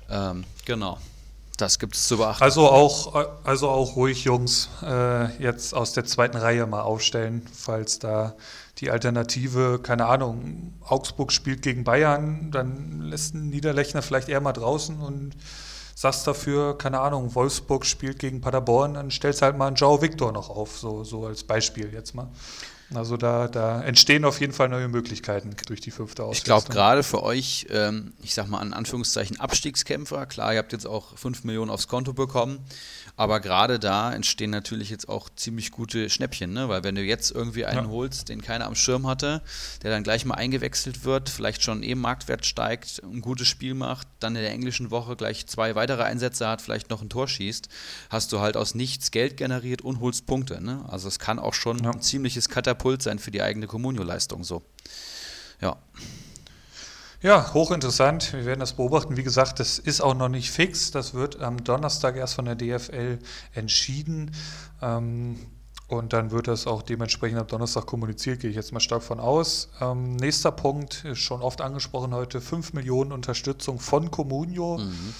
[0.09, 0.99] Ähm, genau.
[1.57, 2.43] Das gibt es zu beachten.
[2.43, 7.97] Also auch, also auch ruhig Jungs äh, jetzt aus der zweiten Reihe mal aufstellen, falls
[7.97, 8.35] da
[8.79, 14.53] die Alternative, keine Ahnung, Augsburg spielt gegen Bayern, dann lässt ein Niederlechner vielleicht eher mal
[14.53, 15.35] draußen und
[15.95, 20.31] sagst dafür, keine Ahnung, Wolfsburg spielt gegen Paderborn, dann stellst halt mal einen Joao Victor
[20.31, 22.29] noch auf, so, so als Beispiel jetzt mal.
[22.93, 26.37] Also da, da entstehen auf jeden Fall neue Möglichkeiten durch die fünfte Ausrüstung.
[26.37, 30.71] Ich glaube gerade für euch, ähm, ich sag mal in Anführungszeichen Abstiegskämpfer, klar, ihr habt
[30.71, 32.59] jetzt auch 5 Millionen aufs Konto bekommen,
[33.17, 36.69] aber gerade da entstehen natürlich jetzt auch ziemlich gute Schnäppchen, ne?
[36.69, 37.91] weil wenn du jetzt irgendwie einen ja.
[37.91, 39.41] holst, den keiner am Schirm hatte,
[39.81, 44.07] der dann gleich mal eingewechselt wird, vielleicht schon eben Marktwert steigt, ein gutes Spiel macht,
[44.19, 47.69] dann in der englischen Woche gleich zwei weitere Einsätze hat, vielleicht noch ein Tor schießt,
[48.11, 50.63] hast du halt aus nichts Geld generiert und holst Punkte.
[50.63, 50.85] Ne?
[50.87, 51.91] Also es kann auch schon ja.
[51.91, 54.61] ein ziemliches Katapult sein für die eigene Kommunio-Leistung so.
[55.59, 55.77] Ja.
[57.21, 58.33] Ja, hochinteressant.
[58.33, 59.17] Wir werden das beobachten.
[59.17, 60.91] Wie gesagt, das ist auch noch nicht fix.
[60.91, 63.17] Das wird am Donnerstag erst von der DFL
[63.53, 64.31] entschieden.
[64.83, 65.39] Ähm,
[65.87, 69.19] und dann wird das auch dementsprechend am Donnerstag kommuniziert, gehe ich jetzt mal stark von
[69.19, 69.69] aus.
[69.79, 74.77] Ähm, nächster Punkt, ist schon oft angesprochen heute, 5 Millionen Unterstützung von Comunio.
[74.79, 75.13] Mhm.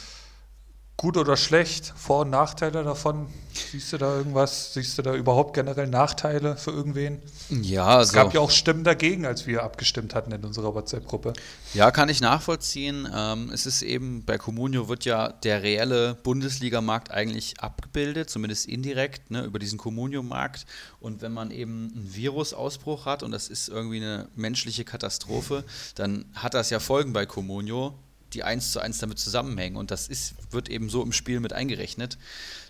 [0.99, 3.27] Gut oder schlecht, Vor- und Nachteile davon?
[3.53, 4.73] Siehst du da irgendwas?
[4.73, 7.21] Siehst du da überhaupt generell Nachteile für irgendwen?
[7.49, 8.09] Ja, also.
[8.09, 11.33] Es gab ja auch Stimmen dagegen, als wir abgestimmt hatten in unserer WhatsApp-Gruppe.
[11.75, 13.07] Ja, kann ich nachvollziehen.
[13.13, 19.29] Ähm, es ist eben, bei Comunio wird ja der reelle Bundesligamarkt eigentlich abgebildet, zumindest indirekt,
[19.29, 20.65] ne, über diesen Comunio-Markt.
[20.99, 26.25] Und wenn man eben einen Virusausbruch hat und das ist irgendwie eine menschliche Katastrophe, dann
[26.33, 27.93] hat das ja Folgen bei Comunio
[28.33, 29.77] die eins zu eins damit zusammenhängen.
[29.77, 32.17] Und das ist, wird eben so im Spiel mit eingerechnet.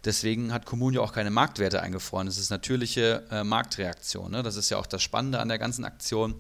[0.05, 2.27] Deswegen hat Kommunio auch keine Marktwerte eingefroren.
[2.27, 4.31] Das ist natürliche äh, Marktreaktion.
[4.31, 4.43] Ne?
[4.43, 6.35] Das ist ja auch das Spannende an der ganzen Aktion.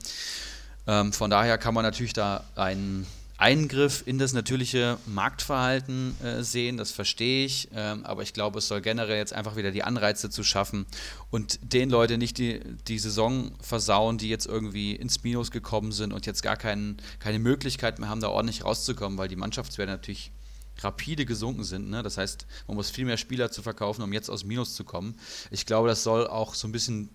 [0.87, 3.05] Ähm, von daher kann man natürlich da einen
[3.37, 8.67] Eingriff in das natürliche Marktverhalten äh, sehen, das verstehe ich, ähm, aber ich glaube, es
[8.67, 10.87] soll generell jetzt einfach wieder die Anreize zu schaffen
[11.29, 16.13] und den Leuten nicht die, die Saison versauen, die jetzt irgendwie ins Minus gekommen sind
[16.13, 20.31] und jetzt gar kein, keine Möglichkeit mehr haben, da ordentlich rauszukommen, weil die Mannschaftswerte natürlich
[20.79, 21.89] rapide gesunken sind.
[21.89, 22.03] Ne?
[22.03, 25.15] Das heißt, man muss viel mehr Spieler zu verkaufen, um jetzt aus Minus zu kommen.
[25.51, 27.09] Ich glaube, das soll auch so ein bisschen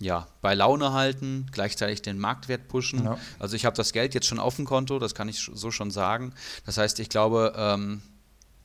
[0.00, 3.04] ja, bei Laune halten, gleichzeitig den Marktwert pushen.
[3.04, 3.18] Ja.
[3.38, 5.90] Also ich habe das Geld jetzt schon auf dem Konto, das kann ich so schon
[5.90, 6.32] sagen.
[6.66, 8.02] Das heißt, ich glaube, ähm,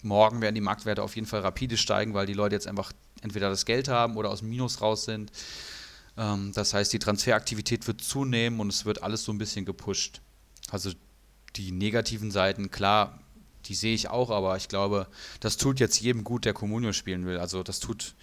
[0.04, 3.50] morgen werden die Marktwerte auf jeden Fall rapide steigen, weil die Leute jetzt einfach entweder
[3.50, 5.32] das Geld haben oder aus dem Minus raus sind.
[6.18, 10.22] Ähm, das heißt, die Transferaktivität wird zunehmen und es wird alles so ein bisschen gepusht.
[10.70, 10.92] Also
[11.56, 13.20] die negativen Seiten, klar,
[13.66, 15.08] die sehe ich auch, aber ich glaube,
[15.40, 17.38] das tut jetzt jedem gut, der Comunio spielen will.
[17.38, 18.14] Also das tut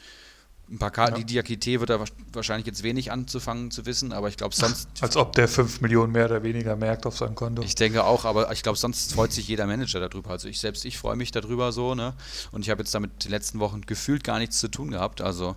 [0.70, 1.18] ein paar Karten, ja.
[1.18, 4.88] die Diakite wird er wahrscheinlich jetzt wenig anzufangen zu wissen, aber ich glaube sonst.
[5.00, 7.62] Als ob der 5 Millionen mehr oder weniger merkt auf seinem Konto.
[7.62, 10.30] Ich denke auch, aber ich glaube, sonst freut sich jeder Manager darüber.
[10.30, 12.14] Also ich selbst, ich freue mich darüber so, ne?
[12.52, 15.20] Und ich habe jetzt damit die letzten Wochen gefühlt gar nichts zu tun gehabt.
[15.20, 15.56] Also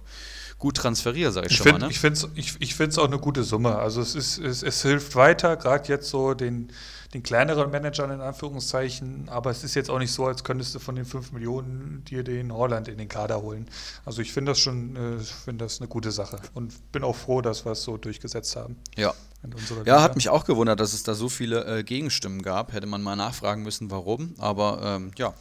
[0.64, 1.88] gut transferiere, sage ich, ich, schon find, mal.
[1.88, 1.92] Ne?
[1.92, 3.76] Ich finde es ich, ich auch eine gute Summe.
[3.76, 6.72] Also es, ist, es, es hilft weiter, gerade jetzt so den
[7.14, 10.80] den kleineren Managern in Anführungszeichen, aber es ist jetzt auch nicht so, als könntest du
[10.80, 13.68] von den 5 Millionen dir den Holland in den Kader holen.
[14.04, 17.42] Also ich finde das schon, äh, finde das eine gute Sache und bin auch froh,
[17.42, 18.78] dass wir es so durchgesetzt haben.
[18.98, 19.14] Ja.
[19.86, 22.72] Ja, hat mich auch gewundert, dass es da so viele äh, Gegenstimmen gab.
[22.72, 24.36] Hätte man mal nachfragen müssen, warum.
[24.38, 25.34] Aber ähm, ja.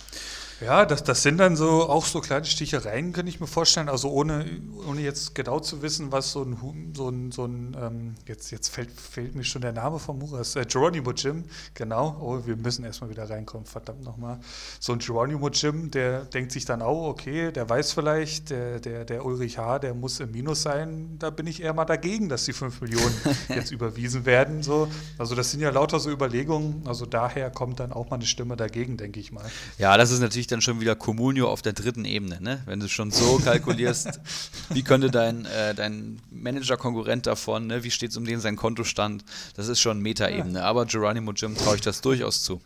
[0.64, 3.88] Ja, das, das sind dann so auch so kleine Stichereien, könnte ich mir vorstellen.
[3.88, 4.44] Also ohne,
[4.88, 8.68] ohne jetzt genau zu wissen, was so ein, so ein, so ein ähm, jetzt, jetzt
[8.68, 11.44] fällt, fällt mir schon der Name vom Muras, äh, Geronimo Jim,
[11.74, 12.16] genau.
[12.20, 14.38] Oh, wir müssen erstmal wieder reinkommen, verdammt nochmal.
[14.78, 19.04] So ein Geronimo Jim, der denkt sich dann auch, okay, der weiß vielleicht, der, der,
[19.04, 21.16] der Ulrich H., der muss im Minus sein.
[21.18, 23.14] Da bin ich eher mal dagegen, dass die 5 Millionen
[23.48, 24.62] jetzt überwiesen werden.
[24.62, 24.86] So.
[25.18, 26.86] Also das sind ja lauter so Überlegungen.
[26.86, 29.44] Also daher kommt dann auch mal eine Stimme dagegen, denke ich mal.
[29.78, 32.62] Ja, das ist natürlich dann schon wieder Comunio auf der dritten Ebene, ne?
[32.66, 34.20] Wenn du schon so kalkulierst,
[34.70, 37.82] wie könnte dein, äh, dein Manager-Konkurrent davon, ne?
[37.82, 39.24] wie steht es um den sein Kontostand,
[39.54, 40.60] das ist schon Metaebene.
[40.60, 40.64] Ja.
[40.64, 42.60] Aber Geronimo Jim traue ich das durchaus zu.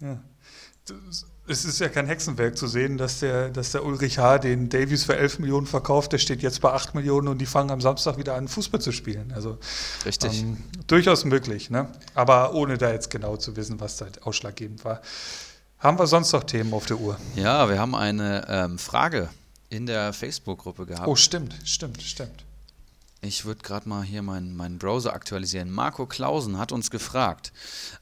[0.00, 0.20] Ja.
[1.46, 4.38] Es ist ja kein Hexenwerk zu sehen, dass der, dass der Ulrich H.
[4.38, 7.70] den Davies für 11 Millionen verkauft, der steht jetzt bei 8 Millionen und die fangen
[7.70, 9.32] am Samstag wieder an, Fußball zu spielen.
[9.34, 9.58] Also
[10.04, 10.42] Richtig.
[10.42, 11.88] Ähm, durchaus möglich, ne?
[12.14, 15.02] aber ohne da jetzt genau zu wissen, was da ausschlaggebend war.
[15.80, 17.18] Haben wir sonst noch Themen auf der Uhr?
[17.36, 19.30] Ja, wir haben eine ähm, Frage
[19.70, 21.08] in der Facebook-Gruppe gehabt.
[21.08, 22.44] Oh, stimmt, stimmt, stimmt.
[23.22, 25.70] Ich würde gerade mal hier meinen, meinen Browser aktualisieren.
[25.70, 27.52] Marco Klausen hat uns gefragt,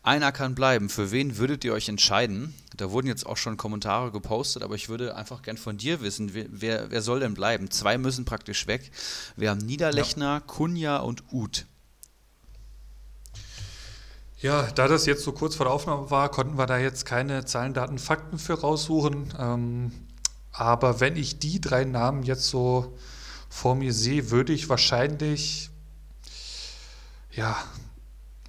[0.02, 2.52] einer kann bleiben, für wen würdet ihr euch entscheiden?
[2.76, 6.32] Da wurden jetzt auch schon Kommentare gepostet, aber ich würde einfach gern von dir wissen,
[6.34, 7.70] wer, wer soll denn bleiben?
[7.70, 8.90] Zwei müssen praktisch weg.
[9.36, 10.40] Wir haben Niederlechner, ja.
[10.40, 11.64] Kunja und Uth.
[14.40, 17.44] Ja, da das jetzt so kurz vor der Aufnahme war, konnten wir da jetzt keine
[17.44, 19.34] Zahlen, Daten, Fakten für raussuchen.
[19.36, 19.92] Ähm,
[20.52, 22.96] aber wenn ich die drei Namen jetzt so
[23.48, 25.70] vor mir sehe, würde ich wahrscheinlich,
[27.32, 27.56] ja,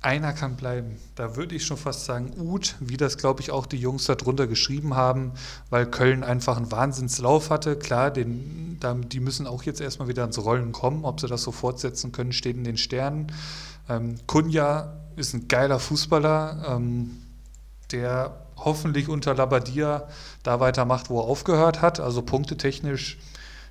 [0.02, 0.98] einer kann bleiben.
[1.16, 4.46] Da würde ich schon fast sagen, Uth, wie das glaube ich auch die Jungs darunter
[4.46, 5.34] geschrieben haben,
[5.72, 7.76] weil Köln einfach einen Wahnsinnslauf hatte.
[7.76, 11.04] Klar, den, die müssen auch jetzt erstmal wieder ins Rollen kommen.
[11.04, 13.32] Ob sie das so fortsetzen können, steht in den Sternen.
[13.90, 17.18] Ähm, Kunja ist ein geiler Fußballer, ähm,
[17.92, 20.08] der hoffentlich unter Labadia
[20.44, 22.00] da weitermacht, wo er aufgehört hat.
[22.00, 23.18] Also punktetechnisch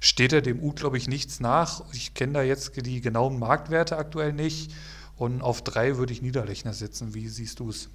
[0.00, 1.82] steht er dem U, glaube ich, nichts nach.
[1.92, 4.72] Ich kenne da jetzt die genauen Marktwerte aktuell nicht.
[5.16, 7.14] Und auf drei würde ich Niederlechner setzen.
[7.14, 7.88] Wie siehst du es?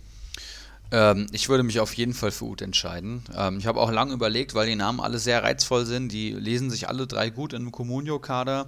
[0.92, 3.24] Ähm, ich würde mich auf jeden Fall für Ut entscheiden.
[3.36, 6.12] Ähm, ich habe auch lange überlegt, weil die Namen alle sehr reizvoll sind.
[6.12, 8.68] Die lesen sich alle drei gut im Comunio-Kader.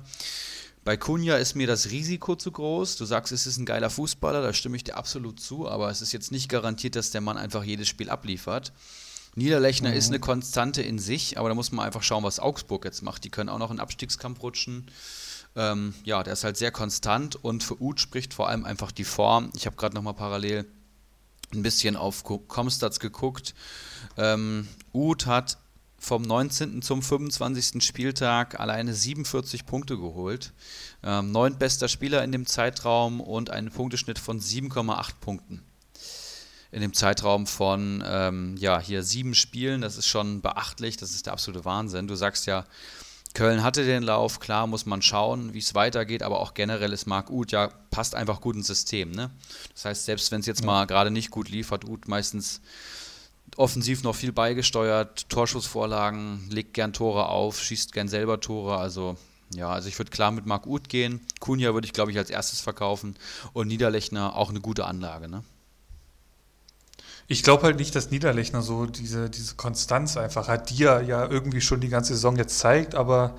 [0.86, 2.96] Bei Kunja ist mir das Risiko zu groß.
[2.98, 6.00] Du sagst, es ist ein geiler Fußballer, da stimme ich dir absolut zu, aber es
[6.00, 8.72] ist jetzt nicht garantiert, dass der Mann einfach jedes Spiel abliefert.
[9.34, 9.96] Niederlechner mhm.
[9.96, 13.24] ist eine Konstante in sich, aber da muss man einfach schauen, was Augsburg jetzt macht.
[13.24, 14.86] Die können auch noch in Abstiegskampf rutschen.
[15.56, 19.06] Ähm, ja, der ist halt sehr konstant und für Uth spricht vor allem einfach die
[19.06, 19.50] Form.
[19.56, 20.68] Ich habe gerade nochmal parallel
[21.52, 23.56] ein bisschen auf Comstats geguckt.
[24.18, 25.58] Ähm, Uth hat
[26.06, 26.84] vom 19.
[26.84, 27.84] zum 25.
[27.84, 30.54] Spieltag alleine 47 Punkte geholt.
[31.04, 35.64] Ähm, neuntbester Spieler in dem Zeitraum und einen Punkteschnitt von 7,8 Punkten.
[36.72, 41.26] In dem Zeitraum von, ähm, ja, hier sieben Spielen, das ist schon beachtlich, das ist
[41.26, 42.08] der absolute Wahnsinn.
[42.08, 42.66] Du sagst ja,
[43.34, 47.08] Köln hatte den Lauf, klar muss man schauen, wie es weitergeht, aber auch generell ist
[47.08, 49.10] Marc Uth ja, passt einfach gut ins System.
[49.12, 49.32] Ne?
[49.74, 52.62] Das heißt, selbst wenn es jetzt mal gerade nicht gut lief, hat Uth meistens
[53.58, 58.78] offensiv noch viel beigesteuert, Torschussvorlagen, legt gern Tore auf, schießt gern selber Tore.
[58.78, 59.18] Also
[59.54, 61.22] ja, also ich würde klar mit Marc Uth gehen.
[61.40, 63.16] Kunja würde ich, glaube ich, als erstes verkaufen.
[63.54, 65.44] Und Niederlechner auch eine gute Anlage, ne?
[67.28, 71.28] Ich glaube halt nicht, dass Niederlechner so diese, diese Konstanz einfach hat, die er ja
[71.28, 73.36] irgendwie schon die ganze Saison jetzt zeigt, aber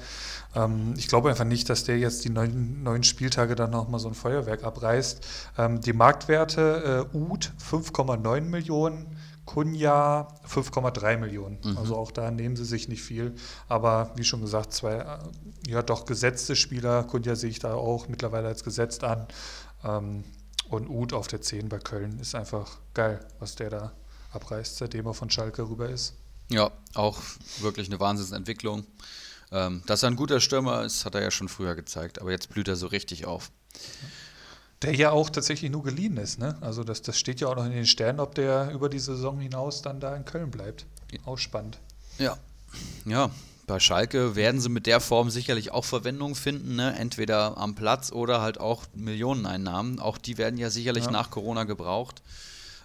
[0.56, 4.09] ähm, ich glaube einfach nicht, dass der jetzt die neun, neun Spieltage dann nochmal so
[4.09, 5.24] ein Feuerwerk abreißt.
[5.59, 9.06] Ähm, die Marktwerte, äh, Uth 5,9 Millionen,
[9.47, 11.59] Kunja 5,3 Millionen.
[11.64, 11.78] Mhm.
[11.78, 13.35] Also auch da nehmen sie sich nicht viel.
[13.68, 15.18] Aber wie schon gesagt, zwei, äh,
[15.70, 19.27] ja doch gesetzte Spieler, Kunja sehe ich da auch mittlerweile als gesetzt an.
[19.85, 20.24] Ähm,
[20.68, 23.93] und Uth auf der 10 bei Köln ist einfach geil, was der da
[24.32, 26.14] abreißt, seitdem er von Schalke rüber ist.
[26.48, 27.18] Ja, auch
[27.60, 28.85] wirklich eine Wahnsinnsentwicklung.
[29.52, 32.51] Ähm, dass er ein guter Stürmer ist, hat er ja schon früher gezeigt, aber jetzt
[32.51, 33.52] blüht er so richtig auf.
[34.82, 36.59] Der ja auch tatsächlich nur geliehen ist, ne?
[36.61, 39.40] Also das, das steht ja auch noch in den Sternen, ob der über die Saison
[39.40, 40.86] hinaus dann da in Köln bleibt.
[41.24, 41.78] Auch spannend.
[42.19, 42.36] Ja.
[43.07, 43.31] Ja,
[43.66, 46.94] bei Schalke werden sie mit der Form sicherlich auch Verwendung finden, ne?
[46.97, 49.98] entweder am Platz oder halt auch Millioneneinnahmen.
[49.98, 51.11] Auch die werden ja sicherlich ja.
[51.11, 52.23] nach Corona gebraucht,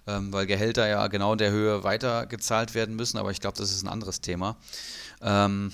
[0.08, 3.72] ähm, weil Gehälter ja genau in der Höhe weitergezahlt werden müssen, aber ich glaube, das
[3.72, 4.58] ist ein anderes Thema.
[5.22, 5.72] Ähm,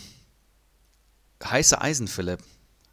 [1.43, 2.41] heiße Eisen, Philipp,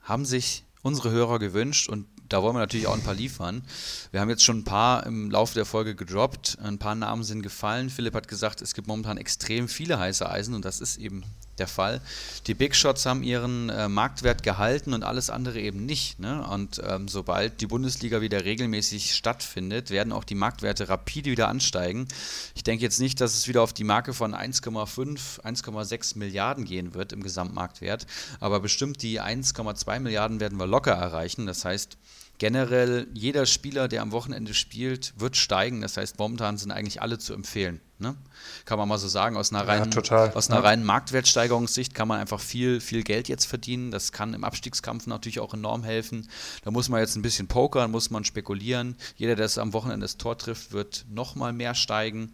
[0.02, 3.62] haben sich unsere Hörer gewünscht und da wollen wir natürlich auch ein paar liefern.
[4.10, 6.58] Wir haben jetzt schon ein paar im Laufe der Folge gedroppt.
[6.60, 7.90] Ein paar Namen sind gefallen.
[7.90, 11.22] Philipp hat gesagt, es gibt momentan extrem viele heiße Eisen und das ist eben
[11.58, 12.00] der Fall.
[12.48, 16.18] Die Big Shots haben ihren äh, Marktwert gehalten und alles andere eben nicht.
[16.18, 16.44] Ne?
[16.48, 22.08] Und ähm, sobald die Bundesliga wieder regelmäßig stattfindet, werden auch die Marktwerte rapide wieder ansteigen.
[22.56, 26.94] Ich denke jetzt nicht, dass es wieder auf die Marke von 1,5, 1,6 Milliarden gehen
[26.94, 28.06] wird im Gesamtmarktwert,
[28.40, 31.46] aber bestimmt die 1,2 Milliarden werden wir locker erreichen.
[31.46, 31.96] Das heißt,
[32.38, 35.80] generell jeder Spieler, der am Wochenende spielt, wird steigen.
[35.80, 37.80] Das heißt, momentan sind eigentlich alle zu empfehlen.
[37.98, 38.16] Ne?
[38.64, 40.66] Kann man mal so sagen, aus einer reinen, ja, aus einer ja.
[40.66, 43.90] reinen Marktwertsteigerungssicht kann man einfach viel, viel Geld jetzt verdienen.
[43.90, 46.28] Das kann im Abstiegskampf natürlich auch enorm helfen.
[46.64, 48.96] Da muss man jetzt ein bisschen pokern, muss man spekulieren.
[49.16, 52.32] Jeder, der es am Wochenende das Tor trifft, wird nochmal mehr steigen.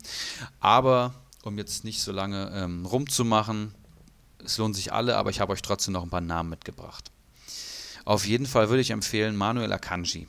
[0.60, 3.74] Aber um jetzt nicht so lange ähm, rumzumachen,
[4.44, 7.10] es lohnt sich alle, aber ich habe euch trotzdem noch ein paar Namen mitgebracht.
[8.10, 10.26] Auf jeden Fall würde ich empfehlen Manuel Akanji.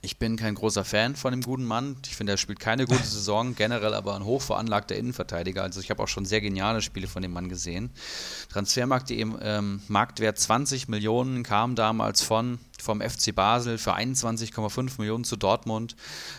[0.00, 1.96] Ich bin kein großer Fan von dem guten Mann.
[2.06, 5.62] Ich finde, er spielt keine gute Saison, generell aber ein hochveranlagter Innenverteidiger.
[5.62, 7.90] Also ich habe auch schon sehr geniale Spiele von dem Mann gesehen.
[8.48, 15.36] Transfermarkt.de ähm, Marktwert 20 Millionen kam damals von vom FC Basel für 21,5 Millionen zu
[15.36, 15.96] Dortmund.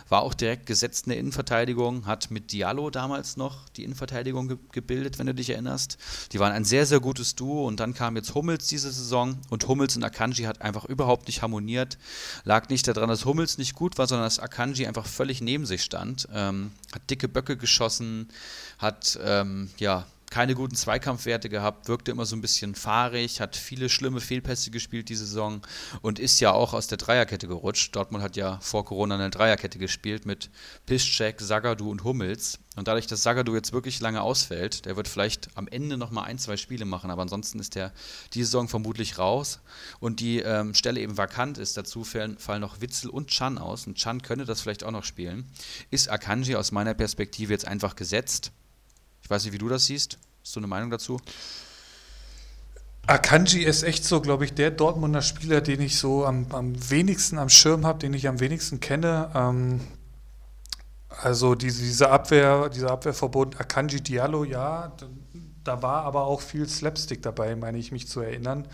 [0.10, 4.58] War auch direkt gesetzt in der Innenverteidigung, hat mit Diallo damals noch die Innenverteidigung ge
[4.72, 5.98] gebildet, wenn du dich erinnerst.
[6.32, 9.68] Die waren ein sehr, sehr gutes Duo und dann kam jetzt Hummels diese Saison und
[9.68, 11.98] Hummels und Akanji hat einfach überhaupt nicht harmoniert.
[12.44, 15.84] Lag nicht daran, dass Hummels nicht gut war, sondern dass Akanji einfach völlig neben sich
[15.84, 16.28] stand.
[16.34, 18.30] Ähm, hat dicke Böcke geschossen,
[18.78, 23.90] hat ähm, ja keine guten Zweikampfwerte gehabt, wirkte immer so ein bisschen fahrig, hat viele
[23.90, 25.62] schlimme Fehlpässe gespielt diese Saison
[26.02, 27.94] und ist ja auch aus der Dreierkette gerutscht.
[27.94, 30.50] Dortmund hat ja vor Corona eine Dreierkette gespielt mit
[30.86, 32.60] Piszczek, Zagadou und Hummels.
[32.78, 36.40] Und dadurch, dass Zagadou jetzt wirklich lange ausfällt, der wird vielleicht am Ende nochmal ein,
[36.40, 37.92] zwei Spiele machen, aber ansonsten ist der
[38.34, 39.60] diese Saison vermutlich raus.
[40.00, 41.76] Und die ähm, Stelle eben vakant ist.
[41.76, 43.86] Dazu fallen, fallen noch Witzel und Chan aus.
[43.86, 45.52] Und Chan könnte das vielleicht auch noch spielen.
[45.90, 48.54] Ist Akanji aus meiner Perspektive jetzt einfach gesetzt
[49.32, 50.20] weiß nicht, wie du das siehst.
[50.44, 51.20] Hast du eine Meinung dazu?
[53.08, 57.40] Akanji ist echt so, glaube ich, der Dortmunder Spieler, den ich so am, am wenigsten
[57.40, 59.32] am Schirm habe, den ich am wenigsten kenne.
[59.34, 59.82] Ähm,
[61.10, 64.96] also diese, diese Abwehr, dieser Abwehrverbund Akanji Diallo, ja,
[65.64, 68.68] da, war aber auch viel Slapstick dabei, meine ich mich zu erinnern.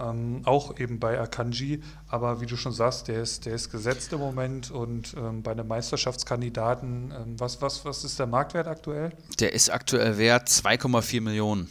[0.00, 4.12] Ähm, auch eben bei Akanji, aber wie du schon sagst, der ist, der ist gesetzt
[4.12, 9.12] im Moment und ähm, bei einem Meisterschaftskandidaten, ähm, was, was, was ist der Marktwert aktuell?
[9.40, 11.68] Der ist aktuell wert 2,4 Millionen.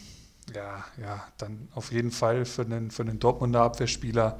[0.53, 4.37] Ja, ja, dann auf jeden Fall für einen, für einen Dortmunder Abwehrspieler.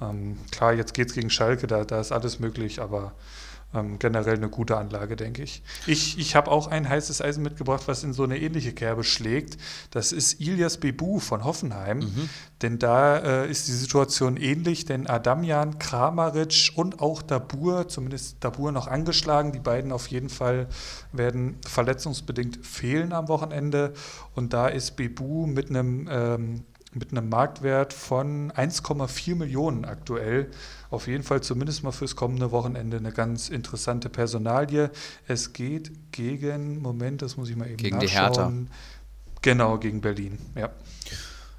[0.00, 3.14] Ähm, klar, jetzt geht es gegen Schalke, da, da ist alles möglich, aber
[3.74, 5.62] ähm, generell eine gute Anlage, denke ich.
[5.86, 9.58] Ich, ich habe auch ein heißes Eisen mitgebracht, was in so eine ähnliche Kerbe schlägt.
[9.90, 11.98] Das ist Ilias Bebu von Hoffenheim.
[11.98, 12.28] Mhm.
[12.62, 18.72] Denn da äh, ist die Situation ähnlich, denn Adamjan, Kramaric und auch Dabur, zumindest Dabur
[18.72, 20.68] noch angeschlagen, die beiden auf jeden Fall
[21.12, 23.92] werden verletzungsbedingt fehlen am Wochenende.
[24.34, 26.64] Und da ist Bebu mit einem ähm,
[26.94, 30.50] mit einem Marktwert von 1,4 Millionen aktuell.
[30.90, 34.90] Auf jeden Fall zumindest mal fürs kommende Wochenende eine ganz interessante Personalie.
[35.26, 38.32] Es geht gegen, Moment, das muss ich mal eben gegen nachschauen.
[38.32, 39.42] Gegen die Hertha.
[39.42, 40.70] Genau, gegen Berlin, ja.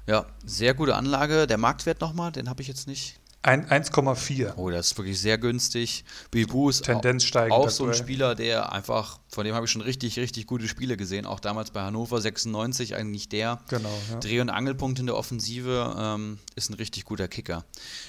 [0.06, 1.46] Ja, sehr gute Anlage.
[1.46, 3.18] Der Marktwert nochmal, den habe ich jetzt nicht.
[3.46, 4.54] 1,4.
[4.56, 6.04] Oh, das ist wirklich sehr günstig.
[6.32, 9.82] Bibu ist Tendenz auch, auch so ein Spieler, der einfach, von dem habe ich schon
[9.82, 11.26] richtig, richtig gute Spiele gesehen.
[11.26, 14.18] Auch damals bei Hannover 96 eigentlich der genau, ja.
[14.18, 17.64] Dreh- und Angelpunkt in der Offensive ähm, ist ein richtig guter Kicker.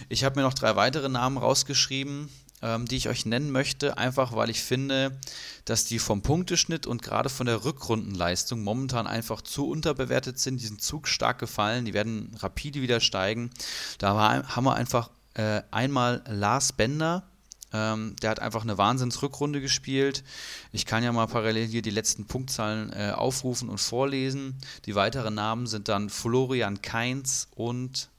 [0.10, 2.30] Ich habe mir noch drei weitere Namen rausgeschrieben,
[2.64, 5.20] ähm, die ich euch nennen möchte, einfach weil ich finde,
[5.66, 10.60] dass die vom Punkteschnitt und gerade von der Rückrundenleistung momentan einfach zu unterbewertet sind.
[10.62, 13.52] Die sind zu stark gefallen, die werden rapide wieder steigen.
[14.00, 17.30] Da haben wir einfach äh, einmal Lars Bender,
[17.74, 20.24] ähm, der hat einfach eine Wahnsinnsrückrunde gespielt.
[20.72, 24.58] Ich kann ja mal parallel hier die letzten Punktzahlen äh, aufrufen und vorlesen.
[24.86, 28.10] Die weiteren Namen sind dann Florian Kainz und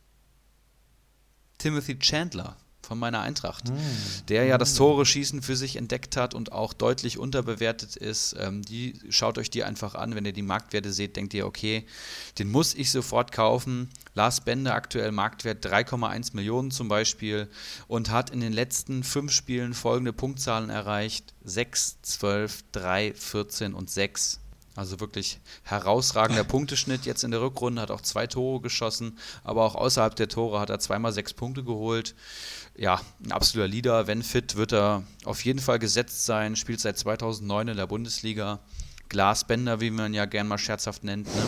[1.59, 2.57] Timothy Chandler
[2.89, 3.77] von meiner Eintracht, mm.
[4.29, 8.35] der ja das Tore-Schießen für sich entdeckt hat und auch deutlich unterbewertet ist.
[8.39, 10.15] Ähm, die Schaut euch die einfach an.
[10.15, 11.85] Wenn ihr die Marktwerte seht, denkt ihr, okay,
[12.39, 13.91] den muss ich sofort kaufen.
[14.15, 17.49] Lars Bender aktuell Marktwert 3,1 Millionen zum Beispiel
[17.89, 23.91] und hat in den letzten fünf Spielen folgende Punktzahlen erreicht: 6, 12, 3, 14 und
[23.91, 24.41] 6.
[24.79, 29.75] Also wirklich herausragender Punkteschnitt jetzt in der Rückrunde, hat auch zwei Tore geschossen, aber auch
[29.75, 32.15] außerhalb der Tore hat er zweimal sechs Punkte geholt.
[32.79, 34.07] Ja, ein absoluter Leader.
[34.07, 38.61] Wenn fit, wird er auf jeden Fall gesetzt sein, spielt seit 2009 in der Bundesliga.
[39.09, 41.27] Glasbänder, wie man ja gern mal scherzhaft nennt.
[41.27, 41.47] Ne?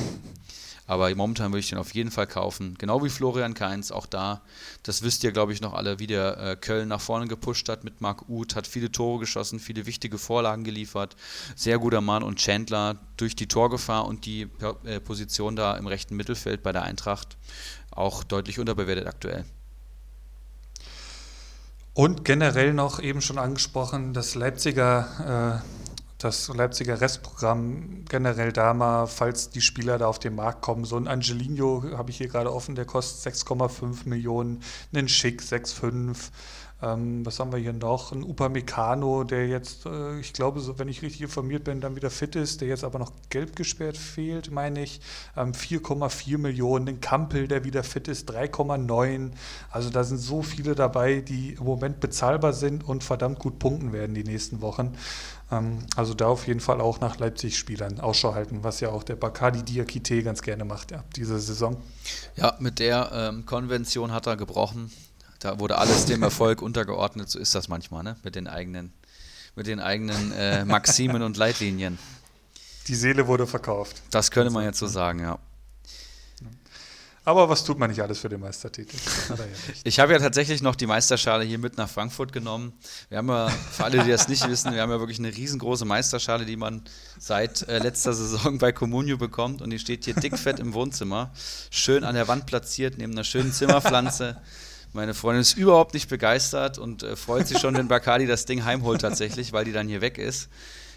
[0.89, 2.75] Aber momentan würde ich den auf jeden Fall kaufen.
[2.79, 4.43] Genau wie Florian Kainz, auch da,
[4.83, 7.85] das wisst ihr, glaube ich, noch alle, wie der äh, Köln nach vorne gepusht hat
[7.85, 11.15] mit Marc Uth, hat viele Tore geschossen, viele wichtige Vorlagen geliefert.
[11.55, 14.49] Sehr guter Mann und Chandler durch die Torgefahr und die
[14.83, 17.37] äh, Position da im rechten Mittelfeld bei der Eintracht
[17.93, 19.45] auch deutlich unterbewertet aktuell.
[22.01, 25.81] Und generell noch eben schon angesprochen, das Leipziger äh,
[26.17, 30.87] das Leipziger Restprogramm generell da mal, falls die Spieler da auf den Markt kommen.
[30.87, 34.63] So ein Angelino habe ich hier gerade offen, der kostet 6,5 Millionen,
[34.95, 36.31] einen Schick 6,5.
[36.83, 38.13] Ähm, was haben wir hier noch?
[38.13, 42.11] Ein Upamecano, der jetzt, äh, ich glaube, so, wenn ich richtig informiert bin, dann wieder
[42.11, 45.01] fit ist, der jetzt aber noch gelb gesperrt fehlt, meine ich.
[45.37, 46.89] Ähm, 4,4 Millionen.
[46.89, 49.33] Ein Kampel, der wieder fit ist, 3,9.
[49.71, 53.93] Also da sind so viele dabei, die im Moment bezahlbar sind und verdammt gut punkten
[53.93, 54.97] werden die nächsten Wochen.
[55.51, 59.17] Ähm, also da auf jeden Fall auch nach Leipzig-Spielern Ausschau halten, was ja auch der
[59.17, 61.77] Bacardi Diakite ganz gerne macht, ja, diese Saison.
[62.37, 64.91] Ja, mit der ähm, Konvention hat er gebrochen.
[65.41, 68.17] Da wurde alles dem Erfolg untergeordnet, so ist das manchmal, ne?
[68.23, 68.93] Mit den eigenen,
[69.57, 71.99] mit den eigenen äh, Maximen und Leitlinien.
[72.87, 74.03] Die Seele wurde verkauft.
[74.11, 75.39] Das könnte man jetzt so sagen, ja.
[77.25, 78.97] Aber was tut man nicht alles für den Meistertitel?
[79.85, 82.73] Ich habe ja tatsächlich noch die Meisterschale hier mit nach Frankfurt genommen.
[83.09, 85.85] Wir haben ja, für alle, die das nicht wissen, wir haben ja wirklich eine riesengroße
[85.85, 86.83] Meisterschale, die man
[87.19, 89.63] seit äh, letzter Saison bei Comunio bekommt.
[89.63, 91.33] Und die steht hier dickfett im Wohnzimmer.
[91.71, 94.37] Schön an der Wand platziert, neben einer schönen Zimmerpflanze.
[94.93, 98.65] Meine Freundin ist überhaupt nicht begeistert und äh, freut sich schon, wenn Bacardi das Ding
[98.65, 100.49] heimholt tatsächlich, weil die dann hier weg ist.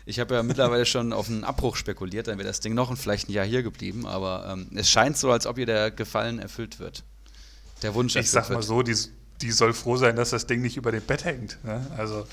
[0.05, 2.97] Ich habe ja mittlerweile schon auf einen Abbruch spekuliert, dann wäre das Ding noch ein,
[2.97, 6.39] vielleicht ein Jahr hier geblieben, aber ähm, es scheint so, als ob ihr der Gefallen
[6.39, 7.03] erfüllt wird.
[7.83, 8.65] Der Wunsch Ich sag mal wird.
[8.65, 8.95] so, die,
[9.41, 11.57] die soll froh sein, dass das Ding nicht über dem Bett hängt.
[11.63, 11.85] Ne?
[11.95, 12.25] Also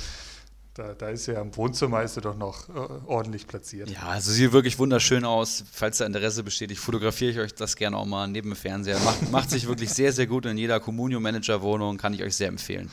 [0.80, 2.72] da, da, ist ja im Wohnzimmer ist sie doch noch äh,
[3.06, 3.90] ordentlich platziert.
[3.90, 5.64] Ja, also sieht wirklich wunderschön aus.
[5.70, 8.98] Falls da Interesse besteht, ich fotografiere ich euch das gerne auch mal neben dem Fernseher.
[9.00, 12.90] Macht, macht sich wirklich sehr, sehr gut in jeder Communio-Manager-Wohnung, kann ich euch sehr empfehlen.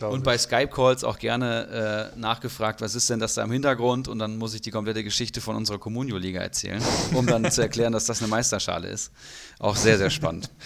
[0.00, 4.06] Und bei Skype-Calls auch gerne äh, nachgefragt, was ist denn das da im Hintergrund?
[4.06, 6.80] Und dann muss ich die komplette Geschichte von unserer Communio-Liga erzählen,
[7.12, 9.10] um dann zu erklären, dass das eine Meisterschale ist.
[9.58, 10.50] Auch sehr, sehr spannend.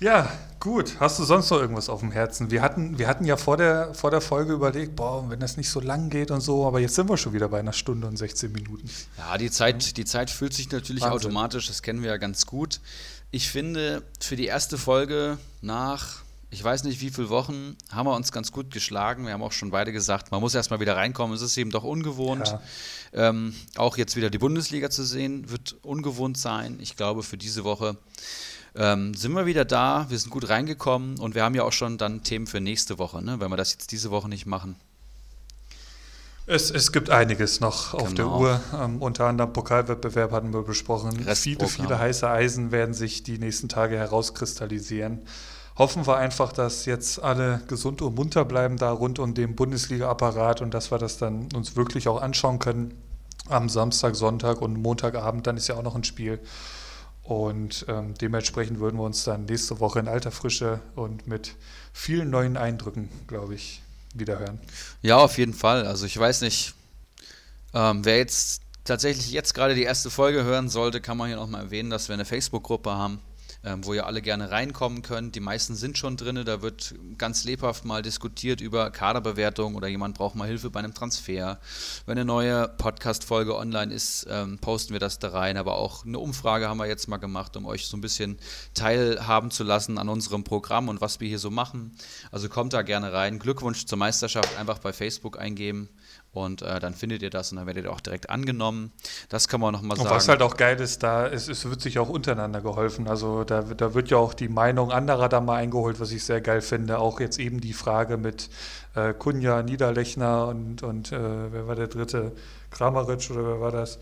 [0.00, 0.30] Ja,
[0.60, 0.98] gut.
[1.00, 2.50] Hast du sonst noch irgendwas auf dem Herzen?
[2.50, 5.70] Wir hatten, wir hatten ja vor der, vor der Folge überlegt, boah, wenn das nicht
[5.70, 8.16] so lang geht und so, aber jetzt sind wir schon wieder bei einer Stunde und
[8.16, 8.88] 16 Minuten.
[9.18, 11.28] Ja, die Zeit, die Zeit fühlt sich natürlich Wahnsinn.
[11.28, 12.80] automatisch, das kennen wir ja ganz gut.
[13.30, 18.14] Ich finde, für die erste Folge nach ich weiß nicht, wie viele Wochen haben wir
[18.14, 19.26] uns ganz gut geschlagen.
[19.26, 21.34] Wir haben auch schon beide gesagt, man muss erstmal wieder reinkommen.
[21.34, 22.46] Es ist eben doch ungewohnt.
[22.46, 22.60] Ja.
[23.12, 26.78] Ähm, auch jetzt wieder die Bundesliga zu sehen, wird ungewohnt sein.
[26.80, 27.96] Ich glaube, für diese Woche
[28.76, 30.06] ähm, sind wir wieder da.
[30.08, 33.22] Wir sind gut reingekommen und wir haben ja auch schon dann Themen für nächste Woche,
[33.22, 33.40] ne?
[33.40, 34.76] wenn wir das jetzt diese Woche nicht machen.
[36.46, 38.02] Es, es gibt einiges noch genau.
[38.04, 38.40] auf der genau.
[38.40, 38.60] Uhr.
[38.78, 41.24] Ähm, unter anderem Pokalwettbewerb hatten wir besprochen.
[41.34, 45.22] Viele, viele heiße Eisen werden sich die nächsten Tage herauskristallisieren
[45.76, 50.62] hoffen wir einfach, dass jetzt alle gesund und munter bleiben da rund um den Bundesliga-Apparat
[50.62, 52.94] und dass wir das dann uns wirklich auch anschauen können
[53.48, 55.46] am Samstag, Sonntag und Montagabend.
[55.46, 56.38] Dann ist ja auch noch ein Spiel.
[57.24, 61.54] Und ähm, dementsprechend würden wir uns dann nächste Woche in alter Frische und mit
[61.92, 63.82] vielen neuen Eindrücken, glaube ich,
[64.14, 64.60] wieder hören.
[65.00, 65.86] Ja, auf jeden Fall.
[65.86, 66.74] Also ich weiß nicht,
[67.72, 71.62] ähm, wer jetzt tatsächlich jetzt gerade die erste Folge hören sollte, kann man hier nochmal
[71.62, 73.20] erwähnen, dass wir eine Facebook-Gruppe haben
[73.62, 75.34] ähm, wo ihr alle gerne reinkommen könnt.
[75.34, 80.16] Die meisten sind schon drin, da wird ganz lebhaft mal diskutiert über Kaderbewertung oder jemand
[80.16, 81.60] braucht mal Hilfe bei einem Transfer.
[82.06, 85.56] Wenn eine neue Podcast-Folge online ist, ähm, posten wir das da rein.
[85.56, 88.38] Aber auch eine Umfrage haben wir jetzt mal gemacht, um euch so ein bisschen
[88.74, 91.96] teilhaben zu lassen an unserem Programm und was wir hier so machen.
[92.30, 93.38] Also kommt da gerne rein.
[93.38, 95.88] Glückwunsch zur Meisterschaft einfach bei Facebook eingeben
[96.34, 98.92] Und äh, dann findet ihr das und dann werdet ihr auch direkt angenommen.
[99.28, 100.08] Das kann man nochmal sagen.
[100.08, 103.06] Und was halt auch geil ist, da ist, es wird sich auch untereinander geholfen.
[103.06, 106.40] Also da, da wird ja auch die Meinung anderer da mal eingeholt, was ich sehr
[106.40, 106.98] geil finde.
[106.98, 108.50] Auch jetzt eben die Frage mit
[108.94, 112.32] äh, Kunja, Niederlechner und, und äh, wer war der dritte?
[112.70, 114.00] Kramaric oder wer war das?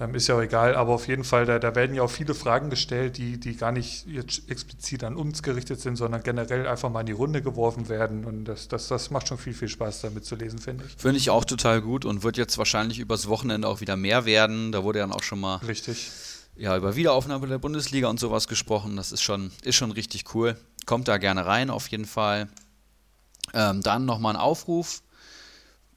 [0.00, 2.34] Ähm, ist ja auch egal, aber auf jeden Fall, da, da werden ja auch viele
[2.34, 6.90] Fragen gestellt, die, die gar nicht jetzt explizit an uns gerichtet sind, sondern generell einfach
[6.90, 8.24] mal in die Runde geworfen werden.
[8.24, 11.00] Und das, das, das macht schon viel, viel Spaß, damit zu lesen, finde ich.
[11.00, 14.72] Finde ich auch total gut und wird jetzt wahrscheinlich übers Wochenende auch wieder mehr werden.
[14.72, 15.56] Da wurde dann auch schon mal.
[15.56, 16.10] Richtig.
[16.56, 18.96] Ja, über Wiederaufnahme der Bundesliga und sowas gesprochen.
[18.96, 20.56] Das ist schon, ist schon richtig cool.
[20.86, 22.48] Kommt da gerne rein, auf jeden Fall.
[23.52, 25.02] Ähm, dann nochmal ein Aufruf.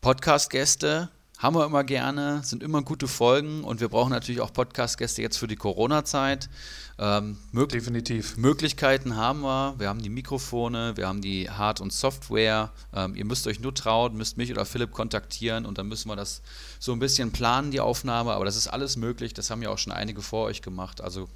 [0.01, 5.21] Podcast-Gäste, haben wir immer gerne, sind immer gute Folgen und wir brauchen natürlich auch Podcast-Gäste
[5.21, 6.49] jetzt für die Corona-Zeit.
[6.97, 8.37] Ähm, Definitiv.
[8.37, 9.75] Möglichkeiten haben wir.
[9.77, 12.71] Wir haben die Mikrofone, wir haben die Hard- und Software.
[12.91, 16.15] Ähm, ihr müsst euch nur trauen, müsst mich oder Philipp kontaktieren und dann müssen wir
[16.15, 16.41] das
[16.79, 18.31] so ein bisschen planen, die Aufnahme.
[18.31, 19.35] Aber das ist alles möglich.
[19.35, 21.01] Das haben ja auch schon einige vor euch gemacht.
[21.01, 21.29] Also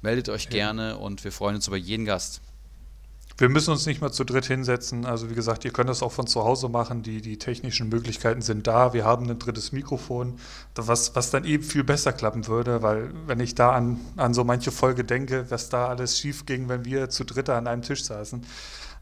[0.00, 0.50] meldet euch ja.
[0.50, 2.40] gerne und wir freuen uns über jeden Gast.
[3.40, 5.06] Wir müssen uns nicht mal zu dritt hinsetzen.
[5.06, 7.02] Also wie gesagt, ihr könnt das auch von zu Hause machen.
[7.02, 8.92] Die, die technischen Möglichkeiten sind da.
[8.92, 10.38] Wir haben ein drittes Mikrofon,
[10.74, 14.44] was, was dann eben viel besser klappen würde, weil wenn ich da an, an so
[14.44, 18.04] manche Folge denke, was da alles schief ging, wenn wir zu dritt an einem Tisch
[18.04, 18.44] saßen.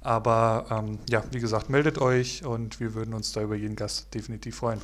[0.03, 4.15] Aber ähm, ja, wie gesagt, meldet euch und wir würden uns da über jeden Gast
[4.15, 4.81] definitiv freuen.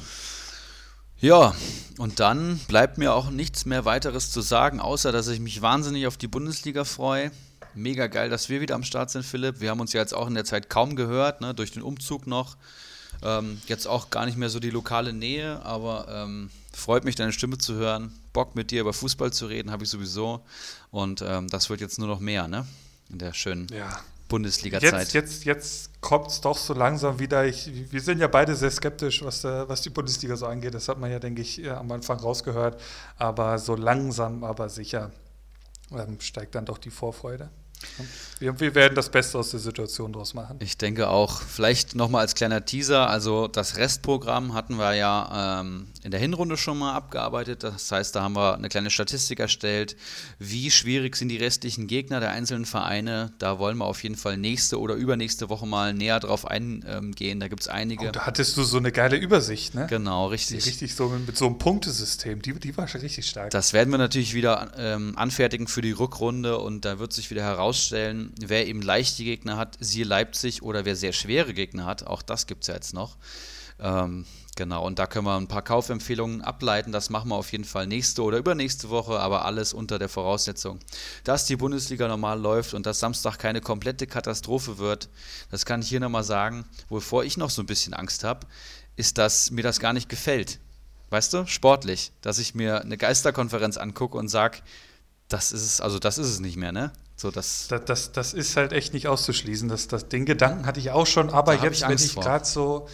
[1.20, 1.54] Ja,
[1.98, 6.08] und dann bleibt mir auch nichts mehr weiteres zu sagen, außer dass ich mich wahnsinnig
[6.08, 7.30] auf die Bundesliga freue.
[7.74, 9.60] Mega geil, dass wir wieder am Start sind, Philipp.
[9.60, 12.26] Wir haben uns ja jetzt auch in der Zeit kaum gehört, ne, durch den Umzug
[12.26, 12.56] noch.
[13.22, 17.32] Ähm, jetzt auch gar nicht mehr so die lokale Nähe, aber ähm, freut mich, deine
[17.32, 18.12] Stimme zu hören.
[18.32, 20.44] Bock mit dir über Fußball zu reden, habe ich sowieso.
[20.90, 22.66] Und ähm, das wird jetzt nur noch mehr, ne?
[23.10, 24.00] In der schönen ja.
[24.28, 24.92] Bundesliga-Zeit.
[24.92, 27.46] Jetzt, jetzt, jetzt kommt es doch so langsam wieder.
[27.46, 30.74] Ich, wir sind ja beide sehr skeptisch, was, äh, was die Bundesliga so angeht.
[30.74, 32.80] Das hat man ja, denke ich, am Anfang rausgehört.
[33.16, 35.12] Aber so langsam, aber sicher
[35.92, 37.50] ähm, steigt dann doch die Vorfreude.
[37.84, 38.33] 好。
[38.40, 40.58] Wir, wir, werden das Beste aus der Situation draus machen.
[40.60, 41.40] Ich denke auch.
[41.40, 43.08] Vielleicht nochmal als kleiner Teaser.
[43.08, 47.62] Also das Restprogramm hatten wir ja ähm, in der Hinrunde schon mal abgearbeitet.
[47.62, 49.96] Das heißt, da haben wir eine kleine Statistik erstellt.
[50.38, 53.32] Wie schwierig sind die restlichen Gegner der einzelnen Vereine?
[53.38, 57.40] Da wollen wir auf jeden Fall nächste oder übernächste Woche mal näher drauf eingehen.
[57.40, 58.08] Da gibt es einige.
[58.08, 59.86] Oh, da hattest du so eine geile Übersicht, ne?
[59.88, 60.64] Genau, richtig.
[60.64, 62.42] Die richtig so mit so einem Punktesystem.
[62.42, 63.50] Die, die war schon richtig stark.
[63.50, 67.42] Das werden wir natürlich wieder ähm, anfertigen für die Rückrunde und da wird sich wieder
[67.42, 72.22] herausstellen, wer eben leichte Gegner hat, siehe Leipzig, oder wer sehr schwere Gegner hat, auch
[72.22, 73.16] das gibt es ja jetzt noch.
[73.80, 74.24] Ähm,
[74.56, 76.92] genau, und da können wir ein paar Kaufempfehlungen ableiten.
[76.92, 80.78] Das machen wir auf jeden Fall nächste oder übernächste Woche, aber alles unter der Voraussetzung,
[81.24, 85.08] dass die Bundesliga normal läuft und dass Samstag keine komplette Katastrophe wird.
[85.50, 86.64] Das kann ich hier nochmal sagen.
[86.88, 88.46] Wovor ich noch so ein bisschen Angst habe,
[88.96, 90.60] ist, dass mir das gar nicht gefällt.
[91.10, 94.58] Weißt du, sportlich, dass ich mir eine Geisterkonferenz angucke und sage,
[95.28, 96.92] das ist es, also das ist es nicht mehr, ne?
[97.16, 99.68] So, das, das, das, das ist halt echt nicht auszuschließen.
[99.68, 102.88] Das, das, den Gedanken hatte ich auch schon, aber jetzt, ich wenn ich gerade so,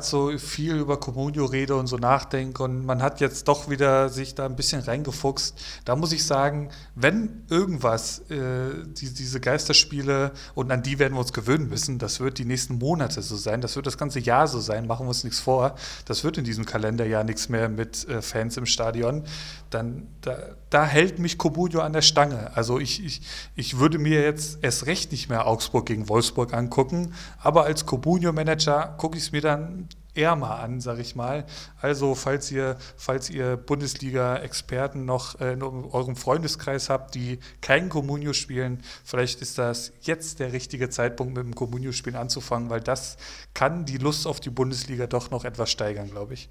[0.00, 4.34] so viel über Comunio rede und so nachdenke und man hat jetzt doch wieder sich
[4.34, 5.54] da ein bisschen reingefuchst,
[5.84, 11.20] da muss ich sagen, wenn irgendwas, äh, die, diese Geisterspiele, und an die werden wir
[11.20, 14.48] uns gewöhnen müssen, das wird die nächsten Monate so sein, das wird das ganze Jahr
[14.48, 15.74] so sein, machen wir uns nichts vor,
[16.04, 19.24] das wird in diesem Kalenderjahr nichts mehr mit äh, Fans im Stadion,
[19.70, 20.36] dann da,
[20.70, 22.56] da hält mich Comunio an der Stange.
[22.56, 23.22] Also ich, ich,
[23.56, 28.94] ich würde mir jetzt erst recht nicht mehr Augsburg gegen Wolfsburg angucken, aber als Comunio-Manager
[28.96, 31.44] gucke ich es mir dann eher mal an, sag ich mal.
[31.80, 38.32] Also, falls ihr, falls ihr Bundesliga-Experten noch äh, in eurem Freundeskreis habt, die kein Comunio
[38.32, 43.16] spielen, vielleicht ist das jetzt der richtige Zeitpunkt, mit dem Comunio-Spielen anzufangen, weil das
[43.54, 46.48] kann die Lust auf die Bundesliga doch noch etwas steigern, glaube ich.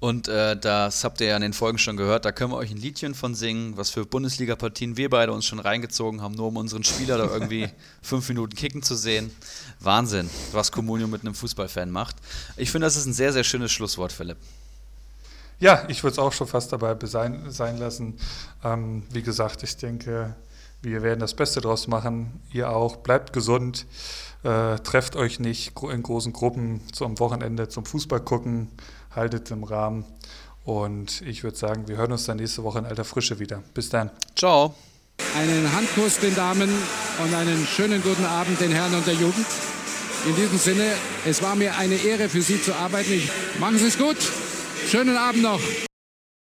[0.00, 2.70] Und äh, das habt ihr ja in den Folgen schon gehört, da können wir euch
[2.70, 6.56] ein Liedchen von singen, was für Bundesliga-Partien wir beide uns schon reingezogen haben, nur um
[6.56, 7.68] unseren Spieler da irgendwie
[8.02, 9.32] fünf Minuten kicken zu sehen.
[9.80, 12.14] Wahnsinn, was Comunio mit einem Fußballfan macht.
[12.56, 14.36] Ich finde, das ist ein sehr, sehr schönes Schlusswort, Philipp.
[15.58, 18.20] Ja, ich würde es auch schon fast dabei sein, sein lassen.
[18.62, 20.36] Ähm, wie gesagt, ich denke,
[20.80, 22.40] wir werden das Beste draus machen.
[22.52, 22.98] Ihr auch.
[22.98, 23.84] Bleibt gesund.
[24.44, 28.68] Äh, trefft euch nicht in großen Gruppen zum Wochenende zum Fußball gucken
[29.14, 30.04] haltet im Rahmen.
[30.64, 33.62] Und ich würde sagen, wir hören uns dann nächste Woche in alter Frische wieder.
[33.74, 34.10] Bis dann.
[34.36, 34.74] Ciao.
[35.36, 36.70] Einen Handkuss den Damen
[37.22, 39.46] und einen schönen guten Abend den Herren und der Jugend.
[40.26, 40.92] In diesem Sinne,
[41.24, 43.12] es war mir eine Ehre für Sie zu arbeiten.
[43.12, 44.16] Ich, machen Sie es gut.
[44.88, 45.60] Schönen Abend noch.